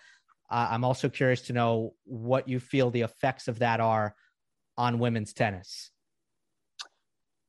Uh, 0.50 0.68
I'm 0.70 0.84
also 0.84 1.08
curious 1.08 1.42
to 1.42 1.52
know 1.52 1.94
what 2.04 2.48
you 2.48 2.58
feel 2.58 2.90
the 2.90 3.02
effects 3.02 3.48
of 3.48 3.58
that 3.58 3.80
are 3.80 4.14
on 4.76 4.98
women's 4.98 5.32
tennis. 5.32 5.90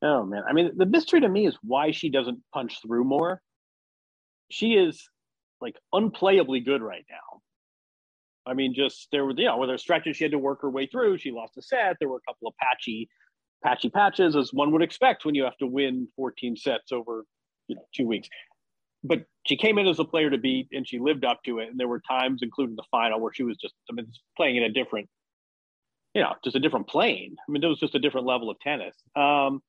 Oh 0.02 0.24
man, 0.26 0.44
I 0.48 0.54
mean, 0.54 0.72
the 0.76 0.86
mystery 0.86 1.22
to 1.22 1.30
me 1.30 1.46
is 1.46 1.58
why 1.62 1.92
she 1.92 2.10
doesn't 2.10 2.40
punch 2.54 2.82
through 2.82 3.04
more. 3.04 3.42
She 4.50 4.74
is 4.74 5.08
like 5.62 5.76
unplayably 5.94 6.66
good 6.66 6.82
right 6.82 7.06
now. 7.10 7.42
I 8.50 8.54
mean, 8.54 8.74
just 8.74 9.08
there 9.12 9.26
were, 9.26 9.34
you 9.36 9.46
know, 9.46 9.58
where 9.58 9.68
there 9.68 9.78
stretches 9.78 10.18
she 10.18 10.24
had 10.24 10.32
to 10.32 10.40
work 10.40 10.62
her 10.62 10.70
way 10.70 10.88
through. 10.88 11.18
She 11.18 11.32
lost 11.32 11.58
a 11.58 11.62
set. 11.62 11.98
There 12.00 12.10
were 12.10 12.18
a 12.18 12.32
couple 12.32 12.48
of 12.48 12.56
patchy, 12.58 13.10
patchy 13.64 13.90
patches, 13.90 14.36
as 14.36 14.52
one 14.52 14.72
would 14.72 14.82
expect 14.82 15.26
when 15.26 15.36
you 15.36 15.44
have 15.44 15.58
to 15.58 15.68
win 15.68 16.08
14 16.16 16.56
sets 16.56 16.92
over, 16.92 17.26
you 17.68 17.76
know, 17.76 17.84
two 17.94 18.08
weeks 18.08 18.30
but 19.04 19.26
she 19.46 19.56
came 19.56 19.78
in 19.78 19.88
as 19.88 20.00
a 20.00 20.06
player 20.06 20.30
to 20.30 20.38
beat 20.38 20.68
and 20.72 20.88
she 20.88 21.00
lived 21.00 21.24
up 21.24 21.42
to 21.46 21.60
it. 21.60 21.70
And 21.70 21.80
there 21.80 21.88
were 21.88 22.02
times, 22.02 22.42
including 22.44 22.76
the 22.76 22.84
final, 22.92 23.20
where 23.20 23.34
she 23.34 23.44
was 23.44 23.58
just, 23.58 23.74
I 23.90 23.94
mean, 23.94 24.08
playing 24.36 24.58
in 24.58 24.64
a 24.64 24.70
different, 24.70 25.08
you 26.14 26.22
know, 26.22 26.34
just 26.44 26.56
a 26.56 26.60
different 26.60 26.88
plane. 26.88 27.36
I 27.38 27.52
mean, 27.52 27.64
it 27.64 27.68
was 27.68 27.80
just 27.80 27.96
a 27.96 28.00
different 28.00 28.28
level 28.28 28.50
of 28.50 28.60
tennis. 28.60 28.96
Um, 29.16 29.62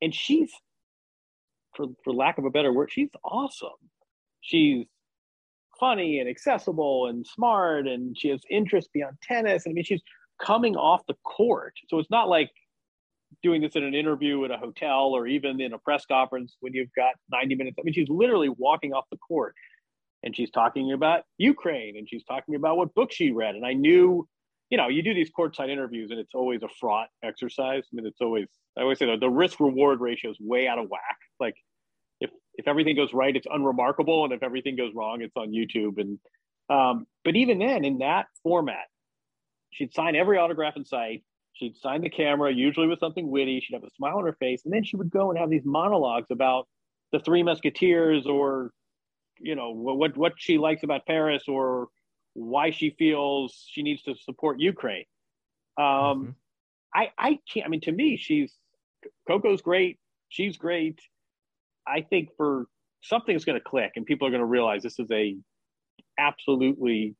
and 0.00 0.14
she's, 0.14 0.50
for, 1.76 1.86
for 2.04 2.12
lack 2.12 2.38
of 2.38 2.44
a 2.44 2.50
better 2.50 2.72
word, 2.72 2.90
she's 2.90 3.10
awesome. 3.22 3.70
She's 4.40 4.86
funny 5.78 6.18
and 6.20 6.28
accessible 6.28 7.06
and 7.06 7.26
smart 7.26 7.86
and 7.86 8.16
she 8.16 8.28
has 8.28 8.40
interest 8.50 8.90
beyond 8.92 9.16
tennis. 9.22 9.66
And 9.66 9.72
I 9.72 9.74
mean, 9.74 9.84
she's 9.84 10.02
coming 10.42 10.76
off 10.76 11.02
the 11.06 11.16
court. 11.24 11.74
So 11.88 11.98
it's 11.98 12.10
not 12.10 12.28
like 12.28 12.50
doing 13.42 13.60
this 13.60 13.76
in 13.76 13.84
an 13.84 13.94
interview 13.94 14.44
at 14.44 14.50
a 14.50 14.56
hotel 14.56 15.10
or 15.14 15.26
even 15.26 15.60
in 15.60 15.72
a 15.72 15.78
press 15.78 16.06
conference 16.06 16.56
when 16.60 16.72
you've 16.72 16.92
got 16.96 17.14
90 17.30 17.54
minutes. 17.56 17.76
I 17.78 17.82
mean, 17.82 17.94
she's 17.94 18.08
literally 18.08 18.48
walking 18.48 18.92
off 18.92 19.04
the 19.10 19.18
court 19.18 19.54
and 20.22 20.34
she's 20.34 20.50
talking 20.50 20.92
about 20.92 21.24
Ukraine 21.38 21.96
and 21.96 22.08
she's 22.08 22.24
talking 22.24 22.54
about 22.54 22.76
what 22.76 22.94
book 22.94 23.12
she 23.12 23.32
read. 23.32 23.54
And 23.54 23.66
I 23.66 23.74
knew, 23.74 24.26
you 24.70 24.78
know, 24.78 24.88
you 24.88 25.02
do 25.02 25.14
these 25.14 25.30
courtside 25.36 25.68
interviews 25.68 26.10
and 26.10 26.18
it's 26.18 26.34
always 26.34 26.62
a 26.62 26.68
fraught 26.80 27.08
exercise. 27.22 27.84
I 27.92 27.96
mean, 27.96 28.06
it's 28.06 28.20
always, 28.20 28.48
I 28.78 28.82
always 28.82 28.98
say 28.98 29.14
the 29.16 29.28
risk 29.28 29.60
reward 29.60 30.00
ratio 30.00 30.30
is 30.30 30.38
way 30.40 30.66
out 30.66 30.78
of 30.78 30.88
whack. 30.88 31.18
Like 31.40 31.56
if, 32.54 32.68
everything 32.68 32.96
goes 32.96 33.12
right, 33.12 33.34
it's 33.34 33.46
unremarkable. 33.50 34.24
And 34.24 34.32
if 34.32 34.42
everything 34.42 34.76
goes 34.76 34.92
wrong, 34.94 35.22
it's 35.22 35.36
on 35.36 35.50
YouTube. 35.50 35.98
And, 35.98 36.18
um, 36.70 37.06
but 37.24 37.36
even 37.36 37.58
then 37.58 37.84
in 37.84 37.98
that 37.98 38.26
format, 38.42 38.86
she'd 39.70 39.94
sign 39.94 40.16
every 40.16 40.38
autograph 40.38 40.76
in 40.76 40.84
sight 40.84 41.22
She'd 41.54 41.76
sign 41.76 42.02
the 42.02 42.10
camera, 42.10 42.52
usually 42.52 42.88
with 42.88 42.98
something 42.98 43.30
witty. 43.30 43.60
She'd 43.60 43.74
have 43.74 43.84
a 43.84 43.90
smile 43.90 44.18
on 44.18 44.24
her 44.24 44.36
face, 44.40 44.62
and 44.64 44.74
then 44.74 44.82
she 44.82 44.96
would 44.96 45.10
go 45.10 45.30
and 45.30 45.38
have 45.38 45.50
these 45.50 45.64
monologues 45.64 46.26
about 46.32 46.66
the 47.12 47.20
Three 47.20 47.44
Musketeers, 47.44 48.26
or 48.26 48.72
you 49.38 49.54
know 49.54 49.70
what 49.70 50.16
what 50.16 50.32
she 50.36 50.58
likes 50.58 50.82
about 50.82 51.06
Paris, 51.06 51.44
or 51.46 51.88
why 52.32 52.72
she 52.72 52.90
feels 52.98 53.64
she 53.70 53.84
needs 53.84 54.02
to 54.02 54.16
support 54.16 54.58
Ukraine. 54.58 55.04
Um, 55.78 55.84
mm-hmm. 55.84 56.30
I 56.92 57.10
I 57.16 57.38
can't. 57.52 57.66
I 57.66 57.68
mean, 57.68 57.82
to 57.82 57.92
me, 57.92 58.16
she's 58.16 58.52
Coco's 59.28 59.62
great. 59.62 60.00
She's 60.30 60.56
great. 60.56 60.98
I 61.86 62.02
think 62.02 62.30
for 62.36 62.66
something's 63.02 63.44
going 63.44 63.58
to 63.58 63.64
click, 63.64 63.92
and 63.96 64.06
people 64.06 64.26
are 64.26 64.30
going 64.30 64.40
to 64.40 64.46
realize 64.46 64.82
this 64.82 64.98
is 64.98 65.10
a 65.10 65.36
absolutely 66.18 67.14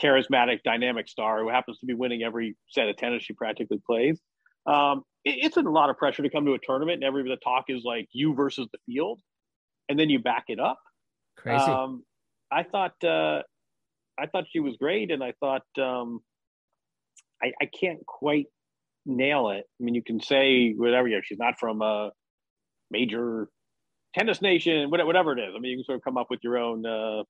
charismatic, 0.00 0.62
dynamic 0.64 1.08
star 1.08 1.40
who 1.40 1.48
happens 1.48 1.78
to 1.78 1.86
be 1.86 1.94
winning 1.94 2.22
every 2.22 2.56
set 2.68 2.88
of 2.88 2.96
tennis 2.96 3.22
she 3.22 3.32
practically 3.32 3.80
plays. 3.86 4.20
Um, 4.66 5.02
it, 5.24 5.44
it's 5.44 5.56
a 5.56 5.62
lot 5.62 5.90
of 5.90 5.96
pressure 5.96 6.22
to 6.22 6.30
come 6.30 6.44
to 6.46 6.52
a 6.52 6.58
tournament 6.62 6.96
and 6.96 7.04
every 7.04 7.22
the 7.22 7.36
talk 7.36 7.64
is 7.68 7.82
like 7.84 8.08
you 8.12 8.34
versus 8.34 8.68
the 8.72 8.78
field, 8.86 9.20
and 9.88 9.98
then 9.98 10.10
you 10.10 10.18
back 10.18 10.44
it 10.48 10.60
up. 10.60 10.78
Crazy. 11.36 11.64
Um, 11.64 12.04
I 12.50 12.62
thought 12.62 13.02
uh, 13.04 13.42
I 14.18 14.26
thought 14.26 14.44
she 14.50 14.60
was 14.60 14.76
great, 14.76 15.10
and 15.10 15.22
I 15.22 15.32
thought 15.40 15.64
um, 15.80 16.20
I, 17.42 17.52
I 17.60 17.66
can't 17.66 18.04
quite 18.06 18.46
nail 19.04 19.50
it. 19.50 19.64
I 19.80 19.84
mean, 19.84 19.94
you 19.94 20.02
can 20.02 20.20
say 20.20 20.72
whatever. 20.72 21.08
You 21.08 21.16
know, 21.16 21.22
she's 21.24 21.38
not 21.38 21.58
from 21.58 21.82
a 21.82 22.10
major 22.90 23.48
tennis 24.16 24.40
nation, 24.40 24.90
whatever 24.90 25.36
it 25.36 25.40
is. 25.40 25.54
I 25.56 25.58
mean, 25.58 25.72
you 25.72 25.76
can 25.78 25.84
sort 25.84 25.96
of 25.96 26.04
come 26.04 26.16
up 26.16 26.28
with 26.30 26.40
your 26.42 26.58
own 26.58 26.86
uh, 26.86 27.22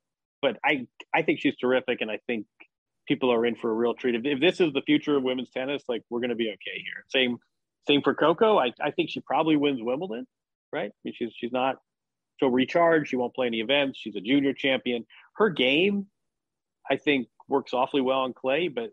but 0.43 0.59
I 0.64 0.87
I 1.14 1.22
think 1.22 1.41
she's 1.41 1.57
terrific, 1.57 2.01
and 2.01 2.11
I 2.11 2.18
think 2.26 2.47
people 3.09 3.32
are 3.32 3.47
in 3.47 3.57
for 3.57 3.70
a 3.70 3.74
real 3.74 3.95
treat. 3.95 4.14
If, 4.14 4.22
if 4.24 4.41
this 4.41 4.61
is 4.61 4.72
the 4.72 4.82
future 4.82 5.16
of 5.16 5.22
women's 5.22 5.51
tennis, 5.51 5.82
like 5.89 6.03
we're 6.11 6.20
going 6.20 6.30
to 6.30 6.37
be 6.37 6.49
okay 6.49 6.78
here. 6.78 7.05
Same, 7.09 7.39
same 7.87 8.03
for 8.03 8.14
Coco. 8.14 8.59
I, 8.59 8.72
I 8.80 8.91
think 8.91 9.11
she 9.11 9.20
probably 9.20 9.57
wins 9.57 9.80
Wimbledon, 9.82 10.26
right? 10.72 10.91
I 10.91 10.99
mean, 11.05 11.14
she's 11.16 11.32
she's 11.37 11.53
not 11.53 11.76
she'll 12.39 12.51
recharge. 12.51 13.09
She 13.09 13.16
won't 13.16 13.34
play 13.34 13.47
any 13.47 13.61
events. 13.61 13.99
She's 14.01 14.16
a 14.16 14.20
junior 14.20 14.53
champion. 14.53 15.07
Her 15.37 15.51
game, 15.51 16.07
I 16.91 16.97
think, 16.97 17.28
works 17.49 17.72
awfully 17.72 18.03
well 18.03 18.20
on 18.20 18.32
clay, 18.32 18.68
but 18.68 18.91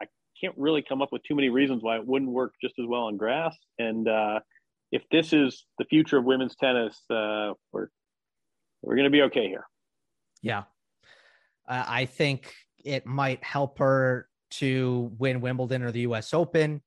I 0.00 0.06
can't 0.40 0.54
really 0.56 0.82
come 0.82 1.02
up 1.02 1.12
with 1.12 1.22
too 1.22 1.34
many 1.34 1.48
reasons 1.48 1.82
why 1.82 1.96
it 1.96 2.06
wouldn't 2.06 2.30
work 2.30 2.54
just 2.60 2.74
as 2.78 2.86
well 2.86 3.02
on 3.02 3.16
grass. 3.16 3.56
And 3.78 4.08
uh, 4.08 4.40
if 4.92 5.02
this 5.10 5.32
is 5.32 5.64
the 5.78 5.84
future 5.86 6.18
of 6.18 6.24
women's 6.24 6.54
tennis, 6.54 7.00
uh, 7.10 7.54
we're 7.72 7.88
we're 8.82 8.94
going 8.94 9.04
to 9.04 9.10
be 9.10 9.22
okay 9.22 9.48
here. 9.48 9.64
Yeah, 10.42 10.64
uh, 11.66 11.84
I 11.88 12.04
think 12.04 12.52
it 12.84 13.06
might 13.06 13.42
help 13.42 13.78
her 13.78 14.28
to 14.52 15.10
win 15.18 15.40
Wimbledon 15.40 15.82
or 15.82 15.90
the 15.90 16.00
U.S. 16.00 16.34
Open. 16.34 16.82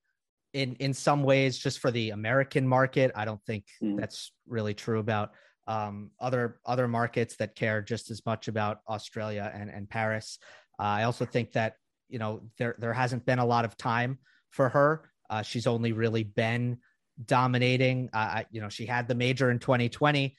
In 0.54 0.76
in 0.76 0.94
some 0.94 1.24
ways, 1.24 1.58
just 1.58 1.80
for 1.80 1.92
the 1.92 2.12
American 2.12 2.68
market, 2.68 3.12
I 3.16 3.26
don't 3.26 3.44
think 3.46 3.66
mm. 3.84 4.00
that's 4.00 4.32
really 4.48 4.74
true 4.74 5.00
about 5.00 5.32
um, 5.68 6.12
other 6.20 6.60
other 6.66 6.88
markets 6.88 7.36
that 7.38 7.56
care 7.56 7.82
just 7.82 8.12
as 8.12 8.24
much 8.26 8.48
about 8.48 8.80
Australia 8.88 9.52
and 9.54 9.70
and 9.70 9.90
Paris. 9.90 10.38
Uh, 10.80 10.84
I 10.84 11.04
also 11.04 11.26
think 11.26 11.54
that 11.54 11.74
you 12.08 12.20
know 12.20 12.42
there 12.60 12.76
there 12.78 12.94
hasn't 12.94 13.26
been 13.26 13.40
a 13.40 13.46
lot 13.46 13.66
of 13.66 13.76
time 13.78 14.20
for 14.52 14.70
her. 14.70 15.10
Uh, 15.30 15.42
she's 15.42 15.66
only 15.66 15.92
really 15.92 16.24
been 16.24 16.78
dominating. 17.24 18.10
Uh, 18.14 18.44
you 18.52 18.62
know, 18.62 18.70
she 18.70 18.86
had 18.86 19.08
the 19.08 19.16
major 19.16 19.52
in 19.52 19.60
2020, 19.60 20.36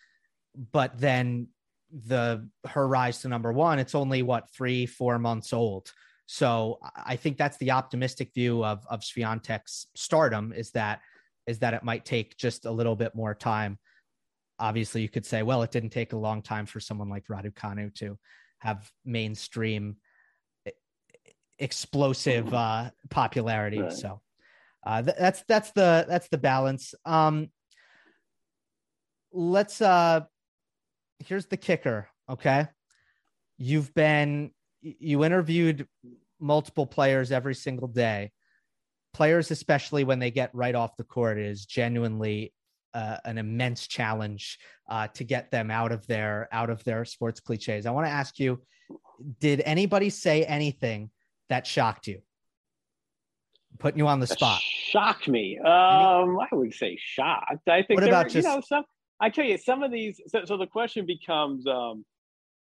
but 0.73 0.99
then 0.99 1.49
the 1.91 2.49
her 2.67 2.87
rise 2.87 3.21
to 3.23 3.29
number 3.29 3.53
one, 3.53 3.79
it's 3.79 3.95
only 3.95 4.23
what 4.23 4.51
three 4.51 4.87
four 4.87 5.19
months 5.19 5.53
old. 5.53 5.93
So 6.27 6.81
I 6.97 7.17
think 7.17 7.37
that's 7.37 7.57
the 7.59 7.71
optimistic 7.73 8.35
view 8.35 8.65
of 8.65 8.85
of 8.89 9.01
Swiatek's 9.01 9.87
stardom 9.95 10.53
is 10.53 10.73
that 10.73 11.01
is 11.47 11.61
that 11.61 11.75
it 11.75 11.85
might 11.85 12.05
take 12.05 12.37
just 12.37 12.65
a 12.65 12.71
little 12.71 12.97
bit 12.97 13.15
more 13.15 13.35
time 13.35 13.79
obviously 14.59 15.03
you 15.03 15.09
could 15.09 15.27
say, 15.27 15.43
well, 15.43 15.63
it 15.63 15.71
didn't 15.71 15.91
take 15.91 16.13
a 16.13 16.19
long 16.19 16.43
time 16.43 16.67
for 16.67 16.81
someone 16.81 17.09
like 17.09 17.27
Raducanu 17.27 17.95
to 17.97 18.19
have 18.59 18.91
mainstream 19.05 19.97
explosive 21.59 22.53
uh, 22.53 22.91
popularity. 23.11 23.81
Right. 23.81 23.93
So 23.93 24.21
uh, 24.87 25.03
th- 25.03 25.17
that's 25.19 25.43
that's 25.49 25.73
the 25.73 26.07
that's 26.09 26.29
the 26.29 26.39
balance. 26.39 26.95
Um, 27.05 27.49
let's 29.33 29.83
uh, 29.83 30.21
here's 31.19 31.47
the 31.47 31.57
kicker. 31.57 32.09
Okay, 32.31 32.69
you've 33.59 33.93
been 33.95 34.53
you 34.81 35.25
interviewed 35.25 35.89
multiple 36.39 36.87
players 36.87 37.33
every 37.33 37.55
single 37.55 37.89
day. 37.89 38.31
Players, 39.13 39.51
especially 39.51 40.05
when 40.05 40.21
they 40.21 40.31
get 40.31 40.55
right 40.55 40.75
off 40.75 40.97
the 40.97 41.05
court, 41.05 41.39
is 41.39 41.67
genuinely 41.67 42.53
uh, 42.95 43.17
an 43.25 43.39
immense 43.39 43.89
challenge 43.89 44.59
uh, 44.89 45.09
to 45.09 45.25
get 45.25 45.51
them 45.51 45.69
out 45.71 45.91
of 45.91 46.07
their 46.07 46.49
out 46.53 46.71
of 46.71 46.85
their 46.85 47.05
sports 47.05 47.41
cliches. 47.41 47.87
I 47.87 47.91
want 47.91 48.07
to 48.07 48.13
ask 48.13 48.39
you: 48.39 48.63
Did 49.41 49.63
anybody 49.65 50.11
say 50.11 50.45
anything 50.45 51.11
that 51.49 51.67
shocked 51.67 52.07
you? 52.07 52.21
Putting 53.77 53.99
you 53.99 54.07
on 54.07 54.21
the 54.21 54.27
spot. 54.27 54.61
Shocked 54.61 55.29
me. 55.29 55.59
Um, 55.59 56.39
I 56.41 56.49
would 56.53 56.75
say 56.75 56.99
shocked. 57.01 57.69
I 57.69 57.83
think. 57.83 58.01
What 58.01 58.09
about 58.09 58.27
were, 58.27 58.31
just? 58.31 58.49
You 58.49 58.55
know, 58.55 58.61
some. 58.61 58.85
I 59.21 59.31
tell 59.31 59.45
you, 59.45 59.59
some 59.59 59.83
of 59.83 59.91
these. 59.91 60.21
So, 60.29 60.45
so 60.45 60.57
the 60.57 60.67
question 60.67 61.07
becomes, 61.07 61.67
um, 61.67 62.05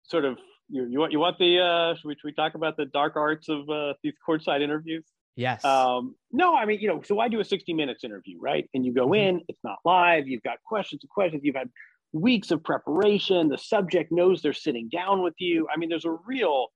sort 0.03 0.25
of, 0.25 0.37
you, 0.69 0.85
you 0.87 0.99
want 0.99 1.11
you 1.11 1.19
want 1.19 1.37
the? 1.39 1.59
Uh, 1.59 1.95
should 1.95 2.07
we, 2.07 2.13
should 2.15 2.25
we 2.25 2.33
talk 2.33 2.55
about 2.55 2.77
the 2.77 2.85
dark 2.85 3.15
arts 3.15 3.49
of 3.49 3.69
uh, 3.69 3.93
these 4.03 4.13
courtside 4.27 4.61
interviews? 4.61 5.05
Yes. 5.35 5.65
Um, 5.65 6.15
no, 6.31 6.55
I 6.55 6.65
mean, 6.65 6.79
you 6.79 6.87
know, 6.87 7.01
so 7.01 7.19
I 7.19 7.27
do 7.27 7.39
a 7.39 7.45
60 7.45 7.73
minutes 7.73 8.03
interview, 8.03 8.39
right? 8.39 8.69
And 8.73 8.85
you 8.85 8.93
go 8.93 9.07
mm-hmm. 9.07 9.37
in, 9.37 9.41
it's 9.49 9.59
not 9.63 9.79
live, 9.83 10.27
you've 10.27 10.43
got 10.43 10.57
questions 10.65 11.03
and 11.03 11.09
questions, 11.09 11.41
you've 11.43 11.55
had 11.55 11.69
weeks 12.13 12.51
of 12.51 12.63
preparation, 12.63 13.49
the 13.49 13.57
subject 13.57 14.11
knows 14.11 14.41
they're 14.41 14.53
sitting 14.53 14.87
down 14.89 15.21
with 15.21 15.33
you. 15.37 15.67
I 15.73 15.77
mean, 15.77 15.89
there's 15.89 16.05
a 16.05 16.15
real, 16.25 16.67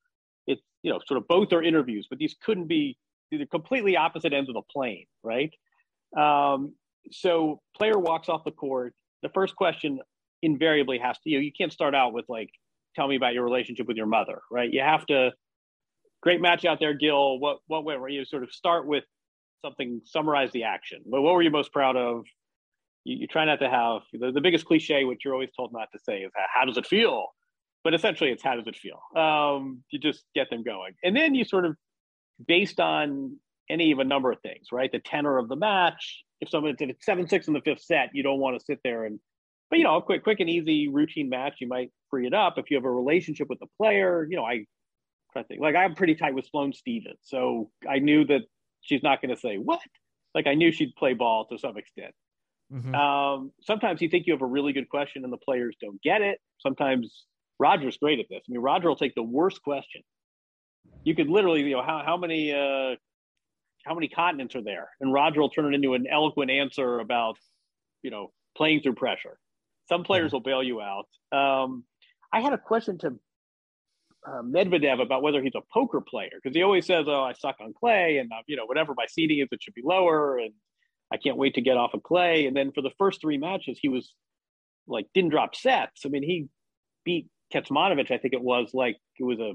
it's, 0.45 0.61
you 0.83 0.91
know, 0.91 0.99
sort 1.07 1.17
of 1.19 1.27
both 1.27 1.53
are 1.53 1.63
interviews, 1.63 2.07
but 2.09 2.19
these 2.19 2.35
couldn't 2.43 2.67
be, 2.67 2.97
are 3.33 3.45
completely 3.45 3.97
opposite 3.97 4.33
ends 4.33 4.49
of 4.49 4.55
the 4.55 4.61
plane, 4.71 5.05
right? 5.23 5.53
Um, 6.17 6.73
so 7.11 7.61
player 7.77 7.97
walks 7.97 8.29
off 8.29 8.43
the 8.43 8.51
court. 8.51 8.93
The 9.23 9.29
first 9.29 9.55
question 9.55 9.99
invariably 10.41 10.99
has 10.99 11.17
to, 11.19 11.29
you 11.29 11.37
know, 11.37 11.41
you 11.41 11.51
can't 11.57 11.73
start 11.73 11.93
out 11.93 12.13
with 12.13 12.25
like, 12.29 12.49
tell 12.95 13.07
me 13.07 13.15
about 13.15 13.33
your 13.33 13.43
relationship 13.43 13.87
with 13.87 13.97
your 13.97 14.07
mother, 14.07 14.41
right? 14.51 14.71
You 14.71 14.81
have 14.81 15.05
to, 15.07 15.31
great 16.21 16.41
match 16.41 16.65
out 16.65 16.79
there, 16.79 16.93
Gill. 16.93 17.39
What 17.39 17.59
what 17.67 17.85
went? 17.85 18.01
You 18.11 18.25
sort 18.25 18.43
of 18.43 18.51
start 18.51 18.85
with 18.85 19.03
something, 19.63 20.01
summarize 20.05 20.51
the 20.51 20.63
action. 20.63 20.99
But 21.09 21.21
what 21.21 21.33
were 21.33 21.41
you 21.41 21.51
most 21.51 21.71
proud 21.71 21.95
of? 21.95 22.25
You, 23.05 23.17
you 23.17 23.27
try 23.27 23.45
not 23.45 23.59
to 23.59 23.69
have 23.69 24.01
the, 24.13 24.31
the 24.31 24.41
biggest 24.41 24.65
cliche, 24.65 25.05
which 25.05 25.19
you're 25.23 25.33
always 25.33 25.51
told 25.55 25.71
not 25.71 25.87
to 25.93 25.99
say, 25.99 26.19
is 26.21 26.31
how 26.53 26.65
does 26.65 26.77
it 26.77 26.87
feel? 26.87 27.27
But 27.83 27.93
essentially, 27.93 28.31
it's 28.31 28.43
how 28.43 28.55
does 28.55 28.67
it 28.67 28.75
feel? 28.75 28.99
Um, 29.15 29.83
you 29.91 29.99
just 29.99 30.25
get 30.35 30.49
them 30.49 30.63
going, 30.63 30.93
and 31.03 31.15
then 31.15 31.35
you 31.35 31.45
sort 31.45 31.65
of, 31.65 31.77
based 32.45 32.79
on 32.79 33.37
any 33.69 33.91
of 33.91 33.99
a 33.99 34.03
number 34.03 34.31
of 34.31 34.39
things, 34.41 34.67
right? 34.71 34.91
The 34.91 34.99
tenor 34.99 35.37
of 35.37 35.47
the 35.47 35.55
match. 35.55 36.23
If 36.41 36.49
someone 36.49 36.75
if 36.79 36.89
it's 36.89 37.05
seven 37.05 37.27
six 37.27 37.47
in 37.47 37.53
the 37.53 37.61
fifth 37.61 37.81
set, 37.81 38.09
you 38.13 38.23
don't 38.23 38.39
want 38.39 38.57
to 38.57 38.65
sit 38.65 38.79
there 38.83 39.05
and 39.05 39.19
but 39.69 39.77
you 39.77 39.85
know, 39.85 39.97
a 39.97 40.01
quick, 40.01 40.23
quick 40.23 40.39
and 40.39 40.49
easy 40.49 40.87
routine 40.87 41.29
match, 41.29 41.57
you 41.59 41.67
might 41.67 41.91
free 42.09 42.25
it 42.25 42.33
up. 42.33 42.57
If 42.57 42.71
you 42.71 42.77
have 42.77 42.85
a 42.85 42.91
relationship 42.91 43.49
with 43.49 43.59
the 43.59 43.67
player, 43.77 44.25
you 44.29 44.35
know, 44.35 44.43
I 44.43 44.65
I 45.35 45.43
think 45.43 45.61
like 45.61 45.75
I'm 45.75 45.95
pretty 45.95 46.15
tight 46.15 46.33
with 46.33 46.47
Sloane 46.47 46.73
Stephens, 46.73 47.19
so 47.21 47.69
I 47.87 47.99
knew 47.99 48.25
that 48.25 48.41
she's 48.81 49.03
not 49.03 49.21
going 49.21 49.33
to 49.33 49.39
say 49.39 49.57
what. 49.57 49.79
Like 50.33 50.47
I 50.47 50.55
knew 50.55 50.71
she'd 50.71 50.95
play 50.95 51.13
ball 51.13 51.45
to 51.51 51.57
some 51.57 51.77
extent. 51.77 52.13
Mm-hmm. 52.73 52.93
Um, 52.93 53.51
sometimes 53.61 54.01
you 54.01 54.09
think 54.09 54.27
you 54.27 54.33
have 54.33 54.41
a 54.41 54.47
really 54.47 54.73
good 54.73 54.89
question 54.89 55.23
and 55.23 55.33
the 55.33 55.37
players 55.37 55.75
don't 55.81 56.01
get 56.01 56.21
it. 56.21 56.39
Sometimes 56.59 57.25
Roger's 57.59 57.97
great 57.97 58.19
at 58.19 58.27
this. 58.29 58.43
I 58.47 58.51
mean, 58.51 58.61
Roger 58.61 58.87
will 58.87 58.95
take 58.95 59.15
the 59.15 59.23
worst 59.23 59.61
question. 59.63 60.01
You 61.03 61.15
could 61.15 61.29
literally, 61.29 61.61
you 61.63 61.75
know, 61.75 61.83
how 61.83 62.03
how 62.05 62.17
many 62.17 62.53
uh, 62.53 62.95
how 63.85 63.93
many 63.95 64.07
continents 64.07 64.55
are 64.55 64.63
there, 64.63 64.89
and 64.99 65.13
Roger 65.13 65.41
will 65.41 65.49
turn 65.49 65.73
it 65.73 65.75
into 65.75 65.93
an 65.93 66.05
eloquent 66.11 66.51
answer 66.51 66.99
about, 66.99 67.37
you 68.01 68.11
know, 68.11 68.31
playing 68.55 68.81
through 68.81 68.95
pressure. 68.95 69.39
Some 69.87 70.03
players 70.03 70.31
will 70.33 70.41
bail 70.41 70.61
you 70.61 70.81
out. 70.81 71.07
Um, 71.31 71.83
I 72.31 72.41
had 72.41 72.53
a 72.53 72.57
question 72.57 72.97
to 72.99 73.07
uh, 74.27 74.41
Medvedev 74.43 75.01
about 75.01 75.23
whether 75.23 75.41
he's 75.41 75.55
a 75.55 75.61
poker 75.73 76.01
player 76.01 76.31
because 76.35 76.55
he 76.55 76.61
always 76.61 76.85
says, 76.85 77.05
"Oh, 77.07 77.23
I 77.23 77.33
suck 77.33 77.55
on 77.61 77.73
clay, 77.73 78.17
and 78.17 78.31
uh, 78.31 78.41
you 78.47 78.57
know 78.57 78.65
whatever 78.65 78.93
my 78.95 79.05
seeding 79.09 79.39
is, 79.39 79.47
it 79.51 79.63
should 79.63 79.73
be 79.73 79.83
lower, 79.83 80.37
and 80.37 80.53
I 81.11 81.17
can't 81.17 81.37
wait 81.37 81.55
to 81.55 81.61
get 81.61 81.77
off 81.77 81.93
of 81.93 82.03
clay." 82.03 82.45
And 82.45 82.55
then 82.55 82.71
for 82.71 82.81
the 82.81 82.91
first 82.97 83.21
three 83.21 83.37
matches, 83.37 83.79
he 83.81 83.89
was 83.89 84.13
like 84.87 85.07
didn't 85.13 85.31
drop 85.31 85.55
sets. 85.55 86.01
I 86.05 86.09
mean, 86.09 86.23
he 86.23 86.49
beat 87.05 87.27
Kecmanovic, 87.53 88.11
I 88.11 88.17
think 88.17 88.33
it 88.33 88.41
was 88.41 88.71
like 88.73 88.97
it 89.19 89.23
was 89.23 89.39
a 89.39 89.53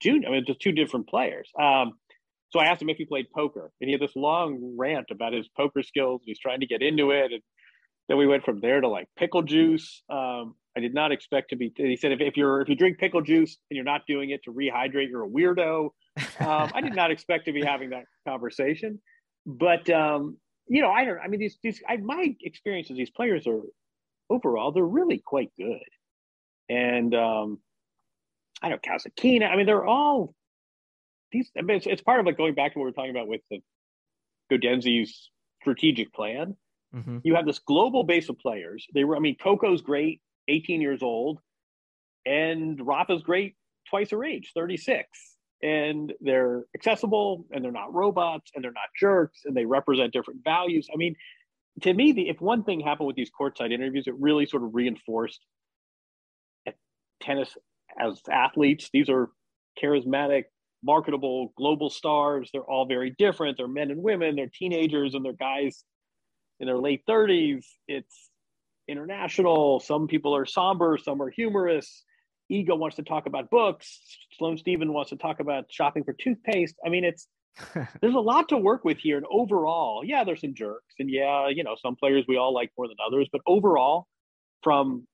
junior. 0.00 0.28
I 0.28 0.32
mean, 0.32 0.44
just 0.46 0.60
two 0.60 0.72
different 0.72 1.08
players. 1.08 1.50
Um, 1.58 1.92
so 2.50 2.60
I 2.60 2.66
asked 2.66 2.80
him 2.80 2.88
if 2.88 2.96
he 2.96 3.04
played 3.04 3.30
poker, 3.30 3.72
and 3.80 3.88
he 3.88 3.92
had 3.92 4.00
this 4.00 4.14
long 4.16 4.74
rant 4.78 5.06
about 5.10 5.32
his 5.32 5.48
poker 5.56 5.82
skills. 5.82 6.22
He's 6.24 6.38
trying 6.38 6.60
to 6.60 6.66
get 6.66 6.82
into 6.82 7.10
it, 7.10 7.32
and 7.32 7.42
then 8.08 8.16
we 8.16 8.26
went 8.26 8.44
from 8.44 8.60
there 8.60 8.80
to 8.80 8.88
like 8.88 9.08
pickle 9.16 9.42
juice. 9.42 10.02
Um, 10.08 10.54
I 10.76 10.80
did 10.80 10.94
not 10.94 11.10
expect 11.10 11.50
to 11.50 11.56
be. 11.56 11.72
He 11.76 11.96
said, 11.96 12.12
if, 12.12 12.20
if 12.20 12.36
you're 12.36 12.60
if 12.60 12.68
you 12.68 12.76
drink 12.76 12.98
pickle 12.98 13.22
juice 13.22 13.56
and 13.70 13.76
you're 13.76 13.84
not 13.84 14.02
doing 14.06 14.30
it 14.30 14.42
to 14.44 14.52
rehydrate, 14.52 15.08
you're 15.10 15.24
a 15.24 15.28
weirdo. 15.28 15.90
Um, 16.40 16.70
I 16.74 16.80
did 16.82 16.94
not 16.94 17.10
expect 17.10 17.46
to 17.46 17.52
be 17.52 17.62
having 17.62 17.90
that 17.90 18.04
conversation, 18.26 19.00
but 19.44 19.88
um, 19.90 20.36
you 20.68 20.82
know, 20.82 20.90
I 20.90 21.04
don't. 21.04 21.18
I 21.18 21.28
mean, 21.28 21.40
these 21.40 21.58
these 21.62 21.82
I, 21.88 21.96
my 21.96 22.34
experiences. 22.42 22.96
These 22.96 23.10
players 23.10 23.46
are 23.46 23.60
overall 24.30 24.72
they're 24.72 24.84
really 24.84 25.22
quite 25.24 25.50
good, 25.58 25.88
and 26.68 27.14
um, 27.14 27.58
I 28.62 28.68
don't 28.68 28.82
Kasatkina. 28.82 29.50
I 29.50 29.56
mean, 29.56 29.66
they're 29.66 29.84
all 29.84 30.34
these. 31.32 31.50
I 31.58 31.62
mean, 31.62 31.78
it's, 31.78 31.86
it's 31.86 32.02
part 32.02 32.20
of 32.20 32.26
like 32.26 32.36
going 32.36 32.54
back 32.54 32.72
to 32.72 32.78
what 32.78 32.84
we 32.86 32.90
are 32.90 32.94
talking 32.94 33.10
about 33.10 33.28
with 33.28 33.42
the 33.50 33.60
Gaudenzi's 34.50 35.30
strategic 35.60 36.12
plan. 36.12 36.56
Mm-hmm. 36.94 37.18
You 37.24 37.34
have 37.34 37.46
this 37.46 37.58
global 37.58 38.04
base 38.04 38.28
of 38.28 38.38
players. 38.38 38.86
They 38.94 39.04
were, 39.04 39.16
I 39.16 39.20
mean, 39.20 39.36
Coco's 39.42 39.82
great. 39.82 40.20
18 40.48 40.80
years 40.80 41.02
old, 41.02 41.40
and 42.24 42.80
Rafa's 42.84 43.22
great 43.22 43.56
twice 43.90 44.10
her 44.10 44.24
age, 44.24 44.52
36. 44.54 45.08
And 45.62 46.12
they're 46.20 46.64
accessible 46.74 47.46
and 47.50 47.64
they're 47.64 47.72
not 47.72 47.94
robots 47.94 48.50
and 48.54 48.62
they're 48.62 48.72
not 48.72 48.90
jerks 48.98 49.40
and 49.44 49.56
they 49.56 49.64
represent 49.64 50.12
different 50.12 50.44
values. 50.44 50.88
I 50.92 50.96
mean, 50.96 51.16
to 51.82 51.92
me, 51.92 52.12
the, 52.12 52.28
if 52.28 52.40
one 52.40 52.62
thing 52.62 52.80
happened 52.80 53.06
with 53.06 53.16
these 53.16 53.30
courtside 53.30 53.72
interviews, 53.72 54.06
it 54.06 54.14
really 54.18 54.46
sort 54.46 54.62
of 54.62 54.74
reinforced 54.74 55.40
tennis 57.22 57.56
as 57.98 58.20
athletes. 58.30 58.90
These 58.92 59.08
are 59.08 59.30
charismatic, 59.82 60.44
marketable 60.82 61.52
global 61.56 61.90
stars. 61.90 62.50
They're 62.52 62.62
all 62.62 62.86
very 62.86 63.14
different. 63.18 63.56
They're 63.56 63.68
men 63.68 63.90
and 63.90 64.02
women, 64.02 64.36
they're 64.36 64.50
teenagers 64.52 65.14
and 65.14 65.24
they're 65.24 65.32
guys 65.32 65.84
in 66.60 66.66
their 66.66 66.78
late 66.78 67.02
30s. 67.08 67.64
It's 67.88 68.30
international. 68.88 69.80
Some 69.80 70.06
people 70.06 70.34
are 70.34 70.46
somber, 70.46 70.98
some 70.98 71.20
are 71.20 71.30
humorous. 71.30 72.04
Iga 72.50 72.78
wants 72.78 72.96
to 72.96 73.02
talk 73.02 73.26
about 73.26 73.50
books. 73.50 74.00
Sloane 74.38 74.58
Stephen 74.58 74.92
wants 74.92 75.10
to 75.10 75.16
talk 75.16 75.40
about 75.40 75.64
shopping 75.68 76.04
for 76.04 76.12
toothpaste. 76.12 76.76
I 76.84 76.88
mean, 76.88 77.04
it's 77.04 77.26
there's 78.00 78.14
a 78.14 78.20
lot 78.20 78.48
to 78.50 78.58
work 78.58 78.84
with 78.84 78.98
here. 78.98 79.16
And 79.16 79.26
overall, 79.30 80.02
yeah, 80.04 80.24
there's 80.24 80.42
some 80.42 80.54
jerks, 80.54 80.94
and 80.98 81.10
yeah, 81.10 81.48
you 81.48 81.64
know, 81.64 81.76
some 81.80 81.96
players 81.96 82.24
we 82.28 82.36
all 82.36 82.52
like 82.52 82.70
more 82.76 82.86
than 82.86 82.98
others. 83.04 83.28
But 83.32 83.40
overall, 83.46 84.06
from 84.62 85.06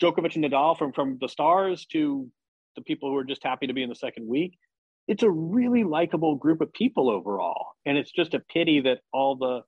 Djokovic 0.00 0.36
and 0.36 0.44
Nadal, 0.44 0.76
from 0.76 0.92
from 0.92 1.18
the 1.20 1.28
stars 1.28 1.86
to 1.86 2.30
the 2.76 2.82
people 2.82 3.10
who 3.10 3.16
are 3.16 3.24
just 3.24 3.44
happy 3.44 3.66
to 3.66 3.72
be 3.72 3.82
in 3.82 3.88
the 3.88 3.94
second 3.94 4.26
week, 4.26 4.58
it's 5.06 5.22
a 5.22 5.30
really 5.30 5.84
likable 5.84 6.34
group 6.34 6.60
of 6.60 6.72
people 6.72 7.10
overall. 7.10 7.68
And 7.86 7.96
it's 7.96 8.10
just 8.10 8.34
a 8.34 8.40
pity 8.40 8.80
that 8.80 8.98
all 9.12 9.36
the 9.36 9.62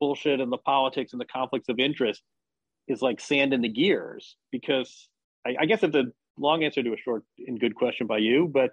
bullshit 0.00 0.40
and 0.40 0.52
the 0.52 0.58
politics 0.58 1.12
and 1.12 1.20
the 1.20 1.26
conflicts 1.26 1.68
of 1.68 1.78
interest 1.78 2.22
is 2.88 3.02
like 3.02 3.20
sand 3.20 3.52
in 3.52 3.62
the 3.62 3.68
gears 3.68 4.36
because 4.52 5.08
I, 5.46 5.56
I 5.60 5.66
guess 5.66 5.82
it's 5.82 5.94
a 5.94 6.04
long 6.38 6.64
answer 6.64 6.82
to 6.82 6.92
a 6.92 6.96
short 6.96 7.24
and 7.46 7.58
good 7.58 7.74
question 7.74 8.06
by 8.06 8.18
you, 8.18 8.50
but 8.52 8.70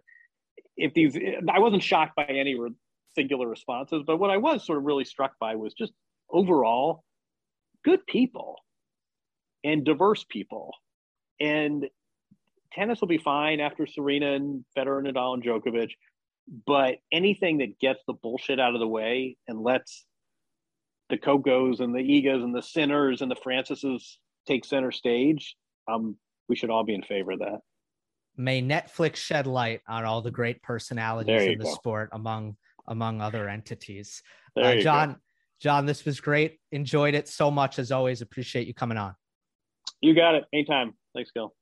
if 0.77 0.93
these, 0.93 1.17
I 1.49 1.59
wasn't 1.59 1.83
shocked 1.83 2.15
by 2.15 2.25
any 2.25 2.59
re- 2.59 2.71
singular 3.15 3.47
responses, 3.47 4.03
but 4.05 4.17
what 4.17 4.29
I 4.29 4.37
was 4.37 4.65
sort 4.65 4.79
of 4.79 4.83
really 4.83 5.05
struck 5.05 5.33
by 5.39 5.55
was 5.55 5.73
just 5.73 5.93
overall 6.29 7.03
good 7.83 8.05
people 8.07 8.57
and 9.63 9.83
diverse 9.83 10.25
people. 10.27 10.73
And 11.43 11.89
tennis 12.71 13.01
will 13.01 13.09
be 13.09 13.17
fine 13.17 13.59
after 13.59 13.85
Serena 13.85 14.33
and 14.33 14.63
Federer, 14.75 15.05
and 15.05 15.13
Nadal, 15.13 15.33
and 15.33 15.43
Djokovic. 15.43 15.89
But 16.65 16.95
anything 17.11 17.57
that 17.57 17.79
gets 17.79 17.99
the 18.07 18.13
bullshit 18.13 18.59
out 18.59 18.73
of 18.73 18.79
the 18.79 18.87
way 18.87 19.37
and 19.47 19.61
lets 19.61 20.05
the 21.09 21.17
Cocos 21.17 21.81
and 21.81 21.93
the 21.93 21.99
Igas 21.99 22.43
and 22.43 22.55
the 22.55 22.61
Sinners 22.61 23.21
and 23.21 23.29
the 23.29 23.35
Franceses 23.35 24.19
take 24.47 24.63
center 24.63 24.91
stage, 24.91 25.55
um, 25.91 26.15
we 26.47 26.55
should 26.55 26.69
all 26.69 26.83
be 26.85 26.95
in 26.95 27.03
favor 27.03 27.33
of 27.33 27.39
that. 27.39 27.59
May 28.37 28.61
Netflix 28.61 29.17
shed 29.17 29.45
light 29.45 29.81
on 29.87 30.05
all 30.05 30.21
the 30.21 30.31
great 30.31 30.63
personalities 30.63 31.41
in 31.43 31.59
the 31.59 31.65
go. 31.65 31.73
sport 31.73 32.09
among 32.13 32.55
among 32.87 33.21
other 33.21 33.47
entities. 33.47 34.23
Uh, 34.57 34.75
Jon, 34.75 35.13
go. 35.13 35.19
Jon, 35.61 35.85
this 35.85 36.03
was 36.03 36.19
great. 36.19 36.59
Enjoyed 36.71 37.15
it 37.15 37.27
so 37.27 37.51
much 37.51 37.79
as 37.79 37.91
always. 37.91 38.21
Appreciate 38.21 38.67
you 38.67 38.73
coming 38.73 38.97
on. 38.97 39.15
You 40.03 40.13
got 40.13 40.35
it. 40.35 40.45
Anytime. 40.53 40.95
Thanks, 41.15 41.31
Gill. 41.33 41.55